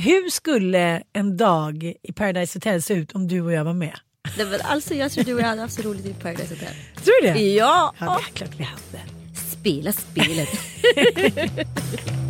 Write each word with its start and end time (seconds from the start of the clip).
Hur 0.00 0.30
skulle 0.30 1.02
en 1.12 1.36
dag 1.36 1.94
i 2.02 2.12
Paradise 2.12 2.56
Hotel 2.56 2.82
se 2.82 2.94
ut 2.94 3.12
om 3.12 3.28
du 3.28 3.40
och 3.40 3.52
jag 3.52 3.64
var 3.64 3.72
med? 3.72 3.98
Nej, 4.36 4.46
men 4.46 4.60
alltså, 4.60 4.94
jag 4.94 5.12
tror 5.12 5.24
du 5.24 5.34
och 5.34 5.40
jag 5.40 5.46
hade 5.46 5.60
haft 5.60 5.74
så 5.74 5.82
roligt 5.82 6.06
i 6.06 6.14
Paradise 6.14 6.54
Hotel. 6.54 6.74
Tror 7.04 7.22
du 7.22 7.32
det? 7.32 7.54
Ja! 7.54 7.94
Ja, 7.98 8.06
det 8.06 8.30
är 8.30 8.34
klart 8.34 8.54
vi 8.56 8.64
hade. 8.64 9.04
Spela 9.50 9.92
spelet. 9.92 10.48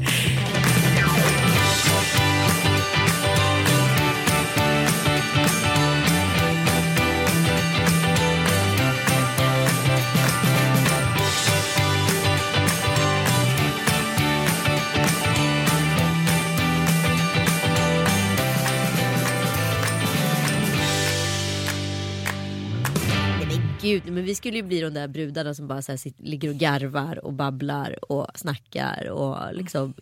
vi 24.29 24.35
skulle 24.35 24.57
ju 24.57 24.63
bli 24.63 24.81
de 24.81 24.95
där 24.95 25.09
brudarna 25.09 25.55
som 25.55 25.69
bara 25.69 25.83
så 25.83 25.93
här, 25.93 25.97
sitter, 25.97 26.25
ligger 26.25 26.49
och 26.49 26.55
garvar 26.55 27.25
och 27.25 27.33
babblar 27.33 28.13
och 28.13 28.27
snackar 28.35 29.09
och 29.11 29.55
liksom. 29.55 29.95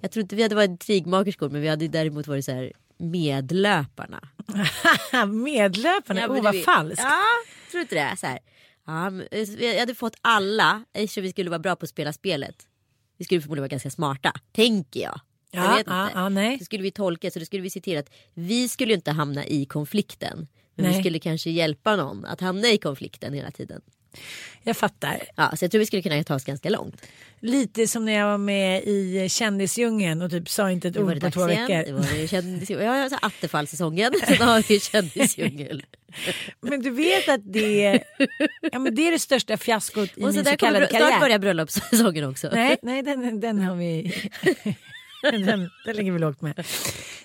Jag 0.00 0.10
tror 0.10 0.22
inte 0.22 0.36
vi 0.36 0.42
hade 0.42 0.54
varit 0.54 0.70
intrigmakerskor 0.70 1.50
men 1.50 1.60
vi 1.60 1.68
hade 1.68 1.88
däremot 1.88 2.26
varit 2.26 2.44
så 2.44 2.52
här 2.52 2.72
medlöparna. 2.98 4.28
Medlöparna, 5.26 6.20
Ja, 6.20 6.28
men 6.28 6.42
vad 6.44 6.54
vet- 6.54 6.64
falskt. 6.64 7.02
Ja, 7.02 7.20
tror 7.70 7.78
du 7.78 7.82
inte 7.82 7.94
det? 7.94 8.16
Så 8.16 8.26
här. 8.26 8.38
Ja, 8.86 9.12
eh, 9.30 9.64
jag 9.64 9.80
hade 9.80 9.94
fått 9.94 10.16
alla, 10.20 10.84
eftersom 10.92 11.22
vi 11.22 11.30
skulle 11.30 11.50
vara 11.50 11.58
bra 11.58 11.76
på 11.76 11.84
att 11.84 11.90
spela 11.90 12.12
spelet. 12.12 12.56
Vi 13.18 13.24
skulle 13.24 13.40
förmodligen 13.40 13.62
vara 13.62 13.68
ganska 13.68 13.90
smarta, 13.90 14.32
tänker 14.52 15.00
jag. 15.00 15.20
jag 15.50 15.64
Ja, 15.64 15.76
vet 15.76 15.86
ja, 15.86 16.04
inte. 16.06 16.18
ja, 16.18 16.28
nej. 16.28 16.58
Så 16.58 16.64
skulle 16.64 16.82
vi 16.82 16.90
tolka, 16.90 17.30
så 17.30 17.38
då 17.38 17.44
skulle 17.44 17.62
vi 17.62 17.70
se 17.70 17.80
till 17.80 17.98
att 17.98 18.10
vi 18.34 18.68
skulle 18.68 18.94
inte 18.94 19.10
hamna 19.10 19.46
i 19.46 19.64
konflikten. 19.64 20.48
Men 20.74 20.86
vi 20.86 20.92
Nej. 20.92 21.00
skulle 21.02 21.18
kanske 21.18 21.50
hjälpa 21.50 21.96
någon 21.96 22.24
att 22.24 22.40
hamna 22.40 22.68
i 22.68 22.78
konflikten 22.78 23.34
hela 23.34 23.50
tiden. 23.50 23.80
Jag 24.62 24.76
fattar. 24.76 25.22
Ja, 25.36 25.52
så 25.56 25.64
jag 25.64 25.70
tror 25.70 25.78
vi 25.78 25.86
skulle 25.86 26.02
kunna 26.02 26.24
ta 26.24 26.34
oss 26.34 26.44
ganska 26.44 26.68
långt. 26.70 27.02
Lite 27.40 27.86
som 27.86 28.04
när 28.04 28.12
jag 28.12 28.26
var 28.26 28.38
med 28.38 28.82
i 28.84 29.28
Kändisdjungeln 29.30 30.22
och 30.22 30.30
typ 30.30 30.48
sa 30.48 30.70
inte 30.70 30.88
ett 30.88 30.96
ord 30.96 31.20
på 31.20 31.30
två 31.30 31.48
igen. 31.50 31.66
veckor. 31.66 31.84
Det 31.86 31.92
var 31.92 32.16
det 32.20 32.28
kändis... 32.28 32.70
Ja, 32.70 32.78
jag 32.80 33.10
har 33.10 33.18
Attefallssäsongen. 33.22 34.12
Sen 34.26 34.48
har 34.48 34.68
vi 34.68 34.80
kändisdjungel. 34.80 35.82
Men 36.60 36.82
du 36.82 36.90
vet 36.90 37.28
att 37.28 37.52
det 37.52 38.02
ja, 38.72 38.78
men 38.78 38.94
det 38.94 39.08
är 39.08 39.12
det 39.12 39.18
största 39.18 39.56
fiaskot 39.56 40.10
i 40.16 40.24
Och 40.24 40.28
så 40.30 40.36
min 40.36 40.44
så 40.44 40.56
kallade 40.56 40.86
brö- 40.86 40.88
snart 40.88 41.00
karriär. 41.00 41.20
börjar 41.20 41.38
bröllopssäsongen 41.38 42.24
också. 42.24 42.50
Nej, 42.52 42.76
nej 42.82 43.02
den, 43.02 43.40
den 43.40 43.58
har 43.58 43.76
vi. 43.76 44.12
den, 45.46 45.70
den 45.84 45.96
ligger 45.96 46.12
vi 46.12 46.18
lågt 46.18 46.40
med. 46.40 46.66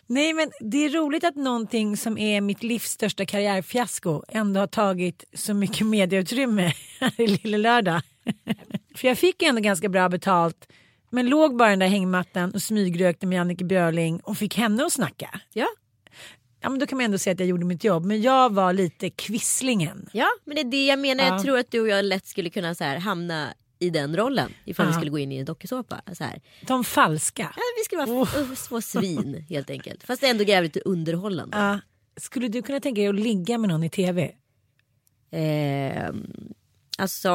Nej 0.07 0.33
men 0.33 0.51
det 0.59 0.85
är 0.85 0.89
roligt 0.89 1.23
att 1.23 1.35
någonting 1.35 1.97
som 1.97 2.17
är 2.17 2.41
mitt 2.41 2.63
livs 2.63 2.91
största 2.91 3.25
karriärfiasko 3.25 4.23
ändå 4.27 4.59
har 4.59 4.67
tagit 4.67 5.23
så 5.33 5.53
mycket 5.53 5.87
medieutrymme 5.87 6.73
i 7.17 7.27
Lille 7.27 7.57
Lördag. 7.57 8.01
För 8.95 9.07
jag 9.07 9.17
fick 9.17 9.41
ju 9.41 9.47
ändå 9.47 9.61
ganska 9.61 9.89
bra 9.89 10.09
betalt 10.09 10.67
men 11.09 11.29
låg 11.29 11.57
bara 11.57 11.69
i 11.69 11.71
den 11.71 11.79
där 11.79 11.87
hängmattan 11.87 12.51
och 12.51 12.61
smygrökte 12.61 13.25
med 13.25 13.35
Jannike 13.35 13.63
Björling 13.63 14.19
och 14.19 14.37
fick 14.37 14.57
henne 14.57 14.85
att 14.85 14.93
snacka. 14.93 15.41
Ja. 15.53 15.67
Ja 16.61 16.69
men 16.69 16.79
då 16.79 16.85
kan 16.87 16.97
man 16.97 17.05
ändå 17.05 17.17
säga 17.17 17.33
att 17.33 17.39
jag 17.39 17.49
gjorde 17.49 17.65
mitt 17.65 17.83
jobb 17.83 18.05
men 18.05 18.21
jag 18.21 18.53
var 18.53 18.73
lite 18.73 19.09
kvisslingen. 19.09 20.09
Ja, 20.13 20.27
men 20.45 20.55
det 20.55 20.61
är 20.61 20.71
det 20.71 20.85
jag 20.85 20.99
menar. 20.99 21.23
Ja. 21.23 21.29
Jag 21.33 21.43
tror 21.43 21.59
att 21.59 21.71
du 21.71 21.81
och 21.81 21.87
jag 21.87 22.05
lätt 22.05 22.27
skulle 22.27 22.49
kunna 22.49 22.75
så 22.75 22.83
här, 22.83 22.97
hamna 22.97 23.53
i 23.79 23.89
den 23.89 24.17
rollen 24.17 24.51
ifall 24.65 24.85
vi 24.85 24.91
Ja. 24.91 24.95
skulle 24.97 25.11
gå 25.11 25.19
in 25.19 25.31
i 25.31 25.37
en 25.37 25.45
dokusåpa. 25.45 26.01
Så 26.13 26.23
här. 26.23 26.41
De 26.67 26.83
falska. 26.83 27.53
Ja, 27.55 27.61
vi 27.77 27.83
skulle 27.85 28.05
vara 28.05 28.21
oh. 28.23 28.53
små 28.55 28.81
svin 28.81 29.45
helt 29.49 29.69
enkelt. 29.69 30.03
Fast 30.03 30.23
ändå 30.23 30.43
jävligt 30.43 30.77
underhållande. 30.77 31.57
Ja. 31.57 31.79
Skulle 32.17 32.47
du 32.47 32.61
kunna 32.61 32.79
tänka 32.79 33.01
dig 33.01 33.07
att 33.09 33.15
ligga 33.19 33.57
med 33.57 33.69
någon 33.69 33.83
i 33.83 33.89
tv? 33.89 34.31
Ehm, 35.31 36.27
alltså, 36.97 37.29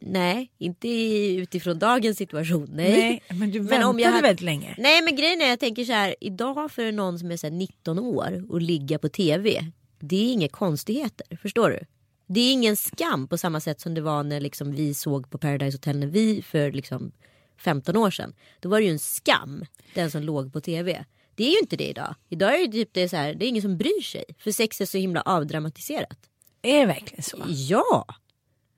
nej, 0.00 0.52
inte 0.58 0.88
utifrån 1.36 1.78
dagens 1.78 2.18
situation. 2.18 2.68
Nej. 2.72 3.22
men 3.30 3.50
du 3.50 3.58
Men 3.60 3.68
väntade 3.68 3.84
om 3.84 3.98
jag 3.98 4.10
hade- 4.10 4.22
väldigt 4.22 4.42
länge. 4.44 4.74
Nej 4.78 5.02
men 5.02 5.16
grejen 5.16 5.40
är 5.40 5.48
jag 5.48 5.60
tänker 5.60 5.84
så 5.84 5.92
här 5.92 6.14
idag 6.20 6.72
för 6.72 6.92
någon 6.92 7.18
som 7.18 7.30
är 7.30 7.36
så 7.36 7.46
här 7.46 7.54
19 7.54 7.98
år 7.98 8.44
och 8.48 8.60
ligga 8.62 8.98
på 8.98 9.08
tv. 9.08 9.64
Det 10.00 10.16
är 10.16 10.32
inga 10.32 10.48
konstigheter, 10.48 11.36
förstår 11.42 11.70
du? 11.70 11.80
Det 12.30 12.40
är 12.40 12.52
ingen 12.52 12.76
skam 12.76 13.28
på 13.28 13.38
samma 13.38 13.60
sätt 13.60 13.80
som 13.80 13.94
det 13.94 14.00
var 14.00 14.22
när 14.22 14.40
liksom 14.40 14.72
vi 14.72 14.94
såg 14.94 15.30
på 15.30 15.38
Paradise 15.38 15.76
Hotel 15.76 15.98
när 15.98 16.06
vi 16.06 16.42
för 16.42 16.72
liksom 16.72 17.12
15 17.58 17.96
år 17.96 18.10
sedan. 18.10 18.34
Då 18.60 18.68
var 18.68 18.78
det 18.78 18.84
ju 18.84 18.90
en 18.90 18.98
skam 18.98 19.64
den 19.94 20.10
som 20.10 20.22
låg 20.22 20.52
på 20.52 20.60
tv. 20.60 21.04
Det 21.34 21.44
är 21.44 21.50
ju 21.50 21.58
inte 21.58 21.76
det 21.76 21.88
idag. 21.88 22.14
Idag 22.28 22.54
är 22.60 22.66
det 22.66 22.72
typ 22.72 22.90
det 22.92 23.00
är 23.00 23.08
så 23.08 23.16
här, 23.16 23.34
det 23.34 23.46
är 23.46 23.48
ingen 23.48 23.62
som 23.62 23.78
bryr 23.78 24.02
sig. 24.02 24.24
För 24.38 24.52
sex 24.52 24.80
är 24.80 24.86
så 24.86 24.98
himla 24.98 25.22
avdramatiserat. 25.22 26.18
Är 26.62 26.80
det 26.80 26.86
verkligen 26.86 27.22
så? 27.22 27.38
Ja! 27.46 28.06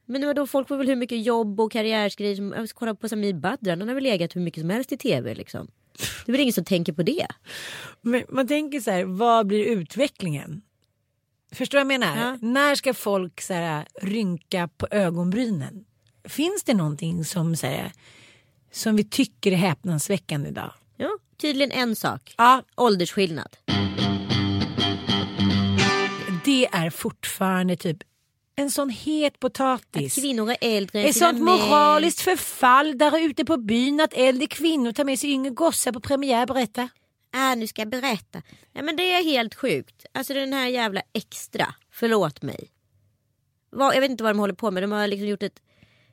Men 0.06 0.26
vadå, 0.26 0.46
folk 0.46 0.68
får 0.68 0.76
väl 0.76 0.86
hur 0.86 0.96
mycket 0.96 1.24
jobb 1.24 1.60
och 1.60 1.72
karriärsgrejer 1.72 2.36
som... 2.36 2.52
Jag 2.52 2.68
ska 2.68 2.78
kolla 2.78 2.94
på 2.94 3.08
Samir 3.08 3.34
Badran, 3.34 3.80
han 3.80 3.88
har 3.88 3.94
väl 3.94 4.04
legat 4.04 4.36
hur 4.36 4.40
mycket 4.40 4.60
som 4.60 4.70
helst 4.70 4.92
i 4.92 4.96
tv 4.96 5.34
liksom. 5.34 5.68
Det 6.26 6.30
är 6.30 6.32
väl 6.32 6.40
ingen 6.40 6.52
som 6.52 6.64
tänker 6.64 6.92
på 6.92 7.02
det? 7.02 7.26
Men 8.00 8.24
man 8.28 8.48
tänker 8.48 8.80
så 8.80 8.90
här, 8.90 9.04
vad 9.04 9.46
blir 9.46 9.64
utvecklingen? 9.64 10.62
Förstår 11.52 11.78
du 11.78 11.84
vad 11.84 11.92
jag 11.92 12.00
menar? 12.00 12.26
Ja. 12.26 12.38
När 12.40 12.74
ska 12.74 12.94
folk 12.94 13.40
så 13.40 13.54
här, 13.54 13.86
rynka 14.02 14.68
på 14.76 14.86
ögonbrynen? 14.90 15.84
Finns 16.24 16.62
det 16.64 16.74
någonting 16.74 17.24
som, 17.24 17.56
så 17.56 17.66
här, 17.66 17.92
som 18.72 18.96
vi 18.96 19.04
tycker 19.04 19.52
är 19.52 19.56
häpnadsväckande 19.56 20.48
idag? 20.48 20.72
Ja, 20.96 21.10
tydligen 21.40 21.72
en 21.72 21.96
sak. 21.96 22.34
Ja, 22.38 22.62
Åldersskillnad. 22.76 23.56
det 26.44 26.66
är 26.72 26.90
fortfarande 26.90 27.76
typ 27.76 27.98
en 28.56 28.70
sån 28.70 28.90
het 28.90 29.40
potatis. 29.40 30.14
Kvinnor 30.14 30.50
är 30.50 30.56
äldre 30.60 31.02
Ett 31.04 31.16
sånt 31.16 31.40
moraliskt 31.40 32.20
förfall 32.20 32.98
där 32.98 33.18
ute 33.18 33.44
på 33.44 33.56
byn 33.56 34.00
att 34.00 34.12
äldre 34.12 34.46
kvinnor 34.46 34.92
tar 34.92 35.04
med 35.04 35.18
sig 35.18 35.30
yngre 35.30 35.50
gossar 35.50 35.92
på 35.92 36.00
premiär. 36.00 36.46
Berätta. 36.46 36.88
Äh, 37.34 37.56
nu 37.56 37.66
ska 37.66 37.80
jag 37.80 37.88
berätta. 37.88 38.42
Ja, 38.72 38.82
men 38.82 38.96
det 38.96 39.12
är 39.12 39.24
helt 39.24 39.54
sjukt. 39.54 40.06
Alltså 40.12 40.34
den 40.34 40.52
här 40.52 40.68
jävla 40.68 41.02
extra. 41.12 41.74
Förlåt 41.90 42.42
mig. 42.42 42.70
Vad, 43.70 43.94
jag 43.94 44.00
vet 44.00 44.10
inte 44.10 44.24
vad 44.24 44.34
de 44.34 44.38
håller 44.38 44.54
på 44.54 44.70
med. 44.70 44.82
De 44.82 44.92
har 44.92 45.06
liksom 45.06 45.28
gjort 45.28 45.42
ett... 45.42 45.62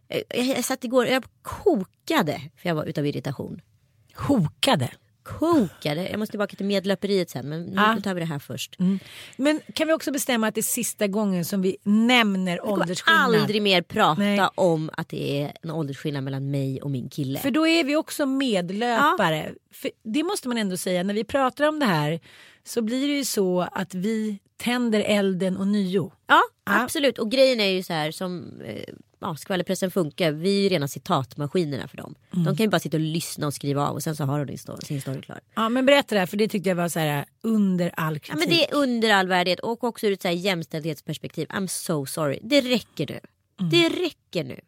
Eh, 0.08 0.22
jag, 0.30 0.46
jag 0.46 0.66
satt 0.66 0.84
igår 0.84 1.08
jag 1.08 1.25
kokade 1.42 2.42
för 2.58 2.69
jag 2.69 2.75
var 2.75 2.86
utav 2.86 3.06
irritation. 3.06 3.62
Hokade. 4.16 4.92
Kokade. 5.28 6.10
Jag 6.10 6.20
måste 6.20 6.32
tillbaka 6.32 6.56
till 6.56 6.66
medlöperiet 6.66 7.30
sen 7.30 7.50
men 7.50 7.64
nu 7.64 7.74
Ja. 7.76 7.98
tar 8.04 8.14
vi 8.14 8.20
det 8.20 8.26
här 8.26 8.40
först. 8.40 8.76
Men 9.38 9.62
kan 9.74 9.88
vi 9.88 9.94
också 9.94 10.12
bestämma 10.12 10.48
att 10.48 10.56
det 10.56 10.60
är 10.62 10.64
sista 10.64 11.08
gången 11.08 11.46
som 11.46 11.62
vi 11.62 11.78
nämner 11.84 12.58
kommer 12.58 12.74
åldersskillnad? 12.74 13.36
aldrig 13.36 13.62
mer 13.62 13.82
prata 13.82 14.22
Nej. 14.22 14.48
om 14.56 14.90
att 14.94 15.10
det 15.10 15.42
är 15.44 15.54
en 15.62 15.72
åldersskillnad 15.72 16.24
mellan 16.24 16.52
mig 16.52 16.82
och 16.82 16.92
min 16.92 17.10
kille. 17.10 17.40
För 17.40 17.52
då 17.52 17.68
är 17.68 17.84
vi 17.84 17.96
också 17.96 18.26
medlöpare. 18.26 19.52
För 19.72 19.92
det 20.04 20.24
måste 20.24 20.48
man 20.48 20.58
ändå 20.58 20.78
säga, 20.78 21.04
när 21.04 21.14
vi 21.14 21.24
pratar 21.24 21.68
om 21.68 21.80
det 21.80 21.86
här 21.86 22.20
så 22.64 22.82
blir 22.82 23.08
det 23.08 23.14
ju 23.14 23.26
så 23.26 23.62
att 23.72 23.94
vi 23.94 24.40
tänder 24.58 25.00
elden 25.00 25.58
och 25.58 25.68
nio. 25.68 26.12
Ja, 26.28 26.42
absolut. 26.64 27.18
Och 27.20 27.32
grejen 27.32 27.60
är 27.60 27.70
ju 27.70 27.84
så 27.84 27.94
här 27.94 28.12
som 28.12 28.62
eh, 28.66 28.94
ja, 29.19 29.36
skvallerpressen 29.36 29.92
funkar. 29.92 30.31
Vi 30.31 30.58
är 30.58 30.62
ju 30.62 30.69
rena 30.69 30.88
citatmaskinerna 30.88 31.88
för 31.88 31.98
dem. 31.98 32.16
Mm. 32.34 32.46
De 32.46 32.58
kan 32.58 32.64
ju 32.64 32.69
bara 32.69 32.80
sitta 32.80 32.98
och 32.98 33.02
lyssna 33.02 33.48
och 33.48 33.54
skriva 33.54 33.88
av 33.88 33.96
och 33.96 34.04
sen 34.04 34.16
så 34.16 34.24
har 34.24 34.46
de 34.46 34.58
story, 34.58 34.81
sin 34.86 35.02
story 35.02 35.22
klar. 35.22 35.40
Ja 35.56 35.69
men 35.69 35.86
berätta 35.86 36.16
det 36.16 36.19
här 36.19 36.28
för 36.28 36.38
det 36.38 36.48
tyckte 36.48 36.69
jag 36.69 36.75
var 36.75 36.90
så 36.90 37.00
här 37.00 37.25
under 37.42 37.92
all 37.94 38.19
kritik. 38.19 38.31
Ja, 38.31 38.40
men 38.40 38.50
det 38.50 38.66
är 38.66 38.75
under 38.75 39.10
all 39.14 39.28
värdighet 39.28 39.60
och 39.60 39.84
också 39.84 40.08
ur 40.08 40.14
ett 40.14 40.22
så 40.22 40.28
här 40.28 40.36
jämställdhetsperspektiv. 40.36 41.48
I'm 41.48 41.68
so 41.68 42.06
sorry. 42.06 42.40
Det 42.44 42.62
räcker 42.62 43.08
nu. 43.08 43.19
Mm. 43.60 43.69
Det 43.69 43.90
räcker 43.90 44.44
nu. 44.44 44.60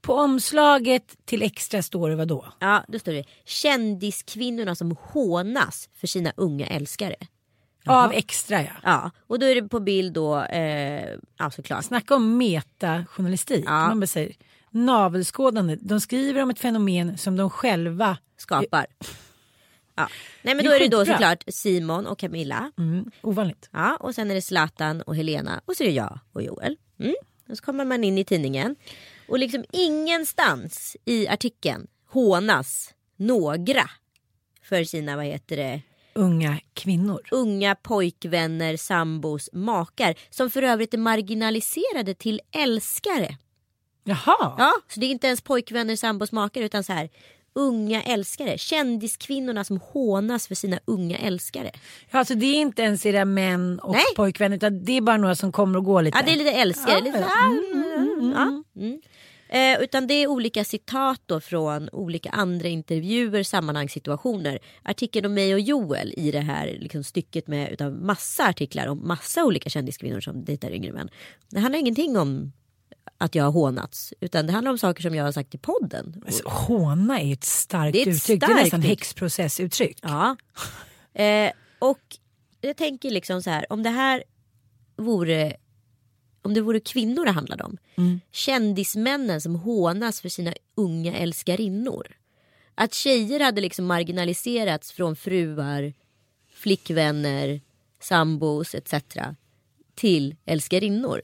På 0.00 0.14
omslaget 0.14 1.16
till 1.24 1.42
extra 1.42 1.82
står 1.82 2.10
det 2.10 2.16
vad 2.16 2.28
då? 2.28 2.52
Ja, 2.58 2.84
då 2.88 2.98
står 2.98 3.12
det 3.12 3.24
kändiskvinnorna 3.44 4.74
som 4.74 4.96
hånas 5.00 5.88
för 5.94 6.06
sina 6.06 6.32
unga 6.36 6.66
älskare. 6.66 7.16
Av 7.86 8.12
extra 8.12 8.62
ja. 8.62 8.70
Ja, 8.82 9.10
och 9.26 9.38
då 9.38 9.46
är 9.46 9.54
det 9.54 9.68
på 9.68 9.80
bild 9.80 10.12
då, 10.12 10.40
eh, 10.40 11.18
ja 11.38 11.50
såklart. 11.50 11.84
Snacka 11.84 12.14
om 12.14 12.38
metajournalistik. 12.38 13.64
Ja. 13.66 13.94
Man 13.94 14.06
säger, 14.06 14.32
navelskådande. 14.70 15.76
De 15.80 16.00
skriver 16.00 16.42
om 16.42 16.50
ett 16.50 16.58
fenomen 16.58 17.18
som 17.18 17.36
de 17.36 17.50
själva... 17.50 18.18
Skapar. 18.36 18.86
Ja. 19.94 20.08
Nej 20.42 20.54
men 20.54 20.64
Det 20.64 20.70
då 20.70 20.76
är 20.76 20.80
det 20.80 20.88
då 20.88 21.04
såklart 21.04 21.44
Simon 21.48 22.06
och 22.06 22.18
Camilla. 22.18 22.72
Mm, 22.78 23.10
ovanligt. 23.22 23.68
Ja, 23.72 23.96
och 23.96 24.14
sen 24.14 24.30
är 24.30 24.34
det 24.34 24.42
Zlatan 24.42 25.02
och 25.02 25.16
Helena 25.16 25.60
och 25.64 25.76
så 25.76 25.82
är 25.82 25.88
det 25.88 25.94
jag 25.94 26.18
och 26.32 26.42
Joel. 26.42 26.76
Mm. 27.00 27.14
Och 27.48 27.56
så 27.56 27.64
kommer 27.64 27.84
man 27.84 28.04
in 28.04 28.18
i 28.18 28.24
tidningen 28.24 28.76
och 29.28 29.38
liksom 29.38 29.64
ingenstans 29.72 30.96
i 31.04 31.28
artikeln 31.28 31.86
hånas 32.10 32.94
några 33.16 33.90
för 34.62 34.84
sina, 34.84 35.16
vad 35.16 35.24
heter 35.24 35.56
det, 35.56 35.82
Unga 36.14 36.58
kvinnor. 36.74 37.20
unga 37.30 37.74
pojkvänner, 37.74 38.76
sambos, 38.76 39.50
makar 39.52 40.14
som 40.30 40.50
för 40.50 40.62
övrigt 40.62 40.94
är 40.94 40.98
marginaliserade 40.98 42.14
till 42.14 42.40
älskare. 42.52 43.36
Jaha. 44.04 44.54
Ja, 44.58 44.72
så 44.88 45.00
det 45.00 45.06
är 45.06 45.10
inte 45.10 45.26
ens 45.26 45.40
pojkvänner, 45.40 45.96
sambos, 45.96 46.32
makar 46.32 46.60
utan 46.62 46.84
så 46.84 46.92
här 46.92 47.08
unga 47.54 48.02
älskare. 48.02 48.58
Kändiskvinnorna 48.58 49.64
som 49.64 49.80
hånas 49.80 50.48
för 50.48 50.54
sina 50.54 50.78
unga 50.84 51.18
älskare. 51.18 51.70
Ja, 52.10 52.18
Alltså 52.18 52.34
det 52.34 52.46
är 52.46 52.60
inte 52.60 52.82
ens 52.82 53.06
era 53.06 53.24
män 53.24 53.78
och 53.78 53.92
Nej. 53.92 54.04
pojkvänner 54.16 54.56
utan 54.56 54.84
det 54.84 54.92
är 54.96 55.00
bara 55.00 55.16
några 55.16 55.34
som 55.34 55.52
kommer 55.52 55.78
och 55.78 55.84
går 55.84 56.02
lite. 56.02 56.18
Ja, 56.18 56.24
det 56.26 56.32
är 56.32 56.36
lite 56.36 56.52
älskare. 56.52 56.92
Ja, 56.98 57.04
lite 57.04 57.18
ja. 57.18 57.24
så 57.24 57.30
här, 57.30 58.32
ja, 58.34 58.62
mm. 58.80 59.00
Eh, 59.54 59.80
utan 59.82 60.06
det 60.06 60.14
är 60.14 60.26
olika 60.26 60.64
citat 60.64 61.20
då 61.26 61.40
från 61.40 61.88
olika 61.92 62.30
andra 62.30 62.68
intervjuer, 62.68 63.42
sammanhang, 63.42 63.88
situationer. 63.88 64.58
Artikeln 64.82 65.26
om 65.26 65.34
mig 65.34 65.54
och 65.54 65.60
Joel 65.60 66.14
i 66.16 66.30
det 66.30 66.40
här 66.40 66.76
liksom, 66.80 67.04
stycket 67.04 67.46
med 67.46 67.72
utav 67.72 67.92
massa 67.92 68.48
artiklar 68.48 68.86
om 68.86 69.08
massa 69.08 69.44
olika 69.44 69.70
kändiskvinnor 69.70 70.20
som 70.20 70.44
dejtar 70.44 70.70
yngre 70.70 70.92
män. 70.92 71.08
Det 71.50 71.60
handlar 71.60 71.78
ingenting 71.78 72.18
om 72.18 72.52
att 73.18 73.34
jag 73.34 73.44
har 73.44 73.50
hånats 73.52 74.14
utan 74.20 74.46
det 74.46 74.52
handlar 74.52 74.70
om 74.70 74.78
saker 74.78 75.02
som 75.02 75.14
jag 75.14 75.24
har 75.24 75.32
sagt 75.32 75.54
i 75.54 75.58
podden. 75.58 76.22
Alltså, 76.26 76.48
Håna 76.48 77.20
är 77.20 77.32
ett 77.32 77.44
starkt 77.44 77.92
Det 77.92 77.98
är 77.98 78.02
ett 78.08 78.16
uttryck. 78.16 78.40
det 78.40 78.46
är 78.46 78.48
starkt 78.48 78.62
nästan 78.64 78.80
uttryck. 78.80 78.98
häxprocessuttryck. 78.98 79.98
Ja. 80.02 80.36
Eh, 81.14 81.52
och 81.78 82.00
jag 82.60 82.76
tänker 82.76 83.10
liksom 83.10 83.42
så 83.42 83.50
här 83.50 83.66
om 83.72 83.82
det 83.82 83.90
här 83.90 84.24
vore 84.96 85.56
om 86.44 86.54
det 86.54 86.60
vore 86.60 86.80
kvinnor 86.80 87.24
det 87.24 87.30
handlade 87.30 87.64
om. 87.64 87.78
Kändismännen 88.32 89.40
som 89.40 89.54
hånas 89.54 90.20
för 90.20 90.28
sina 90.28 90.54
unga 90.74 91.16
älskarinnor. 91.16 92.06
Att 92.74 92.94
tjejer 92.94 93.40
hade 93.40 93.60
liksom 93.60 93.86
marginaliserats 93.86 94.92
från 94.92 95.16
fruar, 95.16 95.92
flickvänner, 96.54 97.60
sambos 98.00 98.74
etc. 98.74 98.94
till 99.94 100.36
älskarinnor. 100.44 101.22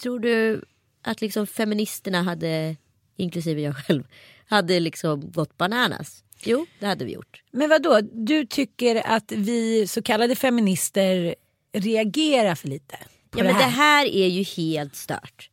Tror 0.00 0.18
du 0.18 0.64
att 1.02 1.20
liksom 1.20 1.46
feministerna 1.46 2.22
hade, 2.22 2.76
inklusive 3.16 3.60
jag 3.60 3.76
själv, 3.76 4.04
hade 4.46 4.80
liksom 4.80 5.30
gått 5.32 5.56
bananas? 5.56 6.24
Jo, 6.44 6.66
det 6.80 6.86
hade 6.86 7.04
vi 7.04 7.12
gjort. 7.12 7.42
Men 7.50 7.68
vad 7.68 7.82
då? 7.82 8.00
du 8.12 8.46
tycker 8.46 9.06
att 9.06 9.32
vi 9.32 9.86
så 9.86 10.02
kallade 10.02 10.36
feminister 10.36 11.34
reagerar 11.72 12.54
för 12.54 12.68
lite 12.68 12.96
Ja 13.30 13.38
det 13.38 13.44
men 13.44 13.54
här? 13.54 13.64
det 13.64 13.70
här 13.70 14.06
är 14.06 14.26
ju 14.28 14.42
helt 14.42 14.96
stört. 14.96 15.50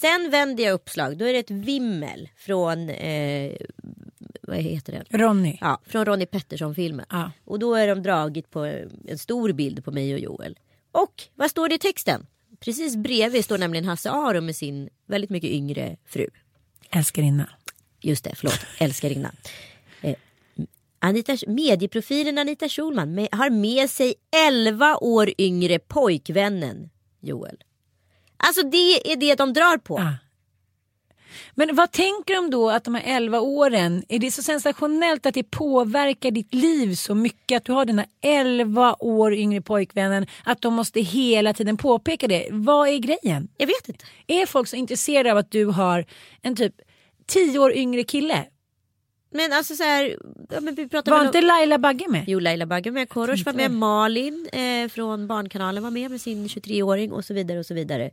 Sen 0.00 0.30
vänder 0.30 0.64
jag 0.64 0.72
uppslag, 0.72 1.18
då 1.18 1.24
är 1.24 1.32
det 1.32 1.38
ett 1.38 1.50
vimmel 1.50 2.28
från, 2.36 2.90
eh, 2.90 3.52
vad 4.42 4.56
heter 4.56 4.92
det? 4.92 5.18
Ronny. 5.18 5.58
Ja, 5.60 5.80
från 5.86 6.04
Ronnie 6.04 6.26
Pettersson-filmen. 6.26 7.06
Ja. 7.10 7.30
Och 7.44 7.58
då 7.58 7.74
är 7.74 7.88
de 7.88 8.02
dragit 8.02 8.50
på 8.50 8.64
en 9.08 9.18
stor 9.18 9.52
bild 9.52 9.84
på 9.84 9.90
mig 9.90 10.14
och 10.14 10.20
Joel. 10.20 10.58
Och 10.92 11.22
vad 11.34 11.50
står 11.50 11.68
det 11.68 11.74
i 11.74 11.78
texten? 11.78 12.26
Precis 12.60 12.96
bredvid 12.96 13.44
står 13.44 13.58
nämligen 13.58 13.84
Hasse 13.84 14.10
Aro 14.10 14.40
med 14.40 14.56
sin 14.56 14.88
väldigt 15.06 15.30
mycket 15.30 15.50
yngre 15.50 15.96
fru. 16.06 16.26
Älskarinna. 16.90 17.50
Just 18.00 18.24
det, 18.24 18.34
förlåt, 18.34 18.60
älskarinna. 18.78 19.32
Eh, 20.00 20.14
Anita, 20.98 21.36
medieprofilen 21.46 22.38
Anita 22.38 22.68
Schulman 22.68 23.14
med, 23.14 23.28
har 23.32 23.50
med 23.50 23.90
sig 23.90 24.14
11 24.48 24.96
år 24.96 25.32
yngre 25.38 25.78
pojkvännen 25.78 26.90
Joel. 27.26 27.56
Alltså 28.36 28.62
det 28.62 29.12
är 29.12 29.16
det 29.16 29.34
de 29.34 29.52
drar 29.52 29.78
på. 29.78 29.98
Ja. 29.98 30.14
Men 31.54 31.76
vad 31.76 31.92
tänker 31.92 32.34
de 32.34 32.50
då 32.50 32.70
att 32.70 32.84
de 32.84 32.94
här 32.94 33.16
11 33.16 33.40
åren, 33.40 34.04
är 34.08 34.18
det 34.18 34.30
så 34.30 34.42
sensationellt 34.42 35.26
att 35.26 35.34
det 35.34 35.50
påverkar 35.50 36.30
ditt 36.30 36.54
liv 36.54 36.94
så 36.94 37.14
mycket 37.14 37.56
att 37.56 37.64
du 37.64 37.72
har 37.72 37.84
den 37.84 37.98
här 37.98 38.08
11 38.22 38.96
år 38.98 39.34
yngre 39.34 39.60
pojkvännen, 39.60 40.26
att 40.44 40.60
de 40.60 40.74
måste 40.74 41.00
hela 41.00 41.52
tiden 41.52 41.76
påpeka 41.76 42.28
det. 42.28 42.48
Vad 42.50 42.88
är 42.88 42.98
grejen? 42.98 43.48
Jag 43.56 43.66
vet 43.66 43.88
inte. 43.88 44.04
Är 44.26 44.46
folk 44.46 44.68
så 44.68 44.76
intresserade 44.76 45.32
av 45.32 45.38
att 45.38 45.50
du 45.50 45.64
har 45.64 46.06
en 46.42 46.56
typ 46.56 46.74
10 47.26 47.58
år 47.58 47.72
yngre 47.72 48.02
kille? 48.04 48.44
Men 49.36 49.52
alltså 49.52 49.74
så 49.76 49.82
här, 49.82 50.16
ja, 50.50 50.60
men 50.60 50.74
vi 50.74 50.88
pratar 50.88 51.12
Var 51.12 51.18
väl 51.18 51.26
inte 51.26 51.38
om... 51.38 51.44
Laila 51.44 51.78
Bagge 51.78 52.08
med? 52.08 52.24
Jo, 52.26 52.38
Laila 52.38 52.66
Bagge 52.66 52.90
med, 52.90 53.08
Korosh 53.08 53.44
var 53.44 53.52
med, 53.52 53.70
Malin 53.70 54.48
eh, 54.52 54.88
från 54.88 55.26
Barnkanalen 55.26 55.82
var 55.82 55.90
med 55.90 56.10
med 56.10 56.20
sin 56.20 56.46
23-åring 56.46 57.12
och 57.12 57.24
så 57.24 57.34
vidare 57.34 57.58
och 57.58 57.66
så 57.66 57.74
vidare. 57.74 58.10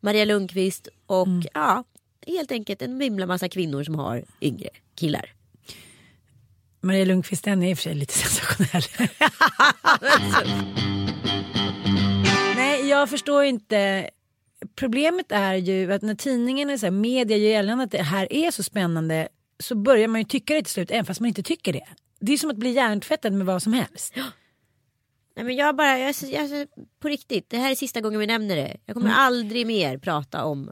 Maria 0.00 0.24
Lundqvist 0.24 0.88
och 1.06 1.28
ja, 1.54 1.84
helt 2.26 2.52
enkelt 2.52 2.82
en 2.82 3.00
himla 3.00 3.26
massa 3.26 3.48
kvinnor 3.48 3.84
som 3.84 3.94
har 3.94 4.24
yngre 4.40 4.68
killar. 4.94 5.32
Maria 6.80 7.04
Lundqvist 7.04 7.44
den 7.44 7.62
är 7.62 7.70
i 7.70 7.74
och 7.74 7.78
för 7.78 7.82
sig 7.82 7.94
lite 7.94 8.12
sensationell. 8.18 8.82
Nej, 12.56 12.88
jag 12.88 13.10
förstår 13.10 13.44
inte. 13.44 14.10
Problemet 14.74 15.32
är 15.32 15.54
ju 15.54 15.92
att 15.92 16.02
när 16.02 16.14
tidningarna, 16.14 16.78
så 16.78 16.86
här, 16.86 16.90
media 16.90 17.36
gör 17.36 17.50
gällande 17.50 17.84
att 17.84 17.90
det 17.90 18.02
här 18.02 18.32
är 18.32 18.50
så 18.50 18.62
spännande 18.62 19.28
så 19.58 19.74
börjar 19.74 20.08
man 20.08 20.20
ju 20.20 20.24
tycka 20.24 20.54
det 20.54 20.62
till 20.62 20.72
slut 20.72 20.90
även 20.90 21.04
fast 21.04 21.20
man 21.20 21.28
inte 21.28 21.42
tycker 21.42 21.72
det. 21.72 21.86
Det 22.20 22.32
är 22.32 22.36
som 22.36 22.50
att 22.50 22.56
bli 22.56 22.70
hjärntvättad 22.70 23.32
med 23.32 23.46
vad 23.46 23.62
som 23.62 23.72
helst. 23.72 24.14
Nej, 25.36 25.44
men 25.44 25.56
jag 25.56 25.76
bara, 25.76 25.98
jag, 25.98 26.14
jag, 26.22 26.68
på 27.00 27.08
riktigt, 27.08 27.50
det 27.50 27.56
här 27.56 27.70
är 27.70 27.74
sista 27.74 28.00
gången 28.00 28.20
vi 28.20 28.26
nämner 28.26 28.56
det. 28.56 28.76
Jag 28.86 28.94
kommer 28.96 29.10
aldrig 29.10 29.66
mer 29.66 29.98
prata 29.98 30.44
om 30.44 30.70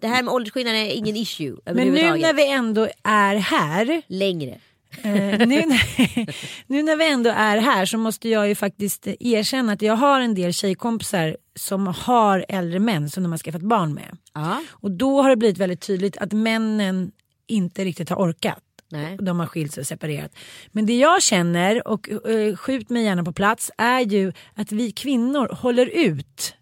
det 0.00 0.08
här 0.08 0.22
med 0.22 0.34
åldersskillnaden 0.34 0.80
är 0.80 0.90
ingen 0.90 1.16
issue 1.16 1.56
Men 1.64 1.88
nu 1.88 2.18
när 2.18 2.34
vi 2.34 2.50
ändå 2.50 2.88
är 3.04 3.36
här 3.36 4.02
Längre. 4.06 4.60
Eh, 5.02 5.38
nu, 5.46 5.66
när, 5.66 6.26
nu 6.66 6.82
när 6.82 6.96
vi 6.96 7.10
ändå 7.10 7.30
är 7.30 7.56
här 7.56 7.86
så 7.86 7.98
måste 7.98 8.28
jag 8.28 8.48
ju 8.48 8.54
faktiskt 8.54 9.06
erkänna 9.06 9.72
att 9.72 9.82
jag 9.82 9.96
har 9.96 10.20
en 10.20 10.34
del 10.34 10.52
tjejkompisar 10.52 11.36
som 11.54 11.86
har 11.86 12.46
äldre 12.48 12.78
män 12.78 13.10
som 13.10 13.22
de 13.22 13.32
har 13.32 13.38
skaffat 13.38 13.62
barn 13.62 13.94
med. 13.94 14.16
Ja. 14.34 14.62
Och 14.70 14.90
då 14.90 15.22
har 15.22 15.30
det 15.30 15.36
blivit 15.36 15.58
väldigt 15.58 15.80
tydligt 15.80 16.16
att 16.16 16.32
männen 16.32 17.12
inte 17.50 17.84
riktigt 17.84 18.08
har 18.08 18.16
orkat. 18.16 18.62
Nej. 18.92 19.16
De 19.20 19.40
har 19.40 19.46
skilt 19.46 19.72
sig 19.74 19.80
och 19.80 19.86
separerat. 19.86 20.32
Men 20.72 20.86
det 20.86 20.98
jag 20.98 21.22
känner, 21.22 21.88
och 21.88 22.10
eh, 22.30 22.56
skjut 22.56 22.90
mig 22.90 23.04
gärna 23.04 23.24
på 23.24 23.32
plats, 23.32 23.70
är 23.78 24.00
ju 24.00 24.32
att 24.54 24.72
vi 24.72 24.92
kvinnor 24.92 25.48
håller 25.48 25.86
ut 25.86 26.54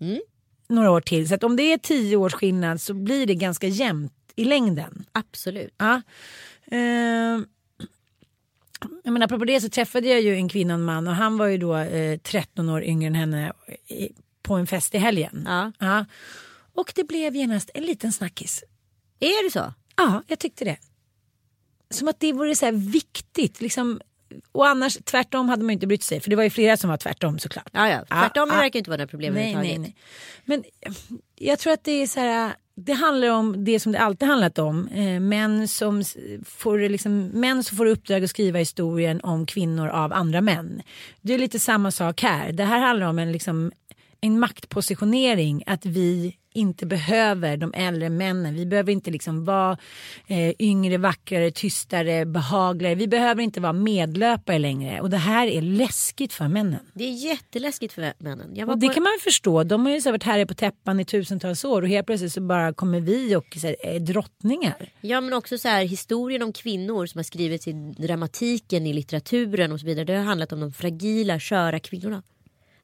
Mm. 0.00 0.20
några 0.68 0.90
år 0.90 1.00
till. 1.00 1.28
Så 1.28 1.34
att 1.34 1.44
om 1.44 1.56
det 1.56 1.62
är 1.72 1.78
tio 1.78 2.16
års 2.16 2.34
skillnad 2.34 2.80
så 2.80 2.94
blir 2.94 3.26
det 3.26 3.34
ganska 3.34 3.66
jämnt 3.66 4.12
i 4.36 4.44
längden. 4.44 5.04
Absolut. 5.12 5.74
Ja. 5.78 6.02
Eh, 6.70 7.40
jag 9.04 9.12
menar, 9.12 9.24
apropå 9.24 9.44
det 9.44 9.60
så 9.60 9.68
träffade 9.68 10.08
jag 10.08 10.20
ju 10.20 10.34
en 10.34 10.48
kvinna 10.48 10.74
och 10.74 10.80
en 10.80 10.84
man 10.84 11.08
och 11.08 11.14
han 11.14 11.38
var 11.38 11.46
ju 11.46 11.58
då 11.58 11.76
eh, 11.76 12.18
13 12.18 12.68
år 12.68 12.82
yngre 12.84 13.06
än 13.06 13.14
henne 13.14 13.52
i, 13.88 14.08
på 14.42 14.54
en 14.54 14.66
fest 14.66 14.94
i 14.94 14.98
helgen. 14.98 15.48
Ja. 15.78 16.04
Och 16.74 16.92
det 16.94 17.04
blev 17.04 17.36
genast 17.36 17.70
en 17.74 17.82
liten 17.82 18.12
snackis. 18.12 18.64
Är 19.20 19.44
det 19.44 19.50
så? 19.50 19.72
Ja, 19.96 20.22
jag 20.26 20.38
tyckte 20.38 20.64
det. 20.64 20.76
Som 21.90 22.08
att 22.08 22.20
det 22.20 22.32
vore 22.32 22.56
så 22.56 22.64
här 22.64 22.72
viktigt. 22.72 23.60
Liksom, 23.60 24.00
och 24.52 24.66
annars 24.66 24.98
tvärtom 25.04 25.48
hade 25.48 25.62
man 25.62 25.70
ju 25.70 25.72
inte 25.72 25.86
brytt 25.86 26.02
sig. 26.02 26.20
För 26.20 26.30
det 26.30 26.36
var 26.36 26.42
ju 26.42 26.50
flera 26.50 26.76
som 26.76 26.90
var 26.90 26.96
tvärtom 26.96 27.38
såklart. 27.38 27.68
Ja, 27.72 27.88
ja. 27.88 28.04
Tvärtom 28.04 28.48
ja. 28.48 28.56
verkar 28.56 28.78
inte 28.78 28.90
vara 28.90 28.96
några 28.96 29.08
problem 29.08 29.34
Nej, 29.34 29.54
nej, 29.54 29.78
nej. 29.78 29.94
Men 30.44 30.64
eh, 30.80 30.92
jag 31.36 31.58
tror 31.58 31.72
att 31.72 31.84
det 31.84 32.02
är 32.02 32.06
så 32.06 32.20
här. 32.20 32.52
Det 32.74 32.92
handlar 32.92 33.28
om 33.28 33.64
det 33.64 33.80
som 33.80 33.92
det 33.92 33.98
alltid 33.98 34.28
handlat 34.28 34.58
om. 34.58 34.88
Eh, 34.88 35.20
män, 35.20 35.68
som 35.68 36.02
får, 36.44 36.78
liksom, 36.78 37.26
män 37.26 37.64
som 37.64 37.76
får 37.76 37.86
uppdrag 37.86 38.24
att 38.24 38.30
skriva 38.30 38.58
historien 38.58 39.20
om 39.20 39.46
kvinnor 39.46 39.88
av 39.88 40.12
andra 40.12 40.40
män. 40.40 40.82
Det 41.20 41.34
är 41.34 41.38
lite 41.38 41.58
samma 41.58 41.90
sak 41.90 42.22
här. 42.22 42.52
Det 42.52 42.64
här 42.64 42.78
handlar 42.78 43.06
om 43.06 43.18
en, 43.18 43.32
liksom, 43.32 43.72
en 44.20 44.38
maktpositionering 44.38 45.62
att 45.66 45.86
vi 45.86 46.36
inte 46.56 46.86
behöver 46.86 47.56
de 47.56 47.72
äldre 47.74 48.08
männen. 48.10 48.54
Vi 48.54 48.66
behöver 48.66 48.92
inte 48.92 49.10
liksom 49.10 49.44
vara 49.44 49.78
eh, 50.26 50.52
yngre, 50.58 50.98
vackrare, 50.98 51.50
tystare, 51.50 52.26
behagligare. 52.26 52.94
Vi 52.94 53.08
behöver 53.08 53.42
inte 53.42 53.60
vara 53.60 53.72
medlöpare 53.72 54.58
längre. 54.58 55.00
Och 55.00 55.10
det 55.10 55.16
här 55.16 55.46
är 55.46 55.62
läskigt 55.62 56.32
för 56.32 56.48
männen. 56.48 56.80
Det 56.94 57.04
är 57.04 57.12
jätteläskigt 57.12 57.92
för 57.94 58.12
männen. 58.18 58.68
Och 58.68 58.78
det 58.78 58.86
på- 58.88 58.92
kan 58.94 59.02
man 59.02 59.12
ju 59.12 59.18
förstå. 59.18 59.64
De 59.64 59.86
har 59.86 59.92
ju 59.92 60.00
så 60.00 60.10
varit 60.10 60.22
här 60.22 60.44
på 60.44 60.54
täppan 60.54 61.00
i 61.00 61.04
tusentals 61.04 61.64
år 61.64 61.82
och 61.82 61.88
helt 61.88 62.06
plötsligt 62.06 62.32
så 62.32 62.40
bara 62.40 62.72
kommer 62.72 63.00
vi 63.00 63.36
och 63.36 63.56
så 63.60 63.66
här, 63.66 63.76
är 63.82 64.00
drottningar. 64.00 64.88
Ja 65.00 65.20
men 65.20 65.32
också 65.32 65.58
så 65.58 65.68
här 65.68 65.84
historien 65.84 66.42
om 66.42 66.52
kvinnor 66.52 67.06
som 67.06 67.18
har 67.18 67.22
skrivits 67.22 67.68
i 67.68 67.72
dramatiken, 67.98 68.86
i 68.86 68.92
litteraturen 68.92 69.72
och 69.72 69.80
så 69.80 69.86
vidare. 69.86 70.04
Det 70.04 70.16
har 70.16 70.24
handlat 70.24 70.52
om 70.52 70.60
de 70.60 70.72
fragila, 70.72 71.40
sköra 71.40 71.78
kvinnorna. 71.80 72.22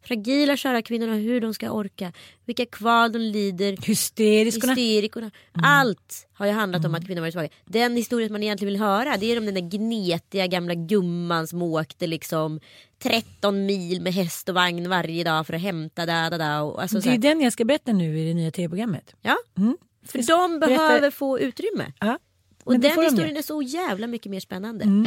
Fragila, 0.05 0.57
sköra 0.57 0.83
kvinnorna, 0.83 1.15
hur 1.15 1.41
de 1.41 1.55
ska 1.55 1.71
orka, 1.71 2.13
vilka 2.45 2.67
kval 2.67 3.13
de 3.13 3.19
lider. 3.19 3.77
Hysteriskorna. 3.87 4.73
Hysterikerna. 4.75 5.31
Allt 5.53 6.27
har 6.33 6.47
ju 6.47 6.53
handlat 6.53 6.85
om 6.85 6.95
att 6.95 7.07
kvinnor 7.07 7.21
varit 7.21 7.33
svaga. 7.35 7.49
Den 7.65 7.97
historien 7.97 8.33
man 8.33 8.43
egentligen 8.43 8.73
vill 8.73 8.81
höra 8.83 9.17
det 9.17 9.27
är 9.33 9.39
om 9.39 9.45
den 9.47 9.55
där 9.55 9.79
gnetiga 9.79 10.47
gamla 10.47 10.75
gumman 10.75 11.47
som 11.47 11.63
åkte 11.63 12.07
liksom 12.07 12.61
13 13.03 13.67
mil 13.67 14.01
med 14.03 14.13
häst 14.15 14.49
och 14.49 14.55
vagn 14.55 14.89
varje 14.89 15.25
dag 15.25 15.47
för 15.47 15.55
att 15.55 15.61
hämta 15.63 16.07
da 16.07 16.31
da 16.31 16.39
da. 16.39 16.63
Och, 16.63 16.83
alltså, 16.83 17.01
så 17.03 17.09
Det 17.09 17.15
är 17.15 17.19
den 17.19 17.41
jag 17.41 17.53
ska 17.53 17.65
berätta 17.65 17.93
nu 17.93 18.19
i 18.19 18.29
det 18.29 18.35
nya 18.35 18.51
tv-programmet. 18.51 19.15
Ja, 19.23 19.37
Mm. 19.59 19.77
för 20.07 20.19
de 20.19 20.61
Berätta- 20.61 20.67
behöver 20.67 21.11
få 21.11 21.39
utrymme. 21.41 21.93
Ja. 22.01 22.19
Och 22.65 22.73
den 22.73 22.81
de 22.81 22.89
historien 23.03 23.31
ju. 23.35 23.39
är 23.39 23.43
så 23.43 23.63
jävla 23.63 24.07
mycket 24.07 24.31
mer 24.31 24.41
spännande. 24.41 24.85
Mm. 24.85 25.07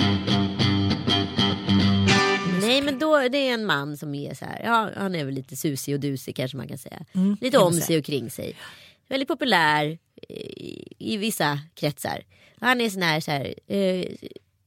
Nej 2.67 2.81
men 2.81 2.99
då 2.99 3.19
det 3.29 3.37
är 3.37 3.53
en 3.53 3.65
man 3.65 3.97
som 3.97 4.15
är 4.15 4.33
så 4.33 4.45
här, 4.45 4.61
ja 4.63 4.91
han 4.97 5.15
är 5.15 5.25
väl 5.25 5.33
lite 5.33 5.55
susig 5.55 5.93
och 5.93 5.99
dusig 5.99 6.35
kanske 6.35 6.57
man 6.57 6.67
kan 6.67 6.77
säga. 6.77 7.05
Mm, 7.13 7.37
lite 7.41 7.57
om 7.57 7.73
sig 7.73 7.97
och 7.97 8.05
kring 8.05 8.31
sig. 8.31 8.55
Väldigt 9.07 9.27
populär 9.27 9.97
i, 10.29 10.93
i 10.99 11.17
vissa 11.17 11.59
kretsar. 11.73 12.23
Han 12.59 12.81
är 12.81 12.89
sån 12.89 13.01
här, 13.01 13.19
så 13.19 13.31
här 13.31 13.55
eh, 13.67 14.05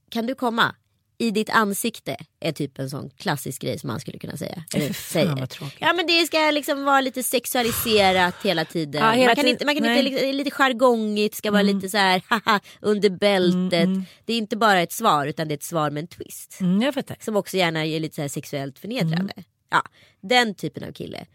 kan 0.09 0.27
du 0.27 0.35
komma? 0.35 0.75
I 1.21 1.31
ditt 1.31 1.49
ansikte 1.49 2.17
är 2.39 2.51
typ 2.51 2.79
en 2.79 2.89
sån 2.89 3.09
klassisk 3.09 3.61
grej 3.61 3.79
som 3.79 3.87
man 3.87 3.99
skulle 3.99 4.19
kunna 4.19 4.37
säga. 4.37 4.63
Eller 4.75 4.93
säger. 4.93 5.47
Ja 5.79 5.93
men 5.93 6.07
det 6.07 6.25
ska 6.25 6.51
liksom 6.51 6.83
vara 6.85 7.01
lite 7.01 7.23
sexualiserat 7.23 8.35
hela 8.43 8.65
tiden. 8.65 9.01
Ja, 9.05 9.11
hela 9.11 9.25
man 9.25 9.35
kan 9.35 9.43
tiden- 9.43 9.49
inte, 9.55 9.65
man 9.65 9.75
kan 9.75 9.83
nej. 9.83 9.99
inte 9.99 10.09
lite, 10.11 10.31
lite 10.33 10.51
jargongigt, 10.51 11.35
ska 11.35 11.51
vara 11.51 11.61
lite 11.61 11.89
så 11.89 11.97
här 11.97 12.21
haha 12.27 12.59
under 12.81 13.09
bältet. 13.09 13.89
Det 14.25 14.33
är 14.33 14.37
inte 14.37 14.57
bara 14.57 14.81
ett 14.81 14.91
svar 14.91 15.27
utan 15.27 15.47
det 15.47 15.53
är 15.53 15.57
ett 15.57 15.63
svar 15.63 15.91
med 15.91 16.01
en 16.01 16.07
twist. 16.07 16.57
Mm, 16.61 16.81
jag 16.81 16.93
fattar. 16.93 17.17
Som 17.19 17.35
också 17.35 17.57
gärna 17.57 17.85
är 17.85 17.99
lite 17.99 18.15
så 18.15 18.21
här 18.21 18.29
sexuellt 18.29 18.79
förnedrande. 18.79 19.33
Ja, 19.69 19.81
den 20.21 20.55
typen 20.55 20.83
av 20.83 20.91
kille. 20.91 21.25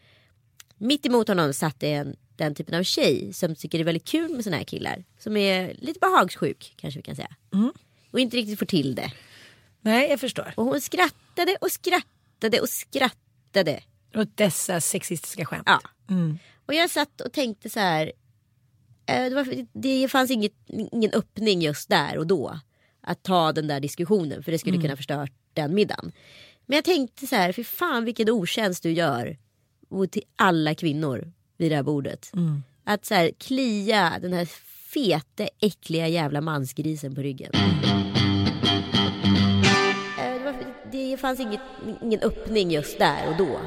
Mitt 0.78 1.06
emot 1.06 1.28
honom 1.28 1.52
satt 1.52 1.82
en, 1.82 2.16
den 2.36 2.54
typen 2.54 2.74
av 2.78 2.82
tjej 2.82 3.32
som 3.32 3.54
tycker 3.54 3.78
det 3.78 3.82
är 3.82 3.84
väldigt 3.84 4.08
kul 4.08 4.30
med 4.34 4.44
såna 4.44 4.56
här 4.56 4.64
killar. 4.64 5.04
Som 5.18 5.36
är 5.36 5.74
lite 5.78 5.98
behagssjuk 6.00 6.74
kanske 6.76 6.98
vi 6.98 7.02
kan 7.02 7.16
säga. 7.16 7.36
Och 8.10 8.20
inte 8.20 8.36
riktigt 8.36 8.58
får 8.58 8.66
till 8.66 8.94
det. 8.94 9.12
Nej, 9.84 10.10
jag 10.10 10.20
förstår. 10.20 10.52
Och 10.56 10.64
hon 10.64 10.80
skrattade 10.80 11.56
och 11.60 11.70
skrattade 11.72 12.60
och 12.60 12.68
skrattade. 12.68 13.80
Och 14.14 14.26
dessa 14.34 14.80
sexistiska 14.80 15.44
skämt. 15.44 15.62
Ja. 15.66 15.80
Mm. 16.10 16.38
Och 16.66 16.74
jag 16.74 16.90
satt 16.90 17.20
och 17.20 17.32
tänkte 17.32 17.70
så 17.70 17.80
här. 17.80 18.12
eh, 19.06 19.24
Det, 19.24 19.34
var, 19.34 19.66
det 19.72 20.08
fanns 20.08 20.30
inget, 20.30 20.52
ingen 20.92 21.10
öppning 21.10 21.62
just 21.62 21.88
där 21.88 22.18
och 22.18 22.26
då. 22.26 22.58
Att 23.00 23.22
ta 23.22 23.52
den 23.52 23.66
där 23.66 23.80
diskussionen 23.80 24.42
för 24.42 24.52
det 24.52 24.58
skulle 24.58 24.76
kunna 24.82 24.96
förstöra 24.96 25.26
den 25.52 25.74
middagen. 25.74 26.12
Men 26.66 26.76
jag 26.76 26.84
tänkte 26.84 27.26
så 27.26 27.36
här, 27.36 27.52
för 27.52 27.62
fan 27.62 28.04
vilken 28.04 28.30
otjänst 28.30 28.82
du 28.82 28.90
gör. 28.92 29.38
Till 30.10 30.22
alla 30.36 30.74
kvinnor 30.74 31.32
vid 31.56 31.70
det 31.70 31.76
här 31.76 31.82
bordet. 31.82 32.30
Att 32.84 33.04
så 33.04 33.14
här 33.14 33.30
klia 33.38 34.18
den 34.22 34.32
här 34.32 34.44
fete 34.94 35.48
äckliga 35.60 36.08
jävla 36.08 36.40
mansgrisen 36.40 37.14
på 37.14 37.20
ryggen. 37.20 37.52
Det 41.14 41.18
fanns 41.18 41.40
inget, 41.40 41.60
ingen 42.02 42.20
öppning 42.20 42.70
just 42.70 42.98
där 42.98 43.28
och 43.28 43.36
då. 43.36 43.60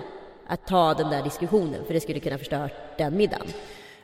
Att 0.47 0.67
ta 0.67 0.93
den 0.93 1.09
där 1.09 1.23
diskussionen 1.23 1.85
för 1.85 1.93
det 1.93 1.99
skulle 1.99 2.19
kunna 2.19 2.37
förstöra 2.37 2.69
den 2.97 3.17
middagen. 3.17 3.47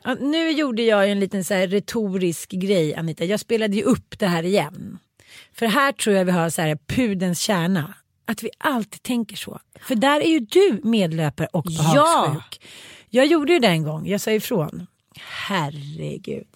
Ja, 0.03 0.13
nu 0.13 0.51
gjorde 0.51 0.81
jag 0.81 1.09
en 1.09 1.19
liten 1.19 1.43
så 1.43 1.53
retorisk 1.53 2.51
grej 2.51 2.95
Anita. 2.95 3.25
Jag 3.25 3.39
spelade 3.39 3.75
ju 3.75 3.83
upp 3.83 4.19
det 4.19 4.27
här 4.27 4.43
igen. 4.43 4.99
För 5.53 5.65
här 5.65 5.91
tror 5.91 6.15
jag 6.15 6.25
vi 6.25 6.31
har 6.31 6.49
så 6.49 6.61
här 6.61 6.77
pudens 6.87 7.39
kärna. 7.39 7.93
Att 8.25 8.43
vi 8.43 8.49
alltid 8.57 9.03
tänker 9.03 9.35
så. 9.35 9.59
För 9.79 9.95
där 9.95 10.21
är 10.21 10.29
ju 10.29 10.39
du 10.39 10.79
medlöpare 10.83 11.47
och 11.53 11.63
behagssjuk. 11.63 12.61
Jag 13.09 13.25
gjorde 13.25 13.53
ju 13.53 13.59
det 13.59 13.67
en 13.67 13.83
gång. 13.83 14.07
Jag 14.07 14.21
sa 14.21 14.31
ifrån. 14.31 14.87
Herregud. 15.47 16.47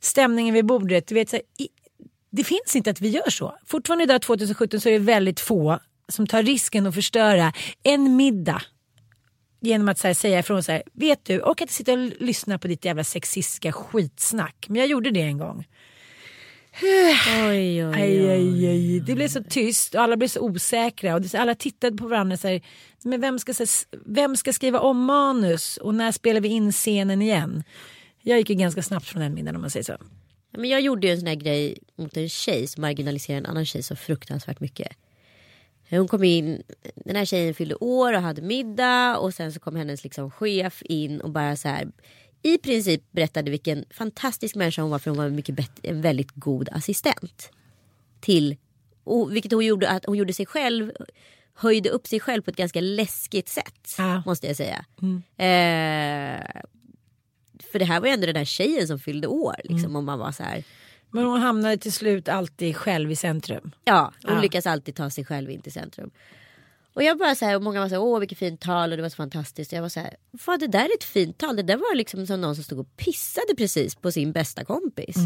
Stämningen 0.00 0.54
vid 0.54 0.66
bordet. 0.66 1.06
Du 1.06 1.14
vet, 1.14 1.28
så 1.28 1.36
här, 1.36 1.42
i, 1.58 1.68
det 2.30 2.44
finns 2.44 2.76
inte 2.76 2.90
att 2.90 3.00
vi 3.00 3.08
gör 3.08 3.30
så. 3.30 3.56
Fortfarande 3.66 4.04
idag 4.04 4.22
2017 4.22 4.80
så 4.80 4.88
är 4.88 4.92
det 4.92 4.98
väldigt 4.98 5.40
få 5.40 5.78
som 6.08 6.26
tar 6.26 6.42
risken 6.42 6.86
att 6.86 6.94
förstöra 6.94 7.52
en 7.82 8.16
middag 8.16 8.62
genom 9.60 9.88
att 9.88 10.02
här, 10.02 10.14
säga 10.14 10.38
ifrån 10.38 10.62
så 10.62 10.72
här, 10.72 10.82
vet 10.92 11.24
du, 11.24 11.40
och 11.40 11.62
att 11.62 11.70
sitta 11.70 11.92
och 11.92 11.98
lyssna 11.98 12.58
på 12.58 12.68
ditt 12.68 12.84
jävla 12.84 13.04
sexistiska 13.04 13.72
skitsnack. 13.72 14.66
Men 14.68 14.76
jag 14.76 14.88
gjorde 14.88 15.10
det 15.10 15.20
en 15.20 15.38
gång. 15.38 15.66
Oj, 16.82 17.86
oj, 17.86 17.94
aj, 17.94 18.66
aj. 18.66 19.00
Det 19.00 19.14
blev 19.14 19.28
så 19.28 19.42
tyst 19.42 19.94
och 19.94 20.00
alla 20.00 20.16
blev 20.16 20.28
så 20.28 20.40
osäkra 20.40 21.14
och 21.14 21.22
alla 21.34 21.54
tittade 21.54 21.96
på 21.96 22.08
varandra 22.08 22.36
så 22.36 22.48
här, 22.48 22.62
men 23.04 23.20
vem 23.20 23.38
ska, 23.38 23.54
vem 24.06 24.36
ska 24.36 24.52
skriva 24.52 24.80
om 24.80 25.04
manus 25.04 25.76
och 25.76 25.94
när 25.94 26.12
spelar 26.12 26.40
vi 26.40 26.48
in 26.48 26.72
scenen 26.72 27.22
igen? 27.22 27.64
Jag 28.22 28.38
gick 28.38 28.50
ju 28.50 28.56
ganska 28.56 28.82
snabbt 28.82 29.06
från 29.06 29.22
den 29.22 29.34
middagen 29.34 29.56
om 29.56 29.60
man 29.60 29.70
säger 29.70 29.84
så. 29.84 29.96
Men 30.50 30.70
jag 30.70 30.80
gjorde 30.80 31.06
ju 31.06 31.12
en 31.12 31.18
sån 31.18 31.26
här 31.26 31.34
grej 31.34 31.78
mot 31.96 32.16
en 32.16 32.28
tjej 32.28 32.66
som 32.66 32.80
marginaliserade 32.80 33.38
en 33.38 33.46
annan 33.46 33.66
tjej 33.66 33.82
så 33.82 33.96
fruktansvärt 33.96 34.60
mycket. 34.60 34.88
Hon 35.90 36.08
kom 36.08 36.24
in, 36.24 36.62
den 36.94 37.16
här 37.16 37.24
tjejen 37.24 37.54
fyllde 37.54 37.74
år 37.74 38.12
och 38.12 38.20
hade 38.20 38.42
middag 38.42 39.18
och 39.18 39.34
sen 39.34 39.52
så 39.52 39.60
kom 39.60 39.76
hennes 39.76 40.04
liksom 40.04 40.30
chef 40.30 40.82
in 40.82 41.20
och 41.20 41.30
bara 41.30 41.56
så 41.56 41.68
här 41.68 41.88
i 42.42 42.58
princip 42.58 43.02
berättade 43.12 43.50
vilken 43.50 43.84
fantastisk 43.90 44.54
människa 44.54 44.82
hon 44.82 44.90
var 44.90 44.98
för 44.98 45.10
hon 45.10 45.18
var 45.18 45.28
mycket 45.28 45.54
bättre, 45.54 45.88
en 45.88 46.00
väldigt 46.00 46.30
god 46.34 46.68
assistent. 46.72 47.50
Till, 48.20 48.56
och, 49.04 49.34
vilket 49.34 49.52
hon 49.52 49.64
gjorde 49.64 49.88
att 49.88 50.06
hon 50.06 50.16
gjorde 50.16 50.32
sig 50.32 50.46
själv 50.46 50.92
höjde 51.54 51.90
upp 51.90 52.06
sig 52.06 52.20
själv 52.20 52.42
på 52.42 52.50
ett 52.50 52.56
ganska 52.56 52.80
läskigt 52.80 53.48
sätt. 53.48 53.94
Ja. 53.98 54.22
Måste 54.26 54.46
jag 54.46 54.56
säga. 54.56 54.84
Eh, 55.36 56.60
för 57.72 57.78
det 57.78 57.84
här 57.84 58.00
var 58.00 58.06
ju 58.06 58.12
ändå 58.12 58.26
den 58.26 58.34
där 58.34 58.44
tjejen 58.44 58.86
som 58.86 58.98
fyllde 58.98 59.26
år. 59.28 59.56
Liksom, 59.64 59.96
och 59.96 60.04
man 60.04 60.18
var 60.18 60.32
så 60.32 60.42
här, 60.42 60.64
Men 61.10 61.24
hon 61.24 61.40
hamnade 61.40 61.76
till 61.76 61.92
slut 61.92 62.28
alltid 62.28 62.76
själv 62.76 63.10
i 63.12 63.16
centrum. 63.16 63.70
Ja, 63.84 64.12
hon 64.24 64.34
Ja. 64.34 64.40
lyckas 64.42 64.66
alltid 64.66 64.94
ta 64.94 65.10
sig 65.10 65.24
själv 65.24 65.50
in 65.50 65.60
till 65.60 65.72
centrum. 65.72 66.10
Och 66.94 67.02
jag 67.02 67.18
bara 67.18 67.34
så 67.34 67.44
här, 67.44 67.56
och 67.56 67.62
många 67.62 67.80
var 67.80 67.88
så 67.88 67.94
här, 67.94 68.02
åh 68.02 68.18
vilket 68.20 68.38
fint 68.38 68.60
tal 68.60 68.90
och 68.90 68.96
det 68.96 69.02
var 69.02 69.08
så 69.10 69.16
fantastiskt. 69.16 69.72
Och 69.72 69.76
jag 69.76 69.82
var 69.82 69.88
så 69.88 70.00
här, 70.00 70.16
fan 70.38 70.58
det 70.58 70.66
där 70.66 70.84
är 70.84 70.94
ett 70.98 71.04
fint 71.04 71.38
tal. 71.38 71.56
Det 71.56 71.62
där 71.62 71.76
var 71.76 71.94
liksom 71.96 72.26
som 72.26 72.40
någon 72.40 72.54
som 72.54 72.64
stod 72.64 72.78
och 72.78 72.96
pissade 72.96 73.54
precis 73.56 73.94
på 73.94 74.12
sin 74.12 74.32
bästa 74.32 74.64
kompis. 74.64 75.16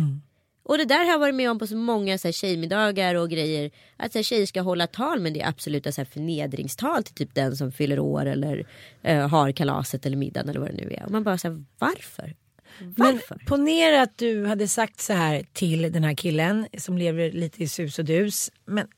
Och 0.64 0.78
det 0.78 0.84
där 0.84 0.98
har 0.98 1.12
jag 1.12 1.18
varit 1.18 1.34
med 1.34 1.50
om 1.50 1.58
på 1.58 1.66
så 1.66 1.76
många 1.76 2.18
så 2.18 2.28
här, 2.28 2.32
tjejmiddagar 2.32 3.14
och 3.14 3.30
grejer. 3.30 3.70
Att 3.96 4.12
så 4.12 4.18
här, 4.18 4.22
tjejer 4.22 4.46
ska 4.46 4.60
hålla 4.60 4.86
tal 4.86 5.20
men 5.20 5.32
det 5.32 5.40
är 5.40 5.48
absoluta 5.48 5.92
så 5.92 6.00
här, 6.00 6.06
förnedringstal 6.06 7.04
till 7.04 7.14
typ 7.14 7.34
den 7.34 7.56
som 7.56 7.72
fyller 7.72 7.98
år 7.98 8.26
eller 8.26 8.66
eh, 9.02 9.28
har 9.28 9.52
kalaset 9.52 10.06
eller 10.06 10.16
middagen 10.16 10.48
eller 10.48 10.60
vad 10.60 10.68
det 10.68 10.76
nu 10.76 10.94
är. 10.94 11.04
Och 11.04 11.10
man 11.10 11.22
bara 11.22 11.38
så 11.38 11.48
här, 11.48 11.64
varför? 11.78 12.34
Men 12.78 12.92
Varför? 12.96 13.42
ponera 13.46 14.02
att 14.02 14.18
du 14.18 14.46
hade 14.46 14.68
sagt 14.68 15.00
så 15.00 15.12
här 15.12 15.46
till 15.52 15.92
den 15.92 16.04
här 16.04 16.14
killen 16.14 16.66
som 16.78 16.98
lever 16.98 17.30
lite 17.30 17.62
i 17.62 17.68
sus 17.68 17.98
och 17.98 18.04
dus. 18.04 18.50
Men 18.64 18.88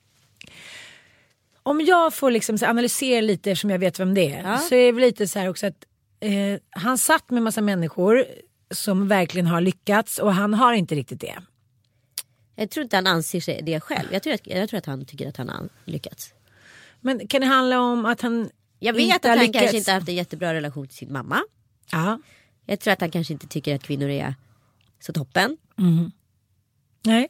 om 1.62 1.80
jag 1.80 2.14
får 2.14 2.30
liksom 2.30 2.58
så 2.58 2.66
analysera 2.66 3.20
lite 3.20 3.50
eftersom 3.50 3.70
jag 3.70 3.78
vet 3.78 4.00
vem 4.00 4.14
det 4.14 4.32
är. 4.32 4.42
Ja. 4.42 4.58
Så 4.58 4.74
är 4.74 4.86
det 4.86 4.92
väl 4.92 5.02
lite 5.02 5.28
så 5.28 5.38
här 5.38 5.48
också 5.48 5.66
att 5.66 5.84
eh, 6.20 6.60
han 6.70 6.98
satt 6.98 7.30
med 7.30 7.42
massa 7.42 7.60
människor 7.60 8.24
som 8.70 9.08
verkligen 9.08 9.46
har 9.46 9.60
lyckats 9.60 10.18
och 10.18 10.34
han 10.34 10.54
har 10.54 10.72
inte 10.72 10.94
riktigt 10.94 11.20
det. 11.20 11.34
Jag 12.56 12.70
tror 12.70 12.82
inte 12.82 12.96
han 12.96 13.06
anser 13.06 13.40
sig 13.40 13.62
det 13.62 13.80
själv. 13.80 14.08
Jag 14.12 14.22
tror 14.22 14.34
att, 14.34 14.46
jag 14.46 14.68
tror 14.68 14.78
att 14.78 14.86
han 14.86 15.04
tycker 15.04 15.28
att 15.28 15.36
han 15.36 15.48
har 15.48 15.68
lyckats. 15.84 16.34
Men 17.00 17.28
kan 17.28 17.40
det 17.40 17.46
handla 17.46 17.80
om 17.80 18.06
att 18.06 18.20
han 18.20 18.50
Jag 18.78 18.92
vet 18.92 19.02
inte 19.02 19.16
att 19.16 19.24
han 19.24 19.38
lyckats? 19.38 19.58
kanske 19.62 19.76
inte 19.78 19.90
har 19.90 19.98
haft 19.98 20.08
en 20.08 20.14
jättebra 20.14 20.54
relation 20.54 20.86
till 20.88 20.96
sin 20.96 21.12
mamma. 21.12 21.42
Ja. 21.92 22.20
Jag 22.66 22.80
tror 22.80 22.92
att 22.92 23.00
han 23.00 23.10
kanske 23.10 23.32
inte 23.32 23.46
tycker 23.46 23.74
att 23.74 23.82
kvinnor 23.82 24.08
är 24.08 24.34
så 25.00 25.12
toppen. 25.12 25.56
Nej. 27.02 27.28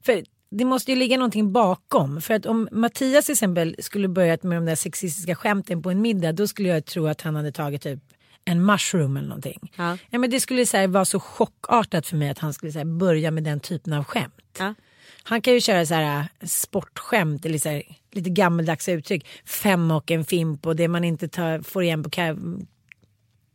För 0.00 0.24
det 0.50 0.64
måste 0.64 0.92
ju 0.92 0.96
ligga 0.98 1.16
någonting 1.16 1.52
bakom. 1.52 2.22
För 2.22 2.34
att 2.34 2.46
om 2.46 2.68
Mattias 2.72 3.24
till 3.24 3.32
exempel 3.32 3.76
skulle 3.78 4.08
börjat 4.08 4.42
med 4.42 4.56
de 4.56 4.64
där 4.64 4.74
sexistiska 4.74 5.34
skämten 5.34 5.82
på 5.82 5.90
en 5.90 6.02
middag 6.02 6.32
då 6.32 6.48
skulle 6.48 6.68
jag 6.68 6.84
tro 6.84 7.06
att 7.06 7.20
han 7.20 7.36
hade 7.36 7.52
tagit 7.52 7.82
typ 7.82 8.00
en 8.44 8.66
mushroom 8.66 9.16
eller 9.16 9.28
någonting. 9.28 9.72
Ja. 9.76 9.98
Ja, 10.10 10.18
men 10.18 10.30
det 10.30 10.40
skulle 10.40 10.66
så 10.66 10.76
här, 10.76 10.86
vara 10.86 11.04
så 11.04 11.20
chockartat 11.20 12.06
för 12.06 12.16
mig 12.16 12.28
att 12.30 12.38
han 12.38 12.52
skulle 12.54 12.72
så 12.72 12.78
här, 12.78 12.84
börja 12.86 13.30
med 13.30 13.44
den 13.44 13.60
typen 13.60 13.92
av 13.92 14.04
skämt. 14.04 14.34
Ja. 14.58 14.74
Han 15.22 15.42
kan 15.42 15.54
ju 15.54 15.60
köra 15.60 15.86
så 15.86 15.94
här 15.94 16.18
äh, 16.40 16.46
sportskämt 16.48 17.46
eller 17.46 17.58
så 17.58 17.68
här, 17.68 17.82
lite 18.12 18.30
gammeldags 18.30 18.88
uttryck. 18.88 19.26
Fem 19.46 19.90
och 19.90 20.10
en 20.10 20.24
fimp 20.24 20.66
och 20.66 20.76
det 20.76 20.88
man 20.88 21.04
inte 21.04 21.28
tar, 21.28 21.60
får 21.60 21.82
igen 21.82 22.02
på 22.02 22.10
ka- 22.10 22.66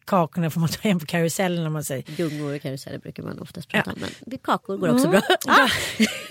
kakorna 0.06 0.50
får 0.50 0.60
man 0.60 0.70
ta 0.70 0.82
igen 0.84 1.00
på 1.00 1.06
karusellen 1.06 1.68
om 1.68 1.74
man 1.74 1.84
säger. 1.84 2.04
Gungor 2.18 2.56
och 2.56 2.62
karuseller 2.62 3.00
brukar 3.00 3.24
man 3.24 3.40
oftast 3.40 3.70
prata 3.70 3.92
om. 3.92 3.98
Men 4.26 4.38
kakor 4.38 4.78
går 4.78 4.90
också 4.94 5.08
bra. 5.10 5.22
Ah, 5.48 5.68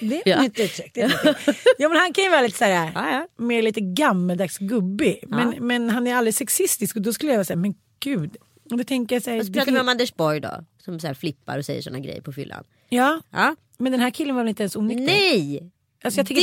det 0.00 0.14
är 0.14 0.18
ett 0.20 0.22
Ja. 0.26 0.42
nytt 0.42 0.58
uttryck. 0.60 0.90
Det 0.94 1.00
är 1.00 1.36
ja, 1.78 1.88
men 1.88 1.98
han 1.98 2.12
kan 2.12 2.24
ju 2.24 2.30
vara 2.30 2.40
lite 2.42 2.58
så 2.58 2.64
här, 2.64 2.92
Ja, 2.94 3.10
ja. 3.10 3.44
mer 3.44 3.62
lite 3.62 3.80
gammeldags 3.80 4.58
gubbig. 4.58 5.24
Men, 5.28 5.54
men 5.66 5.90
han 5.90 6.06
är 6.06 6.14
aldrig 6.14 6.34
sexistisk 6.34 6.96
och 6.96 7.02
då 7.02 7.12
skulle 7.12 7.32
jag 7.32 7.44
här, 7.44 7.56
men 7.56 7.74
gud. 8.00 8.36
Och 8.70 8.78
då 8.78 8.84
tänker 8.84 9.20
så 9.20 9.30
här, 9.30 9.38
Och 9.40 9.46
så 9.46 9.52
pratar 9.52 9.72
vi 9.72 9.80
om 9.80 9.88
Anders 9.88 10.14
Borg 10.14 10.40
då. 10.40 10.64
Som 10.84 11.00
så 11.00 11.06
här 11.06 11.14
flippar 11.14 11.58
och 11.58 11.64
säger 11.64 11.82
såna 11.82 11.98
grejer 12.00 12.20
på 12.20 12.32
fyllan. 12.32 12.64
Ja, 12.88 13.20
Ja. 13.30 13.56
men 13.78 13.92
den 13.92 14.00
här 14.00 14.10
killen 14.10 14.34
var 14.36 14.42
väl 14.42 14.48
inte 14.48 14.62
ens 14.62 14.76
onykter? 14.76 15.04
Nej! 15.06 15.70
Alltså. 16.04 16.22
Det 16.22 16.34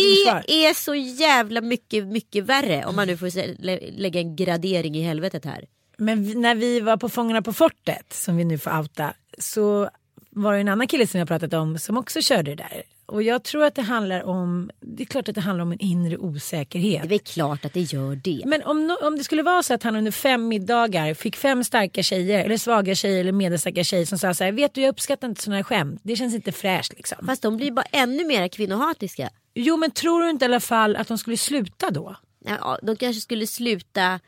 är 0.65 0.73
så 0.73 0.95
jävla 0.95 1.61
mycket, 1.61 2.05
mycket 2.07 2.43
värre. 2.45 2.85
Om 2.85 2.95
man 2.95 3.07
nu 3.07 3.17
får 3.17 3.61
lä- 3.63 3.79
lägga 3.91 4.19
en 4.19 4.35
gradering 4.35 4.95
i 4.97 5.01
helvetet 5.01 5.45
här. 5.45 5.65
Men 5.97 6.23
vi, 6.23 6.35
när 6.35 6.55
vi 6.55 6.79
var 6.79 6.97
på 6.97 7.09
Fångarna 7.09 7.41
på 7.41 7.53
fortet, 7.53 8.13
som 8.13 8.37
vi 8.37 8.43
nu 8.45 8.57
får 8.57 8.77
outa, 8.79 9.13
så 9.37 9.89
var 10.29 10.53
det 10.53 10.59
en 10.59 10.67
annan 10.67 10.87
kille 10.87 11.07
som 11.07 11.19
jag 11.19 11.27
pratat 11.27 11.53
om 11.53 11.77
som 11.79 11.97
också 11.97 12.21
körde 12.21 12.55
det 12.55 12.55
där. 12.55 12.83
Och 13.05 13.23
jag 13.23 13.43
tror 13.43 13.63
att 13.63 13.75
det 13.75 13.81
handlar 13.81 14.23
om, 14.23 14.71
det 14.79 15.03
är 15.03 15.07
klart 15.07 15.29
att 15.29 15.35
det 15.35 15.41
handlar 15.41 15.63
om 15.63 15.71
en 15.71 15.79
inre 15.79 16.17
osäkerhet. 16.17 17.01
Det 17.01 17.07
är 17.07 17.09
väl 17.09 17.19
klart 17.19 17.65
att 17.65 17.73
det 17.73 17.81
gör 17.81 18.15
det. 18.15 18.43
Men 18.45 18.63
om, 18.63 18.91
no- 18.91 19.07
om 19.07 19.17
det 19.17 19.23
skulle 19.23 19.43
vara 19.43 19.63
så 19.63 19.73
att 19.73 19.83
han 19.83 19.95
under 19.95 20.11
fem 20.11 20.47
middagar 20.47 21.13
fick 21.13 21.35
fem 21.35 21.63
starka 21.63 22.03
tjejer 22.03 22.45
eller 22.45 22.57
svaga 22.57 22.95
tjejer 22.95 23.19
eller 23.19 23.31
medelstarka 23.31 23.83
tjejer 23.83 24.05
som 24.05 24.17
sa 24.17 24.33
så 24.33 24.43
här, 24.43 24.51
vet 24.51 24.73
du 24.73 24.81
jag 24.81 24.89
uppskattar 24.89 25.27
inte 25.27 25.41
sådana 25.41 25.55
här 25.55 25.63
skämt, 25.63 26.01
det 26.03 26.15
känns 26.15 26.35
inte 26.35 26.51
fräscht 26.51 26.93
liksom. 26.97 27.25
Fast 27.25 27.41
de 27.41 27.57
blir 27.57 27.71
bara 27.71 27.85
ännu 27.91 28.25
mer 28.25 28.47
kvinnohatiska. 28.47 29.29
Jo 29.53 29.77
men 29.77 29.91
tror 29.91 30.21
du 30.21 30.29
inte 30.29 30.45
i 30.45 30.47
alla 30.47 30.59
fall 30.59 30.95
att 30.95 31.07
de 31.07 31.17
skulle 31.17 31.37
sluta 31.37 31.89
då? 31.91 32.15
Ja, 32.45 32.79
de 32.83 32.95
kanske 32.95 33.21
skulle 33.21 33.47
sluta 33.47 34.19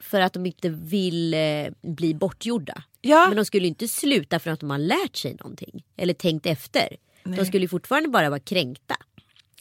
för 0.00 0.20
att 0.20 0.32
de 0.32 0.46
inte 0.46 0.68
vill 0.68 1.34
eh, 1.34 1.40
bli 1.82 2.14
bortgjorda. 2.14 2.82
Ja. 3.00 3.26
Men 3.28 3.36
de 3.36 3.44
skulle 3.44 3.66
inte 3.66 3.88
sluta 3.88 4.38
för 4.38 4.50
att 4.50 4.60
de 4.60 4.70
har 4.70 4.78
lärt 4.78 5.16
sig 5.16 5.34
någonting. 5.34 5.84
Eller 5.96 6.14
tänkt 6.14 6.46
efter. 6.46 6.96
De 7.36 7.46
skulle 7.46 7.68
fortfarande 7.68 8.08
bara 8.08 8.30
vara 8.30 8.40
kränkta. 8.40 8.96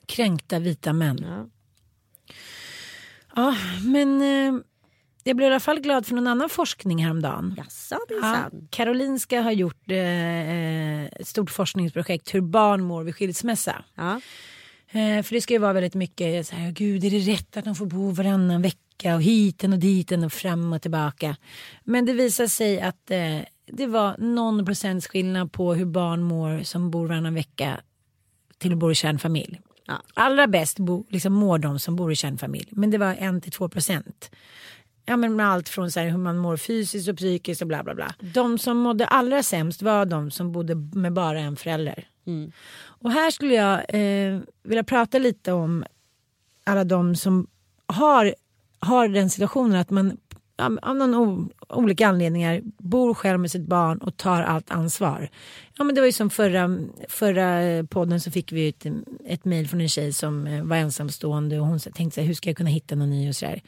Kränkta 0.05 0.59
vita 0.59 0.93
män. 0.93 1.19
Ja. 1.21 1.49
Ja 3.35 3.55
men 3.83 4.21
eh, 4.21 4.61
jag 5.23 5.37
blev 5.37 5.47
i 5.49 5.51
alla 5.51 5.59
fall 5.59 5.79
glad 5.79 6.05
för 6.05 6.15
någon 6.15 6.27
annan 6.27 6.49
forskning 6.49 7.03
häromdagen. 7.03 7.53
Jaså 7.57 7.95
Ja, 8.09 8.15
minsann. 8.15 8.67
Karolinska 8.71 9.41
har 9.41 9.51
gjort 9.51 9.91
eh, 9.91 9.97
eh, 9.97 11.05
ett 11.05 11.27
stort 11.27 11.49
forskningsprojekt 11.51 12.33
hur 12.35 12.41
barn 12.41 12.83
mår 12.83 13.03
vid 13.03 13.15
skilsmässa. 13.15 13.83
Ja. 13.95 14.21
Eh, 14.87 15.23
för 15.23 15.33
det 15.33 15.41
ska 15.41 15.53
ju 15.53 15.59
vara 15.59 15.73
väldigt 15.73 15.93
mycket 15.93 16.47
så 16.47 16.55
här, 16.55 16.71
gud 16.71 17.03
är 17.03 17.11
det 17.11 17.19
rätt 17.19 17.57
att 17.57 17.65
de 17.65 17.75
får 17.75 17.85
bo 17.85 18.11
varannan 18.11 18.61
vecka 18.61 19.15
och 19.15 19.21
hiten 19.21 19.73
och 19.73 19.79
diten 19.79 20.23
och 20.23 20.33
fram 20.33 20.73
och 20.73 20.81
tillbaka. 20.81 21.35
Men 21.83 22.05
det 22.05 22.13
visar 22.13 22.47
sig 22.47 22.81
att 22.81 23.11
eh, 23.11 23.39
det 23.65 23.87
var 23.87 24.15
någon 24.17 24.65
procents 24.65 25.07
skillnad 25.07 25.51
på 25.51 25.73
hur 25.73 25.85
barn 25.85 26.23
mår 26.23 26.63
som 26.63 26.91
bor 26.91 27.07
varannan 27.07 27.33
vecka 27.33 27.79
till 28.57 28.71
att 28.71 28.77
bo 28.77 28.91
i 28.91 28.95
kärnfamilj. 28.95 29.61
Ja. 29.87 30.01
Allra 30.13 30.47
bäst 30.47 30.79
bo, 30.79 31.05
liksom, 31.09 31.33
mår 31.33 31.57
de 31.57 31.79
som 31.79 31.95
bor 31.95 32.11
i 32.11 32.15
kärnfamilj. 32.15 32.69
Men 32.71 32.91
det 32.91 32.97
var 32.97 33.15
en 33.19 33.41
till 33.41 33.51
två 33.51 33.69
procent. 33.69 34.31
Ja, 35.05 35.17
men 35.17 35.35
med 35.35 35.49
allt 35.49 35.69
från 35.69 35.91
så 35.91 35.99
här, 35.99 36.09
hur 36.09 36.17
man 36.17 36.37
mår 36.37 36.57
fysiskt 36.57 37.09
och 37.09 37.17
psykiskt 37.17 37.61
och 37.61 37.67
bla 37.67 37.83
bla 37.83 37.95
bla. 37.95 38.15
De 38.19 38.57
som 38.57 38.77
mådde 38.77 39.07
allra 39.07 39.43
sämst 39.43 39.81
var 39.81 40.05
de 40.05 40.31
som 40.31 40.51
bodde 40.51 40.75
med 40.75 41.13
bara 41.13 41.39
en 41.39 41.55
förälder. 41.55 42.07
Och 42.83 43.11
här 43.11 43.31
skulle 43.31 43.53
jag 43.53 43.85
eh, 43.89 44.39
vilja 44.63 44.83
prata 44.83 45.19
lite 45.19 45.51
om 45.51 45.85
alla 46.63 46.83
de 46.83 47.15
som 47.15 47.47
har, 47.87 48.35
har 48.79 49.07
den 49.07 49.29
situationen 49.29 49.79
att 49.79 49.89
man 49.89 50.17
av 50.57 50.95
någon 50.95 51.49
olika 51.69 52.07
anledningar 52.07 52.61
bor 52.77 53.13
själv 53.13 53.39
med 53.39 53.51
sitt 53.51 53.67
barn 53.67 53.97
och 53.97 54.17
tar 54.17 54.41
allt 54.41 54.71
ansvar. 54.71 55.29
Ja, 55.77 55.83
men 55.83 55.95
det 55.95 56.01
var 56.01 56.05
ju 56.05 56.11
som 56.11 56.29
förra, 56.29 56.79
förra 57.09 57.83
podden 57.83 58.21
så 58.21 58.31
fick 58.31 58.51
vi 58.51 58.67
ett, 58.67 58.85
ett 59.25 59.45
mejl 59.45 59.67
från 59.67 59.81
en 59.81 59.89
tjej 59.89 60.13
som 60.13 60.47
eh, 60.47 60.63
var 60.63 60.75
ensamstående 60.75 61.59
och 61.59 61.67
hon 61.67 61.79
tänkte 61.79 62.15
så 62.15 62.21
här, 62.21 62.27
hur 62.27 62.33
ska 62.33 62.49
jag 62.49 62.57
kunna 62.57 62.69
hitta 62.69 62.95
någon 62.95 63.09
ny 63.09 63.29
och 63.29 63.35
så 63.35 63.45
där. 63.45 63.61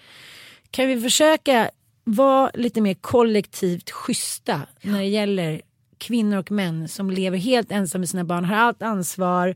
Kan 0.71 0.87
vi 0.87 1.01
försöka 1.01 1.69
vara 2.03 2.51
lite 2.53 2.81
mer 2.81 2.93
kollektivt 2.93 3.89
schyssta 3.89 4.61
när 4.81 4.99
det 4.99 5.07
gäller 5.07 5.61
kvinnor 5.97 6.37
och 6.37 6.51
män 6.51 6.87
som 6.87 7.11
lever 7.11 7.37
helt 7.37 7.71
ensamma 7.71 7.99
med 7.99 8.09
sina 8.09 8.23
barn, 8.23 8.45
har 8.45 8.55
allt 8.55 8.81
ansvar. 8.81 9.47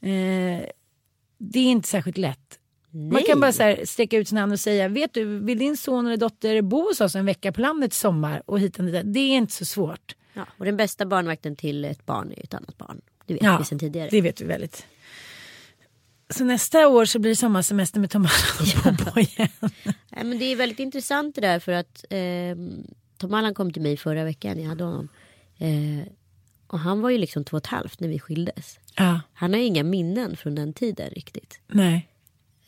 Eh, 0.00 0.66
det 1.38 1.58
är 1.58 1.70
inte 1.70 1.88
särskilt 1.88 2.18
lätt. 2.18 2.58
Man 2.94 3.22
kan 3.26 3.40
bara 3.40 3.52
så 3.52 3.62
här 3.62 3.84
sträcka 3.84 4.16
ut 4.16 4.28
sin 4.28 4.38
hand 4.38 4.52
och 4.52 4.60
säga, 4.60 4.88
vet 4.88 5.14
du, 5.14 5.38
vill 5.38 5.58
din 5.58 5.76
son 5.76 6.06
eller 6.06 6.16
dotter 6.16 6.62
bo 6.62 6.88
hos 6.88 7.00
oss 7.00 7.14
en 7.14 7.26
vecka 7.26 7.52
på 7.52 7.60
landet 7.60 7.92
i 7.92 7.96
sommar 7.96 8.42
och 8.46 8.60
hit 8.60 8.78
och 8.78 8.84
dit. 8.84 9.02
Det 9.04 9.20
är 9.20 9.36
inte 9.36 9.52
så 9.52 9.64
svårt. 9.64 10.16
Ja. 10.32 10.46
Och 10.58 10.64
den 10.64 10.76
bästa 10.76 11.06
barnvakten 11.06 11.56
till 11.56 11.84
ett 11.84 12.06
barn 12.06 12.30
är 12.32 12.36
ju 12.36 12.42
ett 12.42 12.54
annat 12.54 12.78
barn. 12.78 13.00
Det 13.26 13.34
vet 13.34 13.42
Ja, 13.42 13.56
vi 13.58 13.64
sedan 13.64 13.78
tidigare. 13.78 14.08
det 14.10 14.20
vet 14.20 14.40
vi 14.40 14.44
väldigt. 14.44 14.86
Så 16.30 16.44
nästa 16.44 16.88
år 16.88 17.04
så 17.04 17.18
blir 17.18 17.30
det 17.30 17.36
sommarsemester 17.36 18.00
med 18.00 18.10
Tom 18.10 18.26
Allan 18.26 18.98
och 18.98 19.04
Bobo 19.04 19.20
igen. 19.20 19.48
Nej, 19.84 20.24
men 20.24 20.38
det 20.38 20.44
är 20.44 20.56
väldigt 20.56 20.78
intressant 20.78 21.34
det 21.34 21.40
där 21.40 21.58
för 21.58 21.72
att 21.72 22.04
eh, 22.10 22.56
Tom 23.18 23.34
Allan 23.34 23.54
kom 23.54 23.72
till 23.72 23.82
mig 23.82 23.96
förra 23.96 24.24
veckan. 24.24 24.60
Jag 24.62 24.68
hade 24.68 24.84
honom. 24.84 25.08
Eh, 25.58 26.08
och 26.66 26.78
han 26.78 27.00
var 27.00 27.10
ju 27.10 27.18
liksom 27.18 27.44
två 27.44 27.56
och 27.56 27.62
ett 27.62 27.66
halvt 27.66 28.00
när 28.00 28.08
vi 28.08 28.18
skildes. 28.18 28.78
Ja, 28.96 29.20
Han 29.34 29.52
har 29.52 29.60
ju 29.60 29.66
inga 29.66 29.82
minnen 29.82 30.36
från 30.36 30.54
den 30.54 30.72
tiden 30.72 31.10
riktigt. 31.10 31.60
nej. 31.66 32.08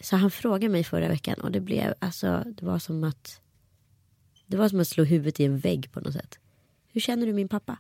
Så 0.01 0.17
han 0.17 0.31
frågade 0.31 0.69
mig 0.73 0.85
förra 0.85 1.09
veckan 1.09 1.41
och 1.41 1.53
det 1.53 1.61
blev 1.61 1.95
alltså 1.99 2.45
det 2.47 2.67
var 2.67 2.79
som 2.79 3.05
att 3.05 3.41
det 4.47 4.57
var 4.57 4.69
som 4.69 4.81
att 4.81 4.89
slå 4.89 5.05
huvudet 5.05 5.41
i 5.41 5.45
en 5.45 5.59
vägg 5.59 5.93
på 5.93 6.01
något 6.01 6.13
sätt. 6.13 6.39
Hur 6.93 7.01
känner 7.01 7.27
du 7.27 7.33
min 7.33 7.49
pappa? 7.49 7.79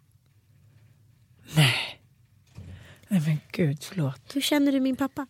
Nej 3.08 3.20
men 3.20 3.38
gud, 3.52 3.82
förlåt. 3.82 4.36
Hur 4.36 4.40
känner 4.40 4.72
du 4.72 4.80
min 4.80 4.96
pappa? 4.96 5.26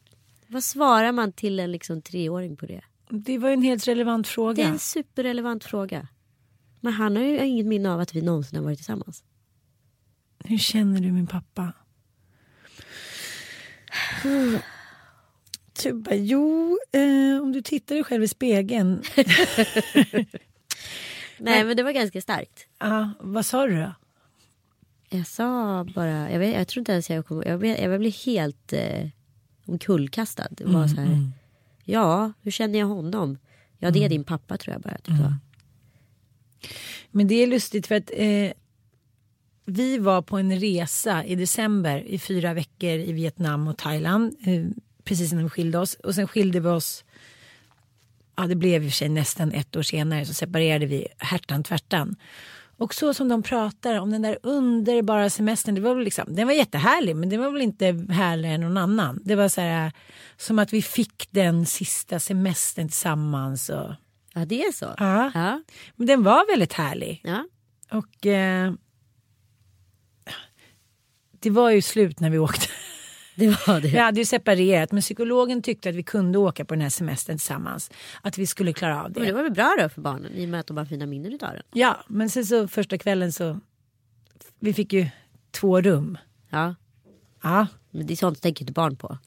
Vad 0.46 0.64
svarar 0.64 1.12
man 1.12 1.32
till 1.32 1.60
en 1.60 1.72
liksom 1.72 2.02
treåring 2.02 2.56
på 2.56 2.66
det? 2.66 2.84
Det 3.10 3.38
var 3.38 3.48
ju 3.48 3.54
en 3.54 3.62
helt 3.62 3.88
relevant 3.88 4.26
Det 4.26 4.30
är 4.30 4.32
fråga. 4.32 4.68
en 4.68 4.78
superrelevant 4.78 5.64
fråga. 5.64 6.08
Men 6.80 6.92
han 6.92 7.16
har 7.16 7.22
ju 7.22 7.46
inget 7.46 7.66
minne 7.66 7.90
av 7.90 8.00
att 8.00 8.14
vi 8.14 8.22
någonsin 8.22 8.56
har 8.56 8.64
varit 8.64 8.78
tillsammans. 8.78 9.24
Hur 10.44 10.58
känner 10.58 11.00
du 11.00 11.12
min 11.12 11.26
pappa? 11.26 11.72
Tuba, 15.82 16.14
jo, 16.14 16.78
eh, 16.92 17.42
om 17.42 17.52
du 17.52 17.62
tittar 17.62 17.94
dig 17.94 18.04
själv 18.04 18.22
i 18.24 18.28
spegeln. 18.28 19.02
Nej 21.38 21.64
men 21.64 21.76
det 21.76 21.82
var 21.82 21.92
ganska 21.92 22.20
starkt. 22.20 22.66
Ja, 22.78 23.10
vad 23.20 23.46
sa 23.46 23.66
du 23.66 23.76
då? 23.76 23.94
Jag 25.10 25.26
sa 25.26 25.84
bara, 25.94 26.30
jag, 26.32 26.38
vet, 26.38 26.54
jag 26.54 26.68
tror 26.68 26.80
inte 26.80 26.92
ens 26.92 27.10
jag 27.10 27.26
kom, 27.26 27.42
jag, 27.46 27.58
blev- 27.60 27.78
jag 27.90 28.00
blev 28.00 28.12
helt 28.12 28.72
eh, 28.72 29.08
omkullkastad. 29.66 30.48
Det 30.50 30.64
var 30.64 30.88
så 30.88 30.96
här, 31.00 31.30
ja 31.84 32.32
hur 32.42 32.50
känner 32.50 32.78
jag 32.78 32.86
honom? 32.86 33.38
Ja 33.78 33.90
det 33.90 34.04
är 34.04 34.08
din 34.08 34.24
pappa 34.24 34.56
tror 34.56 34.72
jag 34.74 34.82
bara. 34.82 34.98
Typ 34.98 35.14
så. 35.16 35.32
Men 37.10 37.28
det 37.28 37.34
är 37.34 37.46
lustigt 37.46 37.86
för 37.86 37.94
att 37.94 38.10
eh, 38.14 38.52
vi 39.64 39.98
var 39.98 40.22
på 40.22 40.38
en 40.38 40.60
resa 40.60 41.24
i 41.24 41.34
december 41.34 41.98
i 41.98 42.18
fyra 42.18 42.54
veckor 42.54 42.90
i 42.90 43.12
Vietnam 43.12 43.68
och 43.68 43.78
Thailand. 43.78 44.36
Eh, 44.46 44.64
precis 45.06 45.32
innan 45.32 45.44
vi 45.44 45.50
skilde 45.50 45.78
oss. 45.78 45.94
Och 45.94 46.14
sen 46.14 46.28
skilde 46.28 46.60
vi 46.60 46.68
oss. 46.68 47.04
Ja, 48.36 48.46
det 48.46 48.54
blev 48.54 48.84
i 48.84 48.86
och 48.88 48.90
för 48.92 48.96
sig 48.96 49.08
nästan 49.08 49.52
ett 49.52 49.76
år 49.76 49.82
senare 49.82 50.26
så 50.26 50.34
separerade 50.34 50.86
vi 50.86 51.06
härtan 51.18 51.62
tvärtan. 51.62 52.16
Och 52.78 52.94
så 52.94 53.14
som 53.14 53.28
de 53.28 53.42
pratar 53.42 53.94
om 54.00 54.10
den 54.10 54.22
där 54.22 54.38
underbara 54.42 55.30
semestern. 55.30 55.74
Det 55.74 55.80
var 55.80 55.94
väl 55.94 56.04
liksom, 56.04 56.34
den 56.34 56.46
var 56.46 56.54
jättehärlig 56.54 57.16
men 57.16 57.28
det 57.28 57.36
var 57.36 57.50
väl 57.50 57.62
inte 57.62 58.06
härligare 58.10 58.54
än 58.54 58.60
någon 58.60 58.76
annan. 58.76 59.20
Det 59.24 59.34
var 59.34 59.48
så 59.48 59.60
här 59.60 59.92
som 60.36 60.58
att 60.58 60.72
vi 60.72 60.82
fick 60.82 61.28
den 61.30 61.66
sista 61.66 62.20
semestern 62.20 62.88
tillsammans. 62.88 63.68
Och, 63.68 63.90
Ja 64.34 64.44
det 64.44 64.62
är 64.64 64.72
så. 64.72 64.94
ja. 64.98 65.30
Ja. 65.34 65.62
Men 65.96 66.06
den 66.06 66.22
var 66.22 66.52
väldigt 66.52 66.72
härlig. 66.72 67.20
ja. 67.24 67.44
Och 67.90 68.26
eh, 68.26 68.72
det 71.40 71.50
var 71.50 71.70
ju 71.70 71.82
slut 71.82 72.20
när 72.20 72.30
vi 72.30 72.38
åkte. 72.38 72.66
Det 73.38 73.66
var 73.66 73.80
det. 73.80 73.88
Vi 73.88 73.98
hade 73.98 74.20
ju 74.20 74.24
separerat 74.24 74.92
men 74.92 75.02
psykologen 75.02 75.62
tyckte 75.62 75.88
att 75.88 75.94
vi 75.94 76.02
kunde 76.02 76.38
åka 76.38 76.64
på 76.64 76.74
den 76.74 76.80
här 76.80 76.90
semestern 76.90 77.36
tillsammans. 77.38 77.90
Att 78.22 78.38
vi 78.38 78.46
skulle 78.46 78.72
klara 78.72 79.04
av 79.04 79.12
det. 79.12 79.20
Men 79.20 79.28
det 79.28 79.34
var 79.34 79.42
väl 79.42 79.52
bra 79.52 79.76
då 79.80 79.88
för 79.88 80.00
barnen 80.00 80.32
i 80.34 80.44
och 80.44 80.48
med 80.48 80.60
att 80.60 80.66
de 80.66 80.76
har 80.76 80.84
fina 80.84 81.06
minnen 81.06 81.32
utav 81.32 81.52
den. 81.52 81.62
Ja 81.72 81.96
men 82.08 82.30
sen 82.30 82.46
så 82.46 82.68
första 82.68 82.98
kvällen 82.98 83.32
så 83.32 83.60
vi 84.60 84.72
fick 84.72 84.92
ju 84.92 85.06
två 85.50 85.80
rum. 85.80 86.18
Ja. 86.50 86.74
Ja. 87.42 87.66
Men 87.90 88.06
det 88.06 88.14
är 88.14 88.16
sånt 88.16 88.42
tänker 88.42 88.62
inte 88.62 88.72
barn 88.72 88.96
på. 88.96 89.18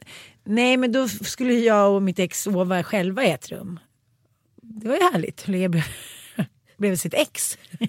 Nej 0.44 0.78
men 0.78 0.92
då 0.92 1.08
skulle 1.08 1.54
jag 1.54 1.96
och 1.96 2.02
mitt 2.02 2.20
ex 2.20 2.42
sova 2.42 2.84
själva 2.84 3.24
i 3.24 3.32
ett 3.32 3.52
rum. 3.52 3.80
Det 4.62 4.88
var 4.88 4.96
ju 4.96 5.02
härligt. 5.02 5.48
Blev, 6.80 6.92
blev 6.92 6.96
sitt 6.96 7.14
ex. 7.14 7.58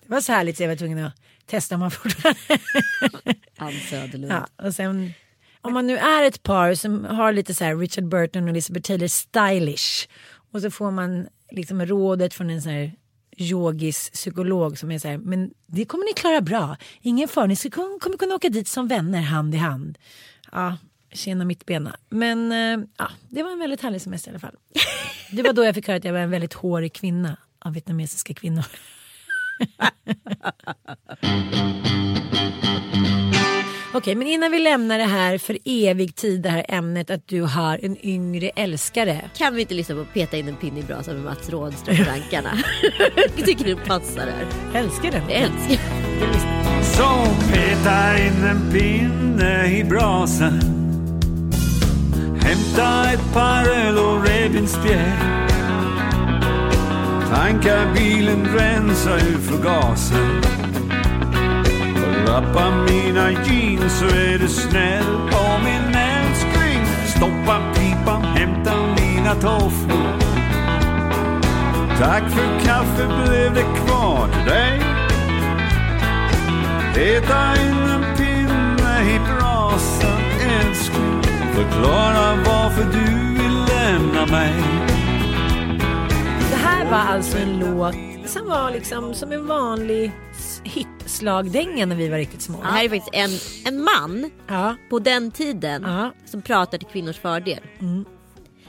det 0.00 0.06
var 0.06 0.20
så 0.20 0.32
härligt 0.32 0.56
så 0.56 0.62
jag 0.62 0.68
var 0.68 0.76
tvungen 0.76 1.04
att 1.04 1.12
testa 1.46 1.74
om 1.74 1.80
man 1.80 1.90
fortfarande 1.90 2.40
Ann 3.56 3.72
Söderlund. 3.90 4.32
Ja, 4.32 4.66
och 4.66 4.74
sen 4.74 5.12
om 5.60 5.72
man 5.72 5.86
nu 5.86 5.96
är 5.96 6.22
ett 6.22 6.42
par 6.42 6.74
som 6.74 7.04
har 7.04 7.32
lite 7.32 7.54
så 7.54 7.64
här 7.64 7.76
Richard 7.76 8.08
Burton 8.08 8.42
och 8.42 8.48
Elizabeth 8.48 8.86
Taylor 8.86 9.06
stylish 9.06 10.08
och 10.52 10.62
så 10.62 10.70
får 10.70 10.90
man 10.90 11.26
liksom 11.50 11.86
rådet 11.86 12.34
från 12.34 12.50
en 12.50 12.62
sån 12.62 12.72
här 12.72 12.92
yogis 13.36 14.10
psykolog 14.10 14.78
som 14.78 14.90
är 14.90 14.98
så 14.98 15.08
här, 15.08 15.18
men 15.18 15.50
det 15.66 15.84
kommer 15.84 16.04
ni 16.04 16.12
klara 16.12 16.40
bra. 16.40 16.76
Ingen 17.00 17.28
fara, 17.28 17.46
ni 17.46 17.56
ska, 17.56 17.70
kommer 17.70 18.16
kunna 18.18 18.34
åka 18.34 18.48
dit 18.48 18.68
som 18.68 18.88
vänner 18.88 19.20
hand 19.20 19.54
i 19.54 19.58
hand. 19.58 19.98
Ja, 20.52 20.76
tjena 21.12 21.44
mittbena. 21.44 21.96
Men 22.08 22.52
eh, 22.52 22.86
ja, 22.98 23.10
det 23.28 23.42
var 23.42 23.52
en 23.52 23.58
väldigt 23.58 23.82
härlig 23.82 24.02
semester 24.02 24.30
i 24.30 24.32
alla 24.32 24.40
fall. 24.40 24.56
Det 25.30 25.42
var 25.42 25.52
då 25.52 25.64
jag 25.64 25.74
fick 25.74 25.86
höra 25.86 25.96
att 25.96 26.04
jag 26.04 26.12
var 26.12 26.20
en 26.20 26.30
väldigt 26.30 26.54
hårig 26.54 26.92
kvinna 26.92 27.36
av 27.58 27.72
vietnamesiska 27.72 28.34
kvinnor. 28.34 28.64
Okej, 33.96 34.14
men 34.14 34.26
innan 34.26 34.52
vi 34.52 34.58
lämnar 34.58 34.98
det 34.98 35.04
här 35.04 35.38
för 35.38 35.58
evig 35.64 36.14
tid, 36.14 36.42
det 36.42 36.48
här 36.48 36.66
ämnet 36.68 37.10
att 37.10 37.28
du 37.28 37.42
har 37.42 37.80
en 37.82 38.06
yngre 38.06 38.48
älskare. 38.48 39.30
Kan 39.36 39.54
vi 39.54 39.60
inte 39.60 39.74
lyssna 39.74 39.94
på 39.94 40.04
Peta 40.04 40.36
in 40.36 40.48
en 40.48 40.56
pinne 40.56 40.80
i 40.80 40.82
brasan 40.82 41.14
med 41.14 41.24
Mats 41.24 41.50
Rådström 41.50 42.00
och 42.00 42.06
rankarna? 42.06 42.50
jag 43.36 43.46
tycker 43.46 43.64
det 43.64 43.76
passar 43.76 44.26
här. 44.26 44.46
Älskar 44.80 45.10
den. 45.10 45.22
Jag 45.30 45.42
älskar 45.42 45.78
Så 46.82 47.26
peta 47.52 48.18
in 48.18 48.44
en 48.44 48.72
pinne 48.72 49.78
i 49.78 49.84
brasan 49.84 50.60
Hämta 52.40 53.12
ett 53.12 53.32
par 53.32 53.68
öl 53.68 53.98
och 53.98 54.26
revbensspjäll 54.26 55.45
Tanka 57.34 57.76
bilen, 57.94 58.46
rensa 58.54 59.14
ur 59.14 59.38
förgasaren 59.38 60.56
lappa 62.36 62.70
mina 62.70 63.30
jeans 63.30 63.98
så 63.98 64.04
är 64.04 64.38
du 64.38 64.48
snäll 64.48 65.04
på 65.30 65.58
min 65.64 65.94
älskling. 65.94 66.86
Stoppa 67.06 67.60
pipan, 67.74 68.22
hämta 68.22 68.72
mina 69.00 69.34
tofflor. 69.34 70.16
Tack 71.98 72.22
för 72.30 72.66
kaffe 72.66 73.06
blev 73.06 73.54
det 73.54 73.62
kvar 73.62 74.28
till 74.28 74.52
dig. 74.52 74.80
Peta 76.94 77.54
in 77.60 77.90
en 77.90 78.16
pinne 78.16 79.14
i 79.14 79.18
brasan 79.18 80.22
älskling. 80.60 81.22
Förklara 81.54 82.36
varför 82.46 82.84
du 82.92 83.42
vill 83.42 83.64
lämna 83.64 84.26
mig 84.26 84.85
var 86.90 86.98
alltså 86.98 87.38
en 87.38 87.58
låt 87.58 87.94
som 88.30 88.46
var 88.48 88.70
liksom 88.70 89.14
som 89.14 89.32
en 89.32 89.46
vanlig 89.46 90.12
hitslagdänga 90.64 91.86
när 91.86 91.96
vi 91.96 92.08
var 92.08 92.16
riktigt 92.18 92.42
små. 92.42 92.60
Det 92.62 92.66
här 92.68 92.84
är 92.84 92.88
faktiskt 92.88 93.14
en, 93.14 93.30
en 93.74 93.82
man 93.82 94.30
Ja. 94.48 94.76
på 94.90 94.98
den 94.98 95.30
tiden 95.30 95.82
Ja. 95.86 96.12
som 96.26 96.42
pratar 96.42 96.78
till 96.78 96.86
kvinnors 96.88 97.18
fördel. 97.18 97.60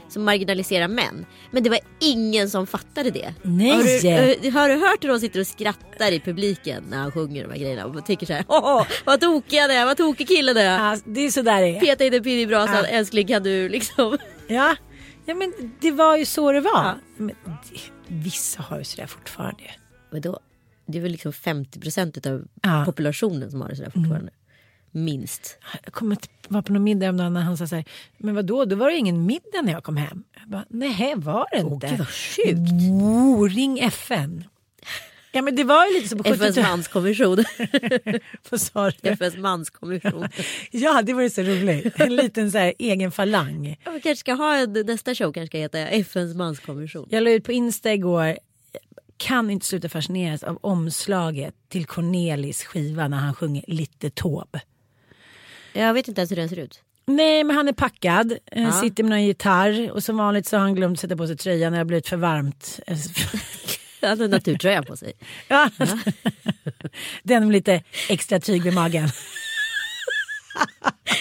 Som 0.08 0.24
marginaliserar 0.24 0.88
män. 0.88 1.26
Men 1.50 1.62
det 1.62 1.70
var 1.70 1.78
ingen 2.00 2.50
som 2.50 2.66
fattade 2.66 3.10
det. 3.10 3.34
Nej. 3.42 3.70
Har 3.70 3.82
du, 3.82 4.48
eh, 4.48 4.52
har 4.54 4.68
du 4.68 4.74
hört 4.74 5.04
hur 5.04 5.08
de 5.08 5.20
sitter 5.20 5.40
och 5.40 5.46
skrattar 5.46 6.12
i 6.12 6.20
publiken 6.20 6.84
när 6.90 6.98
han 6.98 7.12
sjunger 7.12 7.42
de 7.44 7.50
här 7.50 7.58
grejerna? 7.58 7.86
Och 7.86 8.06
tycker 8.06 8.26
så 8.26 8.32
här, 8.32 8.44
åh 8.48 8.86
vad 9.04 9.20
tokig 9.20 9.58
han 9.58 9.70
är, 9.70 9.84
vad 9.84 9.96
tokig 9.96 10.28
killen 10.28 10.56
är. 10.56 10.90
Ja, 10.90 10.96
det 11.04 11.20
är 11.20 11.30
så 11.30 11.42
där 11.42 11.60
det 11.60 11.68
är. 11.76 11.80
Peta 11.80 12.04
in 12.04 12.14
en 12.14 12.22
pinne 12.22 12.40
i 12.40 12.46
brasan, 12.46 12.74
Ja. 12.76 12.84
älskling 12.84 13.26
kan 13.26 13.42
du 13.42 13.68
liksom. 13.68 14.18
Ja. 14.46 14.76
ja, 15.26 15.34
men 15.34 15.52
det 15.80 15.90
var 15.90 16.16
ju 16.16 16.24
så 16.24 16.52
det 16.52 16.60
var. 16.60 16.94
Men 17.16 17.26
det, 17.28 17.34
vissa 18.08 18.62
har 18.62 18.78
ju 18.78 18.84
sådär 18.84 19.06
fortfarande. 19.06 19.62
Vadå? 20.10 20.38
Det 20.86 20.98
är 20.98 21.02
väl 21.02 21.12
liksom 21.12 21.32
50% 21.32 22.26
av 22.26 22.44
Ja. 22.62 22.82
populationen 22.86 23.50
som 23.50 23.60
har 23.60 23.68
det 23.68 23.76
sådär 23.76 23.90
fortfarande. 23.90 24.30
Minst. 24.90 25.58
Jag 25.84 25.92
kommer 25.92 26.16
att 26.16 26.28
vara 26.48 26.62
på 26.62 26.72
någon 26.72 26.84
middag 26.84 27.12
när 27.12 27.40
han 27.40 27.56
sa 27.56 27.66
så 27.66 27.76
här, 27.76 27.84
men 28.18 28.34
vadå, 28.34 28.64
då 28.64 28.76
var 28.76 28.90
det 28.90 28.96
ingen 28.96 29.26
middag 29.26 29.62
när 29.62 29.72
jag 29.72 29.84
kom 29.84 29.96
hem. 29.96 30.24
Jag 30.40 30.48
bara, 30.48 30.64
nej 30.68 31.14
var 31.16 31.46
det 31.52 31.58
inte. 31.58 31.86
gud, 31.88 31.98
vad 31.98 32.08
sjukt. 32.08 32.58
Oh, 33.02 33.48
ring 33.48 33.78
FN. 33.78 34.44
Ja 35.38 35.42
men 35.42 35.56
det 35.56 35.64
var 35.64 35.86
ju 35.86 35.94
lite 35.94 36.08
så 36.08 36.16
på 36.16 36.28
FNs 36.28 36.40
70-talet. 36.40 36.70
manskommission. 36.70 37.44
Vad 38.50 38.60
sa 38.60 38.90
du? 38.90 39.08
FNs 39.10 39.36
manskommission. 39.36 40.28
Ja 40.70 41.02
det 41.02 41.12
var 41.12 41.22
ju 41.22 41.30
så 41.30 41.42
roligt. 41.42 42.00
En 42.00 42.16
liten 42.16 42.50
så 42.52 42.58
här 42.58 42.74
egen 42.78 43.12
falang. 43.12 43.76
Ja, 43.84 43.90
Vi 43.90 44.00
kanske 44.00 44.16
ska 44.20 44.32
ha 44.32 44.56
en, 44.56 44.72
nästa 44.72 45.14
show 45.14 45.32
kanske 45.32 45.46
ska 45.46 45.58
heta 45.58 45.78
FNs 45.78 46.34
manskommission. 46.34 47.08
Jag 47.10 47.22
la 47.22 47.30
ut 47.30 47.44
på 47.44 47.52
Insta 47.52 47.92
igår, 47.92 48.38
kan 49.16 49.50
inte 49.50 49.66
sluta 49.66 49.88
fascineras 49.88 50.42
av 50.42 50.58
omslaget 50.60 51.54
till 51.68 51.86
Cornelis 51.86 52.64
skiva 52.64 53.08
när 53.08 53.16
han 53.16 53.34
sjunger 53.34 53.64
Lite 53.66 54.10
Taube. 54.10 54.60
Jag 55.72 55.94
vet 55.94 56.08
inte 56.08 56.20
ens 56.20 56.30
hur 56.30 56.36
den 56.36 56.48
ser 56.48 56.56
ut. 56.58 56.80
Nej 57.06 57.44
men 57.44 57.56
han 57.56 57.68
är 57.68 57.72
packad, 57.72 58.32
eh, 58.32 58.62
Ja. 58.62 58.72
sitter 58.72 59.02
med 59.02 59.10
någon 59.10 59.22
gitarr 59.24 59.90
och 59.90 60.04
som 60.04 60.16
vanligt 60.16 60.46
så 60.46 60.56
har 60.56 60.60
han 60.62 60.74
glömt 60.74 61.00
sätta 61.00 61.16
på 61.16 61.26
sig 61.26 61.36
tröjan 61.36 61.72
när 61.72 61.78
det 61.78 61.80
har 61.80 61.84
blivit 61.84 62.08
för 62.08 62.16
varmt. 62.16 62.80
Han 64.00 64.10
hade 64.18 64.28
naturtröjan 64.28 64.84
på 64.84 64.96
sig. 64.96 65.12
Ja. 65.48 65.70
Den 67.22 67.44
med 67.44 67.52
lite 67.52 67.82
extra 68.08 68.40
tyg 68.40 68.62
vid 68.62 68.74
magen. 68.74 69.08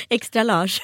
Extra 0.09 0.43
Lars. 0.43 0.81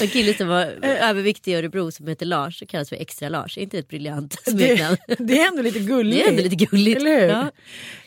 En 0.00 0.08
kille 0.08 0.34
som 0.34 0.48
var 0.48 0.64
överviktig 0.82 1.52
i 1.52 1.54
Örebro 1.54 1.90
som 1.90 2.06
heter 2.08 2.26
Lars 2.26 2.62
och 2.62 2.68
kallas 2.68 2.88
för 2.88 2.96
Extra 2.96 3.28
Lars. 3.28 3.58
Är 3.58 3.62
inte 3.62 3.78
ett 3.78 3.88
briljant 3.88 4.36
smeknamn? 4.46 4.96
Det, 5.08 5.14
det 5.18 5.38
är 5.40 5.48
ändå 5.48 5.62
lite 5.62 5.78
gulligt. 5.78 6.16
Det 6.24 6.26
är 6.26 6.30
ändå 6.30 6.42
lite 6.42 6.56
gulligt. 6.64 6.96
Eller 7.00 7.20
hur? 7.20 7.28
Ja. 7.28 7.50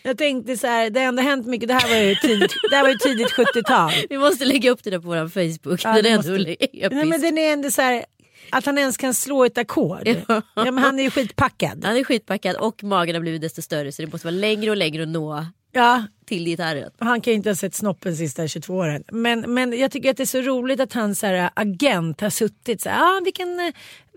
Jag 0.03 0.17
tänkte 0.17 0.57
så 0.57 0.67
här, 0.67 0.89
det 0.89 0.99
har 0.99 1.07
ändå 1.07 1.23
hänt 1.23 1.47
mycket. 1.47 1.67
Det 1.67 1.73
här 1.73 1.89
var 1.89 1.95
ju 1.97 2.15
tidigt, 2.15 2.53
det 2.69 2.75
här 2.75 2.83
var 2.83 2.89
ju 2.89 2.97
tidigt 2.97 3.31
70-tal. 3.31 3.91
Vi 4.09 4.17
måste 4.17 4.45
lägga 4.45 4.71
upp 4.71 4.83
det 4.83 4.89
där 4.89 4.99
på 4.99 5.07
vår 5.07 5.27
Facebook. 5.27 5.81
Ja, 5.83 5.93
den 6.01 6.05
är 6.05 6.15
måste- 6.17 6.31
ändå. 6.31 6.95
Nej, 6.95 7.05
men 7.05 7.21
den 7.21 7.37
är 7.37 7.53
ändå 7.53 7.71
så 7.71 7.81
här, 7.81 8.05
att 8.49 8.65
han 8.65 8.77
ens 8.77 8.97
kan 8.97 9.13
slå 9.13 9.45
ett 9.45 9.57
ackord. 9.57 10.07
Ja. 10.27 10.41
Men 10.55 10.77
han 10.77 10.99
är 10.99 11.03
ju 11.03 11.11
skitpackad. 11.11 11.85
Han 11.85 11.97
är 11.97 12.03
skitpackad 12.03 12.55
och 12.55 12.83
magen 12.83 13.15
har 13.15 13.21
blivit 13.21 13.41
desto 13.41 13.61
större 13.61 13.91
så 13.91 14.01
det 14.01 14.11
måste 14.11 14.27
vara 14.27 14.35
längre 14.35 14.71
och 14.71 14.77
längre 14.77 15.03
att 15.03 15.09
nå 15.09 15.45
Ja, 15.71 16.03
till 16.25 16.45
gitarren. 16.45 16.91
han 16.99 17.21
kan 17.21 17.31
ju 17.33 17.37
inte 17.37 17.49
ha 17.49 17.55
sett 17.55 17.75
snoppen 17.75 18.15
sista 18.17 18.47
22 18.47 18.73
åren. 18.73 19.03
Men, 19.11 19.53
men 19.53 19.79
jag 19.79 19.91
tycker 19.91 20.09
att 20.11 20.17
det 20.17 20.23
är 20.23 20.25
så 20.25 20.41
roligt 20.41 20.79
att 20.79 20.93
hans 20.93 21.21
här, 21.21 21.49
agent 21.53 22.21
har 22.21 22.29
suttit 22.29 22.81
så 22.81 22.89
här, 22.89 22.99
ah, 23.17 23.21
vilken, 23.23 23.59
eh, 23.59 23.73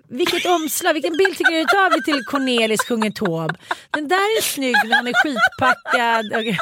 vilket 0.08 0.46
omslag, 0.46 0.94
vilken 0.94 1.16
bild 1.16 1.36
tycker 1.38 1.52
du 1.58 1.64
tar 1.64 1.90
vi 1.90 2.02
till 2.04 2.24
Cornelis 2.24 2.80
sjunger 2.88 3.10
Taube? 3.10 3.54
Den 3.90 4.08
där 4.08 4.16
är 4.38 4.42
snygg 4.42 4.74
när 4.84 4.96
han 4.96 5.06
är 5.08 5.12
skitpackad. 5.12 6.26
Och- 6.38 6.58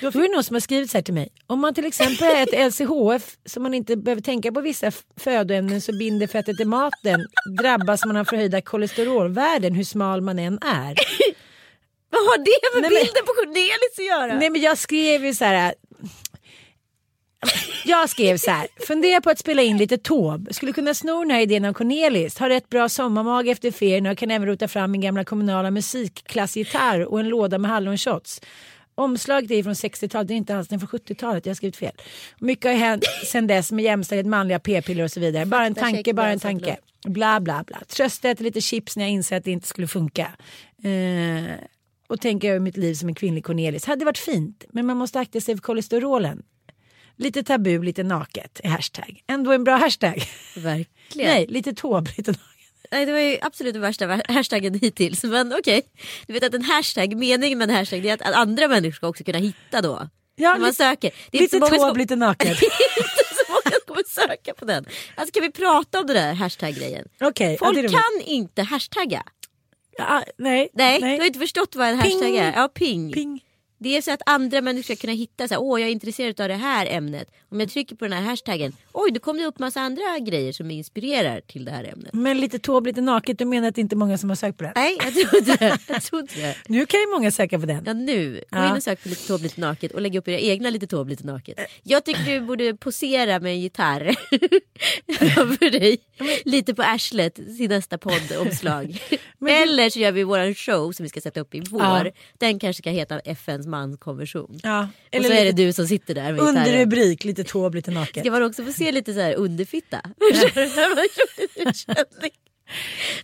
Då 0.00 0.06
är 0.08 0.12
det 0.28 0.34
någon 0.34 0.44
som 0.44 0.54
har 0.54 0.60
skrivit 0.60 0.90
så 0.90 0.98
här 0.98 1.02
till 1.02 1.14
mig. 1.14 1.28
Om 1.46 1.60
man 1.60 1.74
till 1.74 1.84
exempel 1.86 2.28
är 2.28 2.42
ett 2.42 2.72
LCHF 2.72 3.36
så 3.46 3.60
man 3.60 3.74
inte 3.74 3.96
behöver 3.96 4.22
tänka 4.22 4.52
på 4.52 4.60
vissa 4.60 4.90
födoämnen 5.16 5.80
så 5.80 5.92
binder 5.98 6.26
fettet 6.26 6.60
i 6.60 6.64
maten 6.64 7.20
drabbas 7.58 8.04
man 8.06 8.16
av 8.16 8.24
förhöjda 8.24 8.60
kolesterolvärden 8.60 9.74
hur 9.74 9.84
smal 9.84 10.20
man 10.20 10.38
än 10.38 10.58
är. 10.62 10.94
Vad 12.10 12.22
har 12.22 12.38
det 12.38 12.74
med 12.74 12.82
Nej, 12.82 12.90
men- 12.90 12.90
bilden 12.90 13.22
på 13.26 13.32
Cornelis 13.32 13.98
att 13.98 14.04
göra? 14.06 14.38
Nej 14.38 14.50
men 14.50 14.60
jag 14.60 14.78
skrev 14.78 15.24
ju 15.24 15.34
så 15.34 15.44
här. 15.44 15.74
Jag 17.84 18.10
skrev 18.10 18.36
så 18.36 18.50
här, 18.50 18.66
fundera 18.86 19.20
på 19.20 19.30
att 19.30 19.38
spela 19.38 19.62
in 19.62 19.76
lite 19.78 19.98
Taube. 19.98 20.54
Skulle 20.54 20.72
kunna 20.72 20.94
sno 20.94 21.20
den 21.20 21.30
här 21.30 21.40
idén 21.40 21.64
av 21.64 21.72
Cornelis. 21.72 22.38
Har 22.38 22.48
rätt 22.48 22.68
bra 22.68 22.88
sommarmag 22.88 23.48
efter 23.48 23.70
ferien 23.70 24.06
och 24.06 24.18
kan 24.18 24.30
även 24.30 24.48
rota 24.48 24.68
fram 24.68 24.90
min 24.90 25.00
gamla 25.00 25.24
kommunala 25.24 25.70
musikklassgitarr 25.70 27.00
och 27.00 27.20
en 27.20 27.28
låda 27.28 27.58
med 27.58 27.70
hallonshots. 27.70 28.40
Omslaget 28.94 29.50
är 29.50 29.62
från 29.62 29.72
60-talet, 29.74 30.28
det 30.28 30.34
är 30.34 30.36
inte 30.36 30.56
alls 30.56 30.68
den 30.68 30.80
från 30.80 30.88
70-talet. 30.88 31.46
Jag 31.46 31.50
har 31.50 31.54
skrivit 31.54 31.76
fel. 31.76 31.92
Mycket 32.38 32.70
har 32.70 32.78
hänt 32.78 33.04
sen 33.26 33.46
dess 33.46 33.72
med 33.72 33.84
jämställdhet, 33.84 34.26
manliga 34.26 34.58
p-piller 34.58 35.04
och 35.04 35.10
så 35.10 35.20
vidare. 35.20 35.46
Bara 35.46 35.66
en 35.66 35.74
tanke, 35.74 36.14
bara 36.14 36.30
en 36.30 36.40
tanke. 36.40 36.76
Bla 37.06 37.40
bla 37.40 37.64
bla. 37.66 37.80
Trösta 37.88 38.30
äter 38.30 38.44
lite 38.44 38.60
chips 38.60 38.96
när 38.96 39.04
jag 39.04 39.10
inser 39.10 39.36
att 39.36 39.44
det 39.44 39.50
inte 39.50 39.68
skulle 39.68 39.86
funka. 39.86 40.30
Eh, 40.84 41.54
och 42.06 42.20
tänker 42.20 42.48
över 42.48 42.60
mitt 42.60 42.76
liv 42.76 42.94
som 42.94 43.08
en 43.08 43.14
kvinnlig 43.14 43.44
Cornelis. 43.44 43.84
Hade 43.84 44.04
varit 44.04 44.18
fint, 44.18 44.64
men 44.72 44.86
man 44.86 44.96
måste 44.96 45.20
akta 45.20 45.40
sig 45.40 45.56
för 45.56 45.62
kolesterolen. 45.62 46.42
Lite 47.16 47.42
tabu, 47.42 47.82
lite 47.82 48.02
naket 48.02 48.60
är 48.64 48.68
hashtag. 48.68 49.22
Ändå 49.26 49.52
en 49.52 49.64
bra 49.64 49.76
hashtag. 49.76 50.22
Verkligen. 50.56 51.30
Nej, 51.30 51.46
lite 51.46 51.74
tåb, 51.74 52.08
lite 52.16 52.30
naket. 52.30 52.53
Nej, 52.94 53.06
det 53.06 53.12
var 53.12 53.18
ju 53.18 53.38
absolut 53.42 53.72
den 53.74 53.82
värsta 53.82 54.20
hashtaggen 54.28 54.74
hittills. 54.74 55.22
Men 55.24 55.52
okej, 55.58 55.82
du 56.26 56.32
vet 56.32 56.44
att 56.44 56.54
en 56.54 56.62
hashtag, 56.62 57.16
meningen 57.16 57.58
med 57.58 57.70
en 57.70 57.76
hashtag 57.76 58.06
är 58.06 58.14
att, 58.14 58.22
andra 58.34 58.68
människor 58.68 58.92
ska 58.96 59.08
också 59.08 59.24
kunna 59.24 59.38
hitta 59.38 59.80
då. 59.82 60.08
Ja, 60.36 60.52
när 60.52 60.58
man 60.58 60.68
lite- 60.68 60.76
söker. 60.76 61.10
Det 61.30 61.38
är 61.38 61.42
Lite 61.42 61.58
tåb, 61.60 61.74
som, 61.74 61.96
lite 61.96 62.16
många 62.16 62.34
som 62.34 63.80
kommer 63.86 64.28
söka 64.28 64.54
på 64.54 64.64
den. 64.64 64.84
Alltså 65.14 65.32
kan 65.32 65.42
vi 65.42 65.50
prata 65.50 66.00
om 66.00 66.06
det 66.06 66.12
där 66.12 66.34
hashtag-grejen? 66.34 67.08
Ja, 67.18 67.32
Folk 67.58 67.76
roligt. 67.76 67.90
kan 67.92 68.20
inte 68.26 68.62
hashtagga. 68.62 69.22
Ja, 69.98 70.22
nej, 70.38 70.68
Nej, 70.72 71.00
du 71.00 71.06
har 71.06 71.24
inte 71.26 71.38
förstått 71.38 71.74
vad 71.76 71.88
en 71.88 72.00
Ping. 72.02 72.12
hashtag 72.12 72.36
är. 72.36 72.52
Ja, 72.56 72.68
ping. 72.68 73.12
Ping. 73.12 73.40
Det 73.78 73.96
är 73.96 74.02
så 74.02 74.12
att 74.12 74.22
andra 74.26 74.60
människor 74.60 74.82
ska 74.94 74.96
kunna 74.96 75.12
hitta 75.12 75.48
så 75.48 75.54
här, 75.54 75.60
åh 75.62 75.80
jag 75.80 75.88
är 75.88 75.92
intresserad 75.92 76.40
av 76.40 76.48
det 76.48 76.54
här 76.54 76.86
ämnet. 76.90 77.28
Om 77.50 77.60
jag 77.60 77.70
trycker 77.70 77.96
på 77.96 78.04
den 78.04 78.12
här 78.12 78.22
hashtaggen, 78.30 78.72
Oj, 78.96 79.10
då 79.12 79.20
kom 79.20 79.36
det 79.38 79.44
upp 79.44 79.58
massa 79.58 79.80
andra 79.80 80.18
grejer 80.18 80.52
som 80.52 80.70
inspirerar 80.70 81.40
till 81.40 81.64
det 81.64 81.70
här 81.70 81.84
ämnet. 81.84 82.12
Men 82.14 82.40
lite 82.40 82.58
tåb, 82.58 82.86
lite 82.86 83.00
naket, 83.00 83.38
du 83.38 83.44
menar 83.44 83.68
att 83.68 83.74
det 83.74 83.80
inte 83.80 83.94
är 83.94 83.96
många 83.96 84.18
som 84.18 84.28
har 84.28 84.36
sökt 84.36 84.58
på 84.58 84.64
den? 84.64 84.72
Nej, 84.76 84.98
jag 85.04 85.14
tror 85.14 85.36
inte 85.38 85.56
det. 85.56 85.78
Jag 85.88 86.02
tror 86.02 86.20
inte 86.20 86.40
det. 86.40 86.56
Nu 86.68 86.86
kan 86.86 87.00
ju 87.00 87.06
många 87.06 87.30
söka 87.30 87.60
på 87.60 87.66
den. 87.66 87.82
Ja 87.86 87.92
nu, 87.92 88.32
gå 88.50 88.58
Ja. 88.58 88.68
in 88.70 88.76
och 88.76 88.82
sök 88.82 89.02
på 89.02 89.08
lite 89.08 89.26
tåb 89.26 89.42
lite 89.42 89.60
naket 89.60 89.92
och 89.92 90.00
lägg 90.00 90.16
upp 90.16 90.28
era 90.28 90.38
egna 90.38 90.70
lite 90.70 90.86
tåb 90.86 91.08
lite 91.08 91.26
naket. 91.26 91.58
Jag 91.82 92.04
tycker 92.04 92.24
du 92.24 92.40
borde 92.40 92.74
posera 92.76 93.40
med 93.40 93.52
en 93.52 93.60
gitarr 93.60 94.14
framför 95.18 95.70
dig. 95.70 95.98
Lite 96.44 96.74
på 96.74 96.82
arslet 96.82 97.34
till 97.34 97.68
nästa 97.68 97.98
poddomslag. 97.98 98.98
Eller 99.48 99.90
så 99.90 99.98
gör 99.98 100.12
vi 100.12 100.22
våran 100.22 100.54
show 100.54 100.92
som 100.92 101.02
vi 101.02 101.08
ska 101.08 101.20
sätta 101.20 101.40
upp 101.40 101.54
i 101.54 101.60
vår. 101.70 101.82
Ja. 101.82 102.04
Den 102.38 102.58
kanske 102.58 102.82
ska 102.82 102.90
heta 102.90 103.20
FNs 103.20 103.66
manskonvention. 103.66 104.60
Ja. 104.62 104.88
Och 105.18 105.24
så 105.24 105.32
är 105.32 105.44
det 105.44 105.52
du 105.52 105.72
som 105.72 105.86
sitter 105.86 106.14
där 106.14 106.32
med 106.32 106.40
Under 106.40 106.64
gitarren. 106.64 106.80
rubrik, 106.80 107.24
lite 107.24 107.44
tåb, 107.44 107.74
lite 107.74 107.90
naket. 107.90 108.22
Ska 108.24 108.30
man 108.30 108.42
också 108.42 108.64
få 108.64 108.72
se 108.72 108.83
lite 108.92 109.14
så 109.14 109.20
här 109.20 109.34
underfitta? 109.34 110.00
En. 111.56 112.30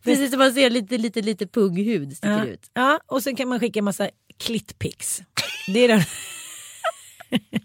Precis 0.05 0.31
som 0.31 0.38
man 0.38 0.55
ser 0.55 0.70
lite, 0.70 0.99
lite, 0.99 1.23
lite 1.23 1.46
punghud 1.46 2.16
sticker 2.16 2.31
Ja. 2.38 2.44
ut. 2.44 2.70
ja, 2.75 3.01
och 3.07 3.23
sen 3.23 3.37
kan 3.37 3.49
man 3.49 3.61
skicka 3.61 3.83
massa 3.83 4.11
klittpics. 4.38 5.23
Det 5.66 5.81
är 5.81 5.88
den. 5.88 6.03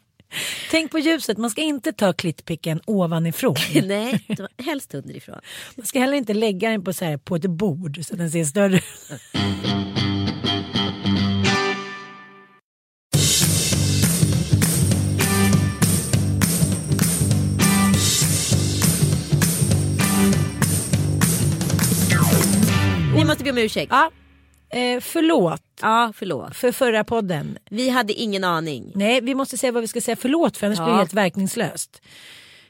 Tänk 0.72 0.92
på 0.92 1.00
ljuset, 1.00 1.38
man 1.38 1.50
ska 1.50 1.62
inte 1.62 1.94
ta 1.94 2.14
klittpicken 2.14 2.82
ovanifrån. 2.86 3.56
Nej, 3.84 4.26
helst 4.58 4.94
underifrån. 4.94 5.40
Man 5.76 5.86
ska 5.86 6.00
heller 6.00 6.18
inte 6.18 6.34
lägga 6.34 6.70
den 6.70 6.84
på, 6.84 6.94
så 6.94 7.06
här, 7.06 7.18
på 7.18 7.36
ett 7.36 7.46
bord 7.46 8.06
så 8.06 8.16
den 8.16 8.32
ser 8.32 8.46
större 8.46 8.76
ut. 8.78 8.84
Måste 23.36 23.44
be 23.44 23.52
om 23.52 23.58
ursäkt. 23.58 23.92
Ja, 23.92 24.12
eh, 24.80 25.00
förlåt 25.02 25.62
Ja, 25.82 26.14
förlåt. 26.16 26.56
för 26.56 26.72
förra 26.72 27.04
podden. 27.04 27.58
Vi 27.70 27.90
hade 27.90 28.14
ingen 28.14 28.44
aning. 28.44 28.92
Nej, 28.96 29.22
vi 29.22 29.36
måste 29.36 29.58
säga 29.58 29.72
vad 29.72 29.82
vi 29.82 29.88
ska 29.88 30.02
säga 30.02 30.16
förlåt 30.16 30.58
för 30.58 30.68
annars 30.68 30.80
Ja. 30.80 30.86
blir 30.86 30.94
det 30.94 31.00
helt 31.00 31.14
verkningslöst. 31.14 32.02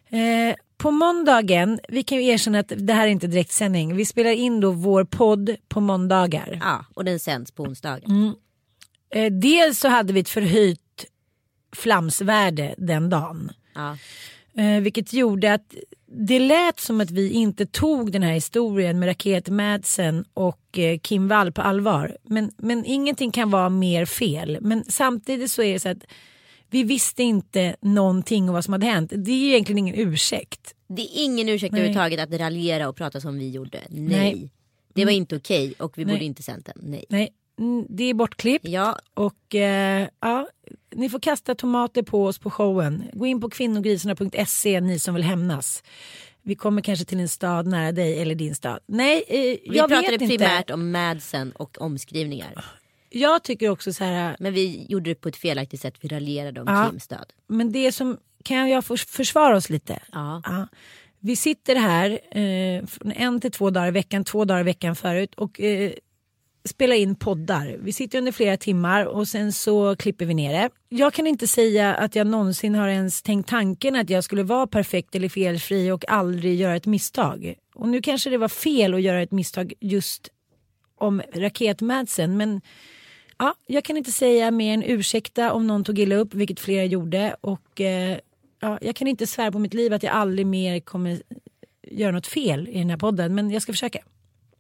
Eh, 0.09 0.55
på 0.77 0.91
måndagen, 0.91 1.79
vi 1.89 2.03
kan 2.03 2.17
ju 2.17 2.25
erkänna 2.31 2.59
att 2.59 2.71
det 2.77 2.93
här 2.93 3.07
är 3.07 3.11
inte 3.11 3.27
direktsändning. 3.27 3.95
Vi 3.95 4.05
spelar 4.05 4.31
in 4.31 4.59
då 4.59 4.71
vår 4.71 5.03
podd 5.03 5.55
på 5.67 5.79
måndagar. 5.81 6.57
Ja, 6.61 6.85
och 6.93 7.05
den 7.05 7.19
sänds 7.19 7.51
på 7.51 7.63
onsdagen. 7.63 8.11
Mm. 8.11 8.33
Eh, 9.09 9.31
dels 9.39 9.79
så 9.79 9.87
hade 9.87 10.13
vi 10.13 10.19
ett 10.19 10.29
förhöjt 10.29 11.05
flamsvärde 11.75 12.75
den 12.77 13.09
dagen. 13.09 13.51
Ja. 13.75 13.97
Eh, 14.61 14.81
vilket 14.81 15.13
gjorde 15.13 15.53
att 15.53 15.73
det 16.17 16.39
lät 16.39 16.79
som 16.79 17.01
att 17.01 17.11
vi 17.11 17.31
inte 17.31 17.65
tog 17.65 18.11
den 18.11 18.23
här 18.23 18.33
historien 18.33 18.99
med 18.99 19.09
Raket 19.09 19.49
Madsen 19.49 20.25
och 20.33 20.79
eh, 20.79 20.99
Kim 20.99 21.27
Wall 21.27 21.51
på 21.51 21.61
allvar. 21.61 22.17
Men, 22.23 22.51
men 22.57 22.85
ingenting 22.85 23.31
kan 23.31 23.49
vara 23.49 23.69
mer 23.69 24.05
fel. 24.05 24.57
Men 24.61 24.83
samtidigt 24.87 25.51
så 25.51 25.63
är 25.63 25.73
det 25.73 25.79
så 25.79 25.89
att 25.89 26.05
vi 26.69 26.83
visste 26.83 27.23
inte 27.23 27.75
någonting 27.81 28.49
om 28.49 28.53
vad 28.53 28.65
som 28.65 28.71
hade 28.73 28.85
hänt. 28.85 29.11
Det 29.15 29.31
är 29.31 29.37
ju 29.37 29.47
egentligen 29.47 29.79
ingen 29.79 29.95
ursäkt. 29.95 30.75
Det 30.87 31.01
är 31.01 31.23
ingen 31.23 31.49
ursäkt 31.49 31.71
Nej. 31.71 31.81
överhuvudtaget 31.81 32.19
att 32.19 32.39
raljera 32.39 32.89
och 32.89 32.95
prata 32.95 33.21
som 33.21 33.37
vi 33.37 33.49
gjorde. 33.49 33.81
Nej. 33.89 34.07
Nej. 34.07 34.51
Det 34.93 35.05
var 35.05 35.11
inte 35.11 35.35
okej 35.35 35.73
och 35.79 35.97
vi 35.97 36.05
Nej. 36.05 36.15
borde 36.15 36.25
inte 36.25 36.43
sänt 36.43 36.65
den. 36.65 36.75
Nej. 36.91 37.05
Nej, 37.09 37.21
mm, 37.21 37.33
det 37.89 38.03
är 38.03 38.13
bortklippt. 38.13 38.67
Ja, 38.67 38.99
Och 39.13 39.55
eh, 39.55 40.07
ja, 40.21 40.47
ni 40.95 41.09
får 41.09 41.19
kasta 41.19 41.55
tomater 41.55 42.01
på 42.03 42.25
oss 42.25 42.39
på 42.39 42.51
showen. 42.51 43.03
Gå 43.13 43.25
in 43.25 43.41
på 43.41 43.49
kvinnogrisarna.se 43.49 44.81
ni 44.81 44.99
som 44.99 45.13
vill 45.15 45.23
hämnas. 45.23 45.83
Vi 46.41 46.55
kommer 46.55 46.81
kanske 46.81 47.05
till 47.05 47.19
en 47.19 47.29
stad 47.29 47.67
nära 47.67 47.91
dig 47.91 48.21
eller 48.21 48.35
din 48.35 48.55
stad. 48.55 48.79
Nej, 48.85 49.23
eh, 49.27 49.39
vi 49.39 49.59
jag 49.77 49.89
pratade 49.89 50.11
vet 50.11 50.21
inte. 50.21 50.37
primärt 50.37 50.69
om 50.69 50.91
Madsen 50.91 51.51
och 51.51 51.81
omskrivningar. 51.81 52.65
Jag 53.09 53.43
tycker 53.43 53.69
också 53.69 53.93
så 53.93 54.03
här, 54.03 54.35
Men 54.39 54.53
vi 54.53 54.85
gjorde 54.89 55.09
det 55.09 55.15
på 55.15 55.29
ett 55.29 55.35
felaktigt 55.37 55.81
sätt. 55.81 55.95
Vi 56.01 56.07
raljerade 56.07 56.61
om 56.61 56.67
Ja. 56.67 56.87
Kims 56.89 57.07
död. 57.07 57.33
men 57.47 57.71
det 57.71 57.91
som, 57.91 58.17
kan 58.43 58.69
jag 58.69 58.85
försvara 58.85 59.55
oss 59.57 59.69
lite? 59.69 59.99
Ja. 60.11 60.41
Ja. 60.45 60.67
Vi 61.19 61.35
sitter 61.35 61.75
här 61.75 62.09
eh, 62.37 62.85
från 62.85 63.11
en 63.11 63.41
till 63.41 63.51
två 63.51 63.69
dagar 63.69 63.87
i 63.87 63.91
veckan, 63.91 64.23
två 64.23 64.45
dagar 64.45 64.59
i 64.61 64.63
veckan 64.63 64.95
förut 64.95 65.35
och 65.35 65.61
eh, 65.61 65.91
spela 66.65 66.95
in 66.95 67.15
poddar. 67.15 67.77
Vi 67.79 67.93
sitter 67.93 68.17
under 68.17 68.31
flera 68.31 68.57
timmar 68.57 69.05
och 69.05 69.27
sen 69.27 69.53
så 69.53 69.95
klipper 69.95 70.25
vi 70.25 70.33
ner 70.33 70.53
det. 70.53 70.69
Jag 70.89 71.13
kan 71.13 71.27
inte 71.27 71.47
säga 71.47 71.95
att 71.95 72.15
jag 72.15 72.27
någonsin 72.27 72.75
har 72.75 72.87
ens 72.87 73.21
tänkt 73.21 73.49
tanken 73.49 73.95
att 73.95 74.09
jag 74.09 74.23
skulle 74.23 74.43
vara 74.43 74.67
perfekt 74.67 75.15
eller 75.15 75.29
felfri 75.29 75.91
och 75.91 76.09
aldrig 76.09 76.55
göra 76.55 76.75
ett 76.75 76.85
misstag. 76.85 77.55
Och 77.75 77.89
nu 77.89 78.01
kanske 78.01 78.29
det 78.29 78.37
var 78.37 78.47
fel 78.47 78.93
att 78.93 79.01
göra 79.01 79.21
ett 79.21 79.31
misstag 79.31 79.73
just 79.79 80.29
om 80.97 81.21
raketmadsen 81.33 82.37
men 82.37 82.61
ja, 83.37 83.55
jag 83.67 83.83
kan 83.83 83.97
inte 83.97 84.11
säga 84.11 84.51
mer 84.51 84.73
än 84.73 84.83
ursäkta 84.83 85.53
om 85.53 85.67
någon 85.67 85.83
tog 85.83 85.99
illa 85.99 86.15
upp, 86.15 86.33
vilket 86.33 86.59
flera 86.59 86.83
gjorde. 86.83 87.35
Och 87.41 87.81
eh, 87.81 88.17
ja, 88.59 88.77
jag 88.81 88.95
kan 88.95 89.07
inte 89.07 89.27
svära 89.27 89.51
på 89.51 89.59
mitt 89.59 89.73
liv 89.73 89.93
att 89.93 90.03
jag 90.03 90.13
aldrig 90.13 90.47
mer 90.47 90.79
kommer 90.79 91.21
göra 91.87 92.11
något 92.11 92.27
fel 92.27 92.67
i 92.67 92.79
den 92.79 92.89
här 92.89 92.97
podden, 92.97 93.35
men 93.35 93.51
jag 93.51 93.61
ska 93.61 93.73
försöka. 93.73 93.99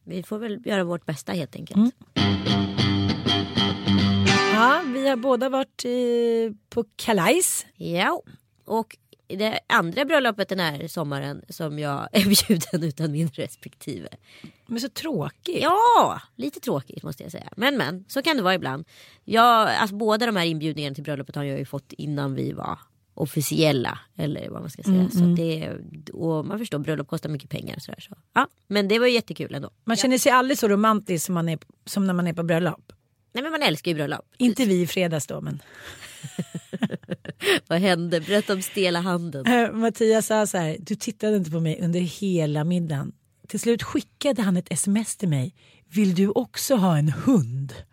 Vi 0.05 0.23
får 0.23 0.39
väl 0.39 0.61
göra 0.65 0.83
vårt 0.83 1.05
bästa 1.05 1.31
helt 1.31 1.55
enkelt. 1.55 1.77
Mm. 1.77 1.91
Ja, 4.53 4.81
vi 4.93 5.07
har 5.07 5.15
båda 5.15 5.49
varit 5.49 5.85
eh, 5.85 6.55
på 6.69 6.85
kalajs. 6.95 7.65
Ja, 7.75 8.21
och 8.65 8.97
det 9.27 9.59
andra 9.67 10.05
bröllopet 10.05 10.49
den 10.49 10.59
här 10.59 10.87
sommaren 10.87 11.41
som 11.49 11.79
jag 11.79 12.07
är 12.11 12.25
bjuden 12.25 12.89
utan 12.89 13.11
min 13.11 13.27
respektive. 13.27 14.07
Men 14.67 14.79
så 14.79 14.89
tråkigt. 14.89 15.61
Ja, 15.61 16.21
lite 16.35 16.59
tråkigt 16.59 17.03
måste 17.03 17.23
jag 17.23 17.31
säga. 17.31 17.49
Men 17.57 17.77
men, 17.77 18.05
så 18.07 18.21
kan 18.21 18.37
det 18.37 18.43
vara 18.43 18.55
ibland. 18.55 18.85
Jag, 19.23 19.69
alltså, 19.69 19.95
båda 19.95 20.25
de 20.25 20.35
här 20.35 20.45
inbjudningarna 20.45 20.95
till 20.95 21.03
bröllopet 21.03 21.35
har 21.35 21.43
jag 21.43 21.59
ju 21.59 21.65
fått 21.65 21.93
innan 21.93 22.35
vi 22.35 22.51
var 22.51 22.79
officiella. 23.13 23.99
Eller 24.15 24.49
vad 24.49 24.61
man 24.61 24.69
ska 24.69 24.83
säga. 24.83 25.09
så 25.09 25.19
det, 25.19 25.77
och 26.15 26.45
man 26.45 26.59
förstår, 26.59 26.79
bröllop 26.79 27.07
kostar 27.07 27.29
mycket 27.29 27.49
pengar. 27.49 27.79
Sådär, 27.79 27.99
så. 27.99 28.15
Ja, 28.33 28.47
men 28.67 28.87
det 28.87 28.99
var 28.99 29.07
ju 29.07 29.13
jättekul 29.13 29.55
ändå. 29.55 29.69
Man 29.83 29.97
känner 29.97 30.17
sig 30.17 30.31
aldrig 30.31 30.57
så 30.57 30.67
romantisk 30.67 31.25
som, 31.25 31.35
man 31.35 31.49
är, 31.49 31.59
som 31.85 32.07
när 32.07 32.13
man 32.13 32.27
är 32.27 32.33
på 32.33 32.43
bröllop. 32.43 32.91
Nej 33.33 33.43
men 33.43 33.51
man 33.51 33.61
älskar 33.61 33.91
ju 33.91 33.95
bröllop. 33.95 34.25
Inte 34.37 34.65
vi 34.65 34.81
i 34.81 34.87
fredags 34.87 35.27
då, 35.27 35.41
men 35.41 35.61
Vad 37.67 37.79
hände? 37.79 38.21
Berätta 38.21 38.53
om 38.53 38.61
stela 38.61 38.99
handen. 38.99 39.45
Eh, 39.45 39.71
Mattias 39.71 40.27
sa 40.27 40.47
så 40.47 40.57
här, 40.57 40.77
du 40.79 40.95
tittade 40.95 41.37
inte 41.37 41.51
på 41.51 41.59
mig 41.59 41.79
under 41.81 41.99
hela 41.99 42.63
middagen. 42.63 43.11
Till 43.47 43.59
slut 43.59 43.83
skickade 43.83 44.41
han 44.41 44.57
ett 44.57 44.71
sms 44.71 45.17
till 45.17 45.29
mig. 45.29 45.55
Vill 45.89 46.15
du 46.15 46.29
också 46.29 46.75
ha 46.75 46.97
en 46.97 47.09
hund? 47.09 47.73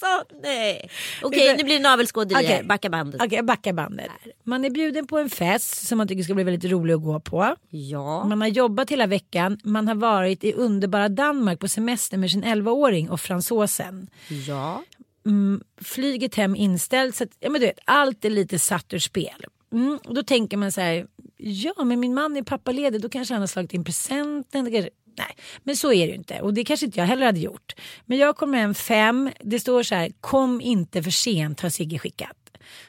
Så, 0.00 0.36
nej. 0.42 0.90
Okej, 1.22 1.56
nu 1.56 1.64
blir 1.64 1.74
det 1.74 1.82
navelskåderier. 1.82 2.54
Okej. 2.54 2.64
Backa 2.64 2.90
bandet. 2.90 3.22
Okej, 3.22 3.36
jag 3.36 3.44
backar 3.44 3.72
bandet. 3.72 4.10
Man 4.44 4.64
är 4.64 4.70
bjuden 4.70 5.06
på 5.06 5.18
en 5.18 5.30
fest 5.30 5.86
som 5.86 5.98
man 5.98 6.08
tycker 6.08 6.22
ska 6.22 6.34
bli 6.34 6.44
väldigt 6.44 6.70
rolig 6.70 6.94
att 6.94 7.02
gå 7.02 7.20
på. 7.20 7.56
Ja. 7.70 8.24
Man 8.24 8.40
har 8.40 8.48
jobbat 8.48 8.90
hela 8.90 9.06
veckan. 9.06 9.58
Man 9.64 9.88
har 9.88 9.94
varit 9.94 10.44
i 10.44 10.52
underbara 10.52 11.08
Danmark 11.08 11.60
på 11.60 11.68
semester 11.68 12.18
med 12.18 12.30
sin 12.30 12.44
11-åring 12.44 13.10
och 13.10 13.20
fransosen. 13.20 14.10
Ja. 14.46 14.82
Mm, 15.26 15.62
flyget 15.80 16.34
hem 16.34 16.56
inställt. 16.56 17.16
Så 17.16 17.24
att, 17.24 17.30
ja, 17.40 17.50
men 17.50 17.60
du 17.60 17.66
vet, 17.66 17.78
allt 17.84 18.24
är 18.24 18.30
lite 18.30 18.58
satt 18.58 18.94
ur 18.94 18.98
spel. 18.98 19.46
Mm, 19.72 19.98
och 20.04 20.14
då 20.14 20.22
tänker 20.22 20.56
man 20.56 20.72
så 20.72 20.80
här. 20.80 21.06
Ja, 21.36 21.84
men 21.84 22.00
min 22.00 22.14
man 22.14 22.36
är 22.36 22.42
pappaledig. 22.42 23.00
Då 23.02 23.08
kanske 23.08 23.34
han 23.34 23.42
har 23.42 23.46
slagit 23.46 23.74
in 23.74 23.84
presenten. 23.84 24.88
Det 25.18 25.24
nej, 25.24 25.36
men 25.62 25.76
så 25.76 25.92
är 25.92 26.06
det 26.06 26.10
ju 26.10 26.14
inte. 26.14 26.40
Och 26.40 26.54
det 26.54 26.64
kanske 26.64 26.86
inte 26.86 26.98
jag 26.98 27.06
heller 27.06 27.26
hade 27.26 27.40
gjort. 27.40 27.74
Men 28.06 28.18
jag 28.18 28.36
kommer 28.36 28.58
hem 28.58 28.74
fem. 28.74 29.30
Det 29.40 29.60
står 29.60 29.82
så 29.82 29.94
här. 29.94 30.12
Kom 30.20 30.60
inte 30.60 31.02
för 31.02 31.10
sent 31.10 31.60
har 31.60 31.68
Sigge 31.68 31.98
skickat. 31.98 32.36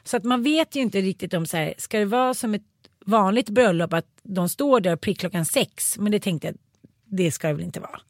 Så 0.04 0.18
att 0.18 0.24
man 0.24 0.44
vet 0.44 0.76
ju 0.76 0.82
inte 0.82 1.02
riktigt 1.02 1.34
om 1.34 1.46
så 1.46 1.58
här. 1.58 1.74
Ska 1.78 2.00
det 2.00 2.06
vara 2.06 2.34
som 2.34 2.54
ett 2.54 2.64
vanligt 3.06 3.50
bröllop 3.50 3.94
att 3.94 4.08
de 4.24 4.50
står 4.50 4.80
där 4.80 4.96
prick 4.96 5.20
klockan 5.20 5.46
sex. 5.46 5.98
Men 6.00 6.12
det 6.12 6.20
tänkte 6.20 6.48
jag. 6.48 6.56
Det 7.06 7.32
ska 7.32 7.48
det 7.48 7.54
väl 7.54 7.64
inte 7.64 7.80
vara. 7.80 8.02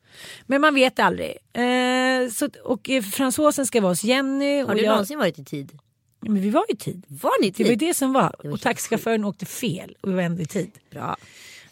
Men 0.46 0.62
man 0.62 0.76
vet 0.76 1.00
aldrig. 1.00 1.38
Eh, 1.54 2.30
så, 2.32 2.50
och 2.64 2.90
eh, 2.90 3.04
fransosen 3.04 3.66
ska 3.66 3.82
vara 3.82 3.92
hos 3.92 4.04
Jenny. 4.04 4.62
Har 4.62 4.76
du 4.76 4.82
jag, 4.82 4.92
någonsin 4.92 5.18
varit 5.18 5.40
i 5.40 5.46
tid? 5.46 5.80
Men 6.22 6.42
vi 6.42 6.50
var 6.50 6.66
i 6.70 6.76
tid. 6.76 7.06
Var 7.08 7.42
ni 7.42 7.48
i 7.48 7.52
Det 7.52 7.64
var 7.64 7.70
ju 7.70 7.78
tid? 7.78 7.88
det 7.88 7.94
som 7.94 8.14
var. 8.14 8.36
var 8.44 8.52
Och 8.52 8.62
taxichauffören 8.62 9.26
åkte 9.26 9.46
fel 9.46 9.98
och 10.02 10.10
vi 10.10 10.14
var 10.14 10.22
ändå 10.22 10.42
i 10.42 10.46
tid. 10.46 10.72
Bra. 10.92 11.18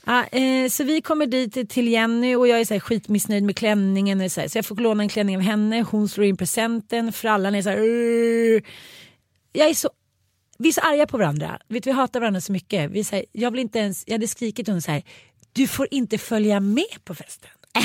Ja, 0.07 0.25
eh, 0.25 0.69
så 0.69 0.83
vi 0.83 1.01
kommer 1.01 1.25
dit 1.25 1.69
till 1.69 1.87
Jenny 1.87 2.35
och 2.35 2.47
jag 2.47 2.59
är 2.59 2.65
så 2.65 2.73
här 2.73 2.79
skitmissnöjd 2.79 3.43
med 3.43 3.57
klänningen. 3.57 4.21
och 4.21 4.31
Så, 4.31 4.41
här, 4.41 4.47
så 4.47 4.57
jag 4.57 4.65
får 4.65 4.75
låna 4.75 5.03
en 5.03 5.09
klänning 5.09 5.35
av 5.35 5.41
henne. 5.41 5.81
Hon 5.81 6.09
slår 6.09 6.25
in 6.25 6.37
presenten. 6.37 7.13
Frallan 7.13 7.55
är 7.55 7.61
så 7.61 7.69
här. 7.69 7.77
"Urr." 7.77 8.63
Jag 9.51 9.69
är 9.69 9.73
så 9.73 9.89
vi 10.59 10.69
är 10.69 10.73
så 10.73 10.81
arga 10.81 11.07
på 11.07 11.17
varandra. 11.17 11.59
Vet, 11.67 11.87
vi 11.87 11.91
hatar 11.91 12.19
varandra 12.19 12.41
så 12.41 12.51
mycket. 12.51 12.91
Vi 12.91 13.03
säger, 13.03 13.25
jag, 13.31 13.51
vill 13.51 13.59
inte 13.59 13.79
ens, 13.79 14.03
jag 14.07 14.13
hade 14.13 14.27
skrikit 14.27 14.65
till 14.65 14.71
honom 14.71 14.81
så 14.81 14.91
här. 14.91 15.03
Du 15.53 15.67
får 15.67 15.87
inte 15.91 16.17
följa 16.17 16.59
med 16.59 17.03
på 17.03 17.15
festen. 17.15 17.49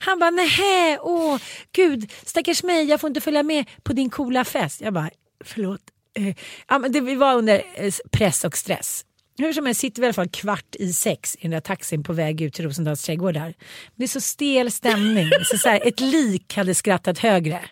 Han 0.00 0.18
bara 0.18 0.30
nähä, 0.30 0.98
åh 1.02 1.38
gud 1.72 2.12
stackars 2.24 2.62
mig 2.62 2.84
jag 2.84 3.00
får 3.00 3.08
inte 3.08 3.20
följa 3.20 3.42
med 3.42 3.68
på 3.82 3.92
din 3.92 4.10
coola 4.10 4.44
fest. 4.44 4.80
Jag 4.80 4.94
bara 4.94 5.10
förlåt, 5.44 5.80
eh. 6.14 6.36
ja, 6.68 6.78
men 6.78 6.92
det, 6.92 7.00
vi 7.00 7.14
var 7.14 7.34
under 7.34 7.62
eh, 7.74 7.92
press 8.10 8.44
och 8.44 8.56
stress. 8.56 9.04
Hur 9.40 9.52
som 9.52 9.66
helst 9.66 9.80
sitter 9.80 10.02
vi 10.02 10.06
i 10.06 10.08
alla 10.08 10.14
fall 10.14 10.28
kvart 10.28 10.76
i 10.78 10.92
sex 10.92 11.36
i 11.36 11.42
den 11.42 11.50
där 11.50 11.60
taxin 11.60 12.02
på 12.02 12.12
väg 12.12 12.40
ut 12.40 12.54
till 12.54 12.64
Rosendals 12.64 13.02
trädgårdar. 13.02 13.54
Det 13.96 14.04
är 14.04 14.08
så 14.08 14.20
stel 14.20 14.70
stämning. 14.70 15.30
så, 15.44 15.58
så 15.58 15.68
här, 15.68 15.88
ett 15.88 16.00
lik 16.00 16.56
hade 16.56 16.74
skrattat 16.74 17.18
högre. 17.18 17.60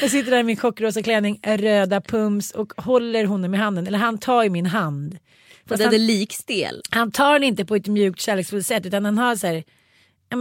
Jag 0.00 0.10
sitter 0.10 0.30
där 0.30 0.38
i 0.38 0.42
min 0.42 0.56
chockrosa 0.56 1.02
klänning, 1.02 1.40
röda 1.42 2.00
pums 2.00 2.50
och 2.50 2.72
håller 2.76 3.24
honom 3.24 3.54
i 3.54 3.58
handen. 3.58 3.86
Eller 3.86 3.98
han 3.98 4.18
tar 4.18 4.44
i 4.44 4.50
min 4.50 4.66
hand. 4.66 5.18
Fast 5.66 5.82
den 5.82 5.94
är 5.94 5.98
likstel. 5.98 6.82
han 6.90 7.10
tar 7.10 7.32
den 7.32 7.42
inte 7.42 7.64
på 7.64 7.76
ett 7.76 7.86
mjukt 7.86 8.20
kärleksfullt 8.20 8.66
sätt 8.66 8.86
utan 8.86 9.04
han 9.04 9.18
har 9.18 9.36
så 9.36 9.46
här 9.46 9.64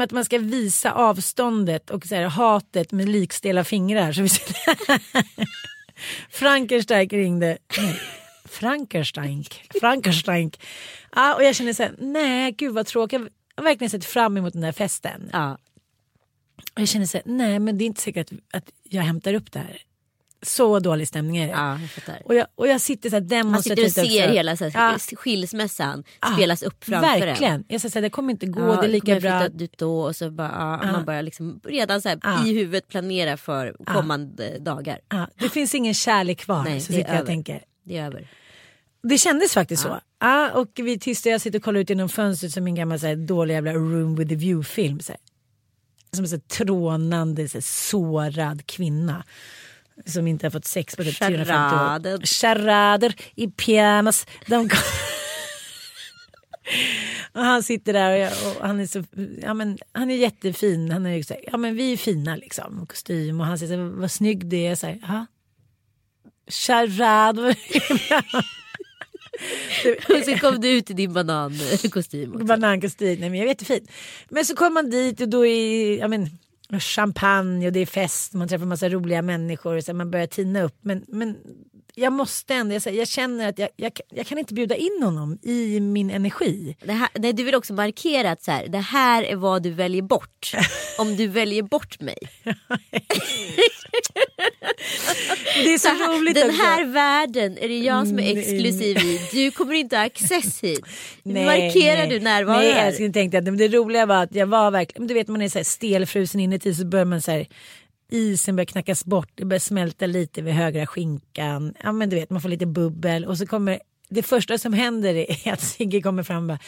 att 0.01 0.11
man 0.11 0.25
ska 0.25 0.37
visa 0.37 0.91
avståndet 0.91 1.89
och 1.89 2.05
så 2.05 2.15
här, 2.15 2.23
hatet 2.23 2.91
med 2.91 3.09
likstela 3.09 3.63
fingrar. 3.63 4.11
Så 4.11 4.21
vi 4.21 4.29
Frankenstein 6.29 7.09
ringde. 7.09 7.57
Frankenstein. 8.45 9.43
Frankenstein. 9.79 10.51
Ja, 11.15 11.35
och 11.35 11.43
jag 11.43 11.55
känner 11.55 11.73
så 11.73 11.83
här, 11.83 11.95
nej 11.97 12.51
gud 12.51 12.73
vad 12.73 12.85
tråkigt. 12.85 13.21
Jag 13.55 13.63
har 13.63 13.69
verkligen 13.69 13.89
sett 13.89 14.05
fram 14.05 14.37
emot 14.37 14.53
den 14.53 14.61
där 14.61 14.71
festen. 14.71 15.29
Ja. 15.33 15.57
Och 16.73 16.81
jag 16.81 16.87
känner 16.87 17.05
så 17.05 17.17
här, 17.17 17.23
nej 17.25 17.59
men 17.59 17.77
det 17.77 17.83
är 17.83 17.85
inte 17.85 18.01
säkert 18.01 18.31
att, 18.31 18.57
att 18.57 18.69
jag 18.83 19.03
hämtar 19.03 19.33
upp 19.33 19.51
det 19.51 19.59
här. 19.59 19.81
Så 20.43 20.79
dålig 20.79 21.07
stämning 21.07 21.37
är 21.37 21.47
det. 21.47 21.51
ja, 21.53 21.79
jag. 22.07 22.25
Och, 22.25 22.35
jag, 22.35 22.47
och 22.55 22.67
jag 22.67 22.81
sitter 22.81 23.09
så 23.09 23.15
här 23.15 23.21
Man 23.21 23.27
sitter 23.27 23.39
och 23.39 23.45
demonstrativt 23.45 23.93
ser 23.93 24.23
också. 24.23 24.33
hela 24.33 24.57
så 24.57 24.69
här, 24.69 24.91
Ja. 25.11 25.15
skilsmässan 25.17 26.03
Ja, 26.21 26.27
spelas 26.33 26.63
upp 26.63 26.83
framför 26.83 27.09
en. 27.13 27.19
Verkligen. 27.19 27.63
Jag 27.67 27.81
säger 27.81 28.01
det 28.01 28.09
kommer 28.09 28.31
inte 28.31 28.45
gå, 28.45 28.75
det 28.81 28.87
är 28.87 28.89
lika 28.91 29.19
bra. 29.19 29.45
ut 29.45 29.77
då 29.77 30.01
och 30.01 30.15
så 30.15 30.31
bara, 30.31 30.79
ja, 30.83 30.91
man 30.91 31.05
börjar 31.05 31.21
liksom 31.21 31.59
redan 31.63 32.01
så 32.01 32.09
här, 32.09 32.19
Ja. 32.23 32.45
i 32.47 32.53
huvudet 32.53 32.87
planera 32.87 33.37
för 33.37 33.75
kommande 33.85 34.57
dagar. 34.59 34.99
Det 35.39 35.49
finns 35.49 35.75
ingen 35.75 35.93
kärlek 35.93 36.39
kvar. 36.39 36.63
Nej, 36.63 36.81
så 36.81 36.93
sitter 36.93 37.11
jag 37.13 37.21
och 37.21 37.27
tänker. 37.27 37.63
Det 37.83 37.97
är 37.97 38.05
över. 38.05 38.27
Det 39.03 39.17
kändes 39.17 39.53
faktiskt 39.53 39.83
så. 39.83 39.99
Ja, 40.19 40.51
och 40.51 40.67
vi 40.75 40.99
tysta, 40.99 41.29
jag 41.29 41.41
sitter 41.41 41.59
och 41.59 41.63
kollar 41.65 41.79
ut 41.79 41.89
genom 41.89 42.09
fönstret 42.09 42.51
som 42.51 42.67
en 42.67 42.75
gammal 42.75 42.99
så 42.99 43.07
här, 43.07 43.15
dålig 43.15 43.53
jävla 43.53 43.73
room 43.73 44.15
with 44.15 44.33
a 44.33 44.37
view 44.37 44.63
film. 44.69 44.99
Så 44.99 45.11
här. 45.11 45.19
Som 46.13 46.23
en 46.23 46.29
så 46.29 46.35
här, 46.35 46.41
trånande, 46.65 47.49
så 47.49 47.57
här, 47.57 47.61
sårad 47.61 48.65
kvinna. 48.67 49.23
Som 50.05 50.27
inte 50.27 50.45
har 50.45 50.51
fått 50.51 50.65
sex 50.65 50.95
på 50.95 51.03
typ 51.03 51.19
350 51.19 52.09
år. 52.09 52.25
Charader. 52.25 53.15
I 53.35 53.47
pyjamas. 53.47 54.27
De 54.47 54.69
och 57.33 57.41
han 57.41 57.63
sitter 57.63 57.93
där 57.93 58.11
och, 58.11 58.17
jag, 58.17 58.31
och 58.31 58.67
han 58.67 58.79
är 58.79 58.85
så, 58.85 59.03
ja 59.41 59.53
men 59.53 59.77
han 59.91 60.11
är 60.11 60.15
jättefin. 60.15 60.91
Han 60.91 61.05
är 61.05 61.15
ju 61.15 61.23
så 61.23 61.33
här, 61.33 61.43
ja 61.51 61.57
men 61.57 61.75
vi 61.75 61.93
är 61.93 61.97
fina 61.97 62.35
liksom. 62.35 62.79
Och 62.79 62.89
kostym 62.89 63.39
och 63.39 63.45
han 63.45 63.59
säger 63.59 63.73
så 63.73 63.79
här, 63.79 63.89
vad 63.89 64.11
snygg 64.11 64.45
du 64.45 64.57
är. 64.57 64.75
Så 64.75 64.87
här, 64.87 64.99
ja. 65.07 65.25
Charader. 66.47 67.55
Och 70.09 70.25
så 70.25 70.37
kom 70.37 70.61
du 70.61 70.69
ut 70.69 70.89
i 70.89 70.93
din 70.93 71.13
banankostym. 71.13 72.45
Banankostym, 72.45 73.19
nej 73.19 73.29
men 73.29 73.39
jag 73.39 73.45
är 73.45 73.49
jättefin. 73.49 73.87
Men 74.29 74.45
så 74.45 74.55
kommer 74.55 74.71
man 74.71 74.89
dit 74.89 75.21
och 75.21 75.29
då 75.29 75.45
är 75.45 75.97
ja, 75.97 76.07
men, 76.07 76.29
champagne 76.79 77.67
och 77.67 77.73
det 77.73 77.79
är 77.79 77.85
fest. 77.85 78.33
Man 78.33 78.47
träffar 78.47 78.65
massa 78.65 78.89
roliga 78.89 79.21
människor 79.21 79.75
och 79.75 79.83
så 79.83 79.93
man 79.93 80.11
börjar 80.11 80.27
tina 80.27 80.61
upp. 80.61 80.77
Men, 80.81 81.05
men 81.07 81.37
jag 81.95 82.13
måste 82.13 82.53
ändå, 82.53 82.75
jag, 82.75 82.81
säger, 82.81 82.99
jag 82.99 83.07
känner 83.07 83.49
att 83.49 83.59
jag, 83.59 83.69
jag, 83.75 83.91
jag 84.09 84.27
kan 84.27 84.37
inte 84.37 84.53
bjuda 84.53 84.75
in 84.75 84.99
honom 85.03 85.39
i 85.43 85.79
min 85.79 86.09
energi. 86.09 86.75
Det 86.85 86.91
här, 86.91 87.09
nej, 87.15 87.33
du 87.33 87.43
vill 87.43 87.55
också 87.55 87.73
markera 87.73 88.31
att 88.31 88.43
så 88.43 88.51
här, 88.51 88.67
det 88.67 88.77
här 88.77 89.23
är 89.23 89.35
vad 89.35 89.63
du 89.63 89.69
väljer 89.69 90.01
bort. 90.01 90.51
Om 90.97 91.15
du 91.15 91.27
väljer 91.27 91.63
bort 91.63 91.99
mig. 91.99 92.17
Det 95.63 95.73
är 95.73 95.77
så, 95.77 95.87
Så 95.87 95.93
här, 95.93 96.19
roligt 96.19 96.35
den 96.35 96.49
också. 96.49 96.61
här 96.63 96.85
världen 96.85 97.57
är 97.57 97.67
det 97.67 97.79
jag 97.79 98.07
som 98.07 98.19
är 98.19 98.23
Mm, 98.23 98.37
exklusiv 98.37 98.97
i. 98.97 99.21
Du 99.31 99.51
kommer 99.51 99.73
inte 99.73 99.97
ha 99.97 100.05
access 100.05 100.63
hit. 100.63 100.85
Nej, 101.23 101.45
markerar 101.45 101.97
nej. 101.97 102.09
du 102.09 102.19
närvaro 102.19 102.57
Nej, 102.57 102.71
här. 102.71 102.87
älskling, 102.87 103.13
tänkte 103.13 103.37
att 103.37 103.43
men 103.43 103.57
det 103.57 103.67
roliga 103.67 104.05
var 104.05 104.23
att 104.23 104.35
jag 104.35 104.47
var 104.47 104.71
verkligen, 104.71 105.07
du 105.07 105.13
vet 105.13 105.27
man 105.27 105.41
är 105.41 105.49
så 105.49 105.59
här 105.59 105.63
stelfrusen 105.63 106.41
inuti 106.41 106.73
så 106.73 106.85
börjar 106.85 107.05
man 107.05 107.21
så 107.21 107.31
här 107.31 107.47
isen 108.13 108.55
börjar 108.55 108.65
knackas 108.65 109.05
bort, 109.05 109.31
det 109.35 109.45
börjar 109.45 109.59
smälta 109.59 110.05
lite 110.05 110.41
vid 110.41 110.53
högra 110.53 110.87
skinkan. 110.87 111.73
Ja 111.83 111.91
men 111.91 112.09
du 112.09 112.15
vet 112.15 112.29
man 112.29 112.41
får 112.41 112.49
lite 112.49 112.65
bubbel 112.65 113.25
och 113.25 113.37
så 113.37 113.45
kommer 113.45 113.79
det 114.09 114.23
första 114.23 114.57
som 114.57 114.73
händer 114.73 115.15
är 115.15 115.53
att 115.53 115.61
Sigge 115.61 116.01
kommer 116.01 116.23
fram 116.23 116.37
och 116.37 116.47
bara 116.47 116.59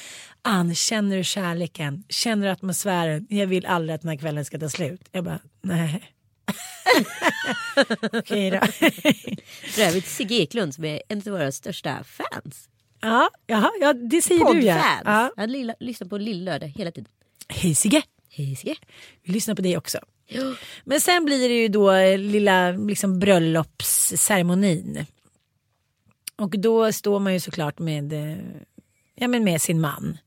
Ann, 0.41 0.75
känner 0.75 1.17
du 1.17 1.23
kärleken? 1.23 2.03
Känner 2.09 2.45
du 2.45 2.51
atmosfären? 2.51 3.27
Jag 3.29 3.47
vill 3.47 3.65
aldrig 3.65 3.95
att 3.95 4.01
den 4.01 4.09
här 4.09 4.17
kvällen 4.17 4.45
ska 4.45 4.59
ta 4.59 4.69
slut. 4.69 5.01
Jag 5.11 5.23
bara, 5.23 5.39
nej. 5.61 6.11
Okej 8.13 8.51
då. 8.51 8.59
För 9.71 9.81
övrigt 9.81 10.07
Sigge 10.07 10.35
Eklund 10.35 10.75
som 10.75 10.85
är 10.85 11.01
en 11.09 11.17
av 11.17 11.25
våra 11.25 11.51
största 11.51 12.03
fans. 12.03 12.69
ja, 13.01 13.29
jaha, 13.47 13.71
ja, 13.81 13.93
det 13.93 14.21
säger 14.21 14.53
du 14.53 14.59
ja. 14.61 14.99
Ja. 15.05 15.31
Han 15.37 15.51
lilla, 15.51 15.75
lyssnar 15.79 16.07
på 16.07 16.17
Lill-lördag 16.17 16.67
hela 16.67 16.91
tiden. 16.91 17.09
Hej 17.47 17.75
Sigge. 17.75 18.03
Hej 18.29 18.55
Sigge. 18.55 18.75
Vi 19.23 19.33
lyssnar 19.33 19.55
på 19.55 19.61
dig 19.61 19.77
också. 19.77 19.99
Men 20.83 21.01
sen 21.01 21.25
blir 21.25 21.49
det 21.49 21.61
ju 21.61 21.67
då 21.67 21.91
eh, 21.91 22.17
lilla 22.17 22.71
liksom, 22.71 23.19
bröllopsceremonin. 23.19 25.05
Och 26.35 26.59
då 26.59 26.91
står 26.91 27.19
man 27.19 27.33
ju 27.33 27.39
såklart 27.39 27.79
med, 27.79 28.13
eh, 28.13 28.37
ja, 29.15 29.27
men 29.27 29.43
med 29.43 29.61
sin 29.61 29.81
man. 29.81 30.17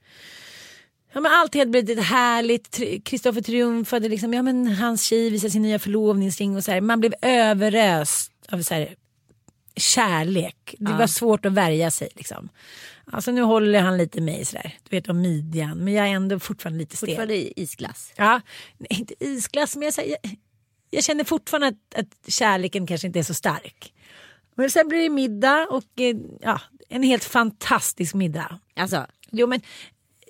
Ja, 1.13 1.21
men 1.21 1.33
allt 1.33 1.55
helt 1.55 1.71
blivit 1.71 2.03
härligt. 2.03 2.81
Kristoffer 3.05 3.41
triumfade. 3.41 4.09
Liksom, 4.09 4.35
ja, 4.35 4.43
men 4.43 4.67
hans 4.67 5.03
tjej 5.03 5.31
visade 5.31 5.51
sin 5.51 5.63
nya 5.63 5.79
förlovningsring. 5.79 6.57
Och 6.57 6.65
så 6.65 6.71
här. 6.73 6.81
Man 6.81 7.01
blev 7.01 7.15
överöst 7.23 8.33
av 8.49 8.63
så 8.63 8.75
här, 8.75 8.95
kärlek. 9.77 10.75
Det 10.79 10.93
var 10.93 11.07
svårt 11.07 11.47
att 11.47 11.53
värja 11.53 11.91
sig. 11.91 12.09
Liksom. 12.15 12.49
Alltså, 13.13 13.31
nu 13.31 13.43
håller 13.43 13.81
han 13.81 13.97
lite 13.97 14.21
mig 14.21 14.45
sådär, 14.45 14.79
du 14.89 14.97
vet 14.97 15.09
om 15.09 15.21
midjan. 15.21 15.79
Men 15.79 15.93
jag 15.95 16.07
är 16.09 16.11
ändå 16.11 16.39
fortfarande 16.39 16.79
lite 16.79 16.97
stel. 16.97 17.09
Fortfarande 17.09 17.61
isglass. 17.61 18.13
Ja, 18.17 18.41
nej, 18.79 19.01
inte 19.01 19.15
isglass 19.21 19.77
men 19.77 19.93
jag, 19.97 20.09
jag, 20.09 20.37
jag 20.91 21.05
känner 21.05 21.25
fortfarande 21.25 21.69
att, 21.69 21.99
att 22.01 22.33
kärleken 22.33 22.87
kanske 22.87 23.07
inte 23.07 23.19
är 23.19 23.23
så 23.23 23.35
stark. 23.35 23.93
Men 24.55 24.71
sen 24.71 24.89
blir 24.89 25.03
det 25.03 25.09
middag 25.09 25.67
och 25.71 26.01
eh, 26.01 26.17
ja, 26.41 26.61
en 26.89 27.03
helt 27.03 27.25
fantastisk 27.25 28.15
middag. 28.15 28.59
Alltså, 28.77 29.07
Jo 29.31 29.47
men, 29.47 29.61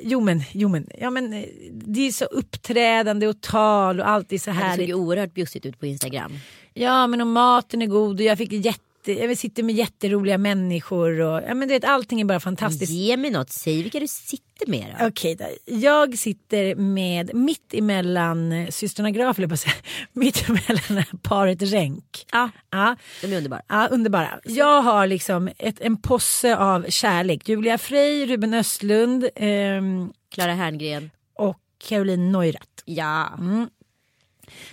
jo 0.00 0.20
men, 0.20 0.42
jo 0.52 0.68
men, 0.68 0.86
ja, 0.98 1.10
men 1.10 1.32
eh, 1.32 1.44
det 1.72 2.06
är 2.06 2.12
så 2.12 2.24
uppträdande 2.24 3.26
och 3.26 3.40
tal 3.40 4.00
och 4.00 4.08
allt 4.08 4.32
är 4.32 4.38
så 4.38 4.50
det 4.50 4.56
såg 4.56 4.64
härligt. 4.64 4.88
ju 4.88 4.94
oerhört 4.94 5.34
bjussigt 5.34 5.66
ut 5.66 5.80
på 5.80 5.86
Instagram. 5.86 6.32
Ja 6.74 7.06
men 7.06 7.20
och 7.20 7.26
maten 7.26 7.82
är 7.82 7.86
god 7.86 8.20
och 8.20 8.26
jag 8.26 8.38
fick 8.38 8.52
jätte, 8.52 8.80
jag 9.12 9.38
sitter 9.38 9.62
med 9.62 9.74
jätteroliga 9.74 10.38
människor 10.38 11.20
och 11.20 11.42
ja 11.48 11.54
men 11.54 11.68
du 11.68 11.74
vet 11.74 11.84
allting 11.84 12.20
är 12.20 12.24
bara 12.24 12.40
fantastiskt. 12.40 12.92
Ge 12.92 13.16
mig 13.16 13.30
något, 13.30 13.50
säg 13.50 13.82
vilka 13.82 14.00
du 14.00 14.06
sitter 14.08 14.66
med 14.66 14.94
då. 15.00 15.06
Okej, 15.06 15.34
då. 15.34 15.44
jag 15.64 16.18
sitter 16.18 16.74
med 16.74 17.34
mitt 17.34 17.74
emellan 17.74 18.66
systrarna 18.70 19.10
Graf, 19.10 19.38
eller 19.38 19.60
mitt 20.12 20.48
emellan 20.48 21.04
paret 21.22 21.62
Ränk. 21.62 22.26
Ja, 22.32 22.50
Ja, 22.70 22.96
de 23.22 23.32
är 23.32 23.36
underbara. 23.36 23.62
ja, 23.68 23.88
underbara. 23.90 24.40
Jag 24.44 24.82
har 24.82 25.06
liksom 25.06 25.50
ett, 25.58 25.80
en 25.80 25.96
posse 25.96 26.56
av 26.56 26.86
kärlek. 26.88 27.48
Julia 27.48 27.78
Frey, 27.78 28.26
Ruben 28.26 28.54
Östlund 28.54 29.28
ehm, 29.34 30.12
Klara 30.30 30.54
Herngren. 30.54 31.10
och 31.34 31.56
Caroline 31.88 32.32
Neurath. 32.32 32.68
Ja. 32.84 33.34
Mm. 33.38 33.68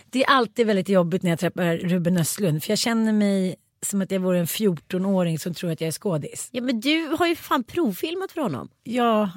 Det 0.10 0.24
är 0.24 0.30
alltid 0.30 0.68
väldigt 0.68 0.90
jobbigt 0.90 1.24
när 1.24 1.30
jag 1.30 1.40
träffar 1.40 1.78
Ruben 1.78 2.18
Östlund 2.18 2.64
för 2.64 2.72
jag 2.72 2.80
känner 2.80 3.14
mig 3.14 3.56
som 3.90 4.02
att 4.02 4.12
jag 4.12 4.20
vore 4.20 4.40
en 4.40 4.46
14-åring 4.46 5.40
som 5.40 5.54
tror 5.54 5.72
att 5.72 5.82
jag 5.82 5.88
är 5.88 5.92
skådis. 5.92 6.50
ja 6.52 6.62
men 6.62 6.80
du 6.80 7.08
har 7.08 7.28
ju 7.28 7.36
fan 7.36 7.64
provfilmat 7.64 8.32
för 8.32 8.42
honom. 8.42 8.70
Ja. 8.84 9.30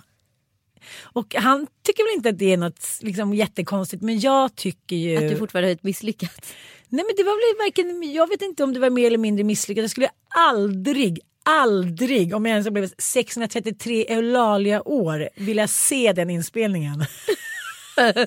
Och 1.03 1.35
han 1.35 1.67
tycker 1.83 2.05
väl 2.05 2.17
inte 2.17 2.29
att 2.29 2.39
det 2.39 2.53
är 2.53 2.57
något 2.57 2.87
liksom, 3.01 3.35
jättekonstigt 3.35 4.03
men 4.03 4.21
jag 4.21 4.57
tycker 4.57 4.97
ju... 4.97 5.17
Att 5.17 5.29
du 5.29 5.37
fortfarande 5.37 5.69
har 5.69 5.75
ett 5.75 5.83
misslyckat. 5.83 6.47
Nej 6.89 7.05
men 7.07 7.15
det 7.17 7.23
var 7.23 7.33
väl 7.33 7.67
varken, 7.67 8.13
jag 8.13 8.29
vet 8.29 8.43
inte 8.43 8.65
om 8.65 8.73
det 8.73 8.81
var 8.81 8.91
mer 8.91 9.07
eller 9.07 9.19
mindre 9.19 9.45
misslyckat. 9.45 9.83
Jag 9.83 9.91
skulle 9.91 10.11
aldrig, 10.29 11.21
aldrig 11.43 12.35
om 12.35 12.47
jag 12.47 12.53
ens 12.53 12.71
blev 12.71 12.91
633 12.99 14.07
Eulalia 14.09 14.89
år 14.89 15.29
vilja 15.37 15.69
se 15.69 16.13
den 16.13 16.31
inspelningen. 16.31 17.05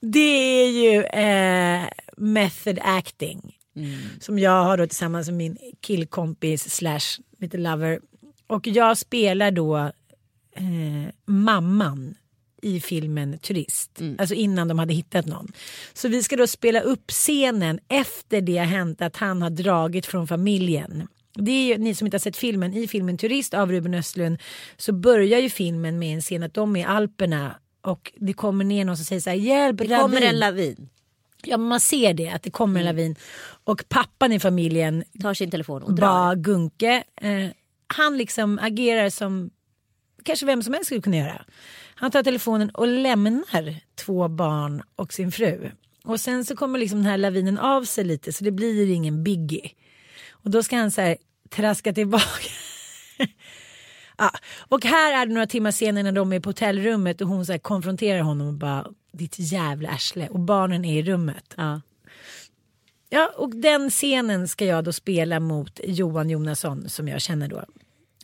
det 0.00 0.62
är 0.62 0.70
ju 0.70 1.02
eh, 1.02 1.88
method 2.16 2.78
acting. 2.82 3.59
Som 4.20 4.38
jag 4.38 4.64
har 4.64 4.76
då 4.76 4.86
tillsammans 4.86 5.26
med 5.26 5.36
min 5.36 5.56
killkompis 5.80 6.70
slash 6.74 7.22
lite 7.38 7.58
lover. 7.58 8.00
Och 8.46 8.66
jag 8.66 8.98
spelar 8.98 9.50
då 9.50 9.76
eh, 10.56 11.12
mamman 11.26 12.14
i 12.62 12.80
filmen 12.80 13.38
Turist. 13.38 14.00
Alltså 14.18 14.34
innan 14.34 14.68
de 14.68 14.78
hade 14.78 14.94
hittat 14.94 15.26
någon. 15.26 15.52
Så 15.92 16.08
vi 16.08 16.22
ska 16.22 16.36
då 16.36 16.46
spela 16.46 16.80
upp 16.80 17.10
scenen 17.10 17.80
efter 17.88 18.40
det 18.40 18.58
har 18.58 18.64
hänt 18.64 19.02
att 19.02 19.16
han 19.16 19.42
har 19.42 19.50
dragit 19.50 20.06
från 20.06 20.26
familjen. 20.28 21.08
Det 21.34 21.50
är 21.50 21.66
ju, 21.66 21.78
ni 21.78 21.94
som 21.94 22.06
inte 22.06 22.14
har 22.14 22.20
sett 22.20 22.36
filmen, 22.36 22.74
i 22.74 22.88
filmen 22.88 23.18
Turist 23.18 23.54
av 23.54 23.72
Ruben 23.72 23.94
Östlund 23.94 24.38
så 24.76 24.92
börjar 24.92 25.40
ju 25.40 25.50
filmen 25.50 25.98
med 25.98 26.14
en 26.14 26.20
scen 26.20 26.42
att 26.42 26.54
de 26.54 26.76
är 26.76 26.80
i 26.80 26.84
Alperna 26.84 27.56
och 27.82 28.12
det 28.16 28.32
kommer 28.32 28.64
ner 28.64 28.84
någon 28.84 28.96
som 28.96 29.04
säger 29.06 29.20
så 29.20 29.30
här 29.30 29.36
hjälp 29.36 29.78
Det 29.78 29.86
kommer 29.86 30.16
ravin." 30.16 30.28
en 30.28 30.38
lavin. 30.38 30.88
Ja, 31.42 31.56
man 31.56 31.80
ser 31.80 32.14
det, 32.14 32.28
att 32.28 32.42
det 32.42 32.50
kommer 32.50 32.80
en 32.80 32.86
lavin. 32.86 33.16
Och 33.64 33.84
pappan 33.88 34.32
i 34.32 34.40
familjen, 34.40 35.04
Tar 35.22 35.34
sin 35.34 35.50
telefon 35.50 35.82
och 35.82 35.94
drar. 35.94 36.06
Ba 36.06 36.34
Gunke, 36.34 37.04
eh, 37.20 37.48
han 37.86 38.18
liksom 38.18 38.58
agerar 38.62 39.10
som 39.10 39.50
kanske 40.24 40.46
vem 40.46 40.62
som 40.62 40.74
helst 40.74 40.86
skulle 40.86 41.00
kunna 41.00 41.16
göra. 41.16 41.44
Han 41.94 42.10
tar 42.10 42.22
telefonen 42.22 42.70
och 42.70 42.86
lämnar 42.86 43.74
två 43.94 44.28
barn 44.28 44.82
och 44.96 45.12
sin 45.12 45.32
fru. 45.32 45.70
Och 46.04 46.20
sen 46.20 46.44
så 46.44 46.56
kommer 46.56 46.78
liksom 46.78 46.98
den 46.98 47.06
här 47.06 47.18
lavinen 47.18 47.58
av 47.58 47.84
sig 47.84 48.04
lite 48.04 48.32
så 48.32 48.44
det 48.44 48.50
blir 48.50 48.90
ingen 48.90 49.24
biggie. 49.24 49.70
Och 50.30 50.50
då 50.50 50.62
ska 50.62 50.76
han 50.76 50.90
så 50.90 51.00
här 51.00 51.16
traska 51.50 51.92
tillbaka. 51.92 52.50
Ja. 54.20 54.30
Och 54.68 54.84
här 54.84 55.22
är 55.22 55.26
det 55.26 55.32
några 55.32 55.46
timmar 55.46 55.70
senare 55.70 56.02
när 56.02 56.12
de 56.12 56.32
är 56.32 56.40
på 56.40 56.48
hotellrummet 56.48 57.20
och 57.20 57.28
hon 57.28 57.46
så 57.46 57.58
konfronterar 57.58 58.20
honom 58.20 58.46
och 58.46 58.54
bara 58.54 58.86
ditt 59.12 59.38
jävla 59.38 59.88
arsle 59.88 60.28
och 60.28 60.40
barnen 60.40 60.84
är 60.84 60.98
i 60.98 61.02
rummet. 61.02 61.54
Ja. 61.56 61.80
Ja, 63.12 63.32
och 63.36 63.56
den 63.56 63.90
scenen 63.90 64.48
ska 64.48 64.64
jag 64.64 64.84
då 64.84 64.92
spela 64.92 65.40
mot 65.40 65.80
Johan 65.84 66.30
Jonasson 66.30 66.88
som 66.88 67.08
jag 67.08 67.20
känner 67.20 67.48
då. 67.48 67.64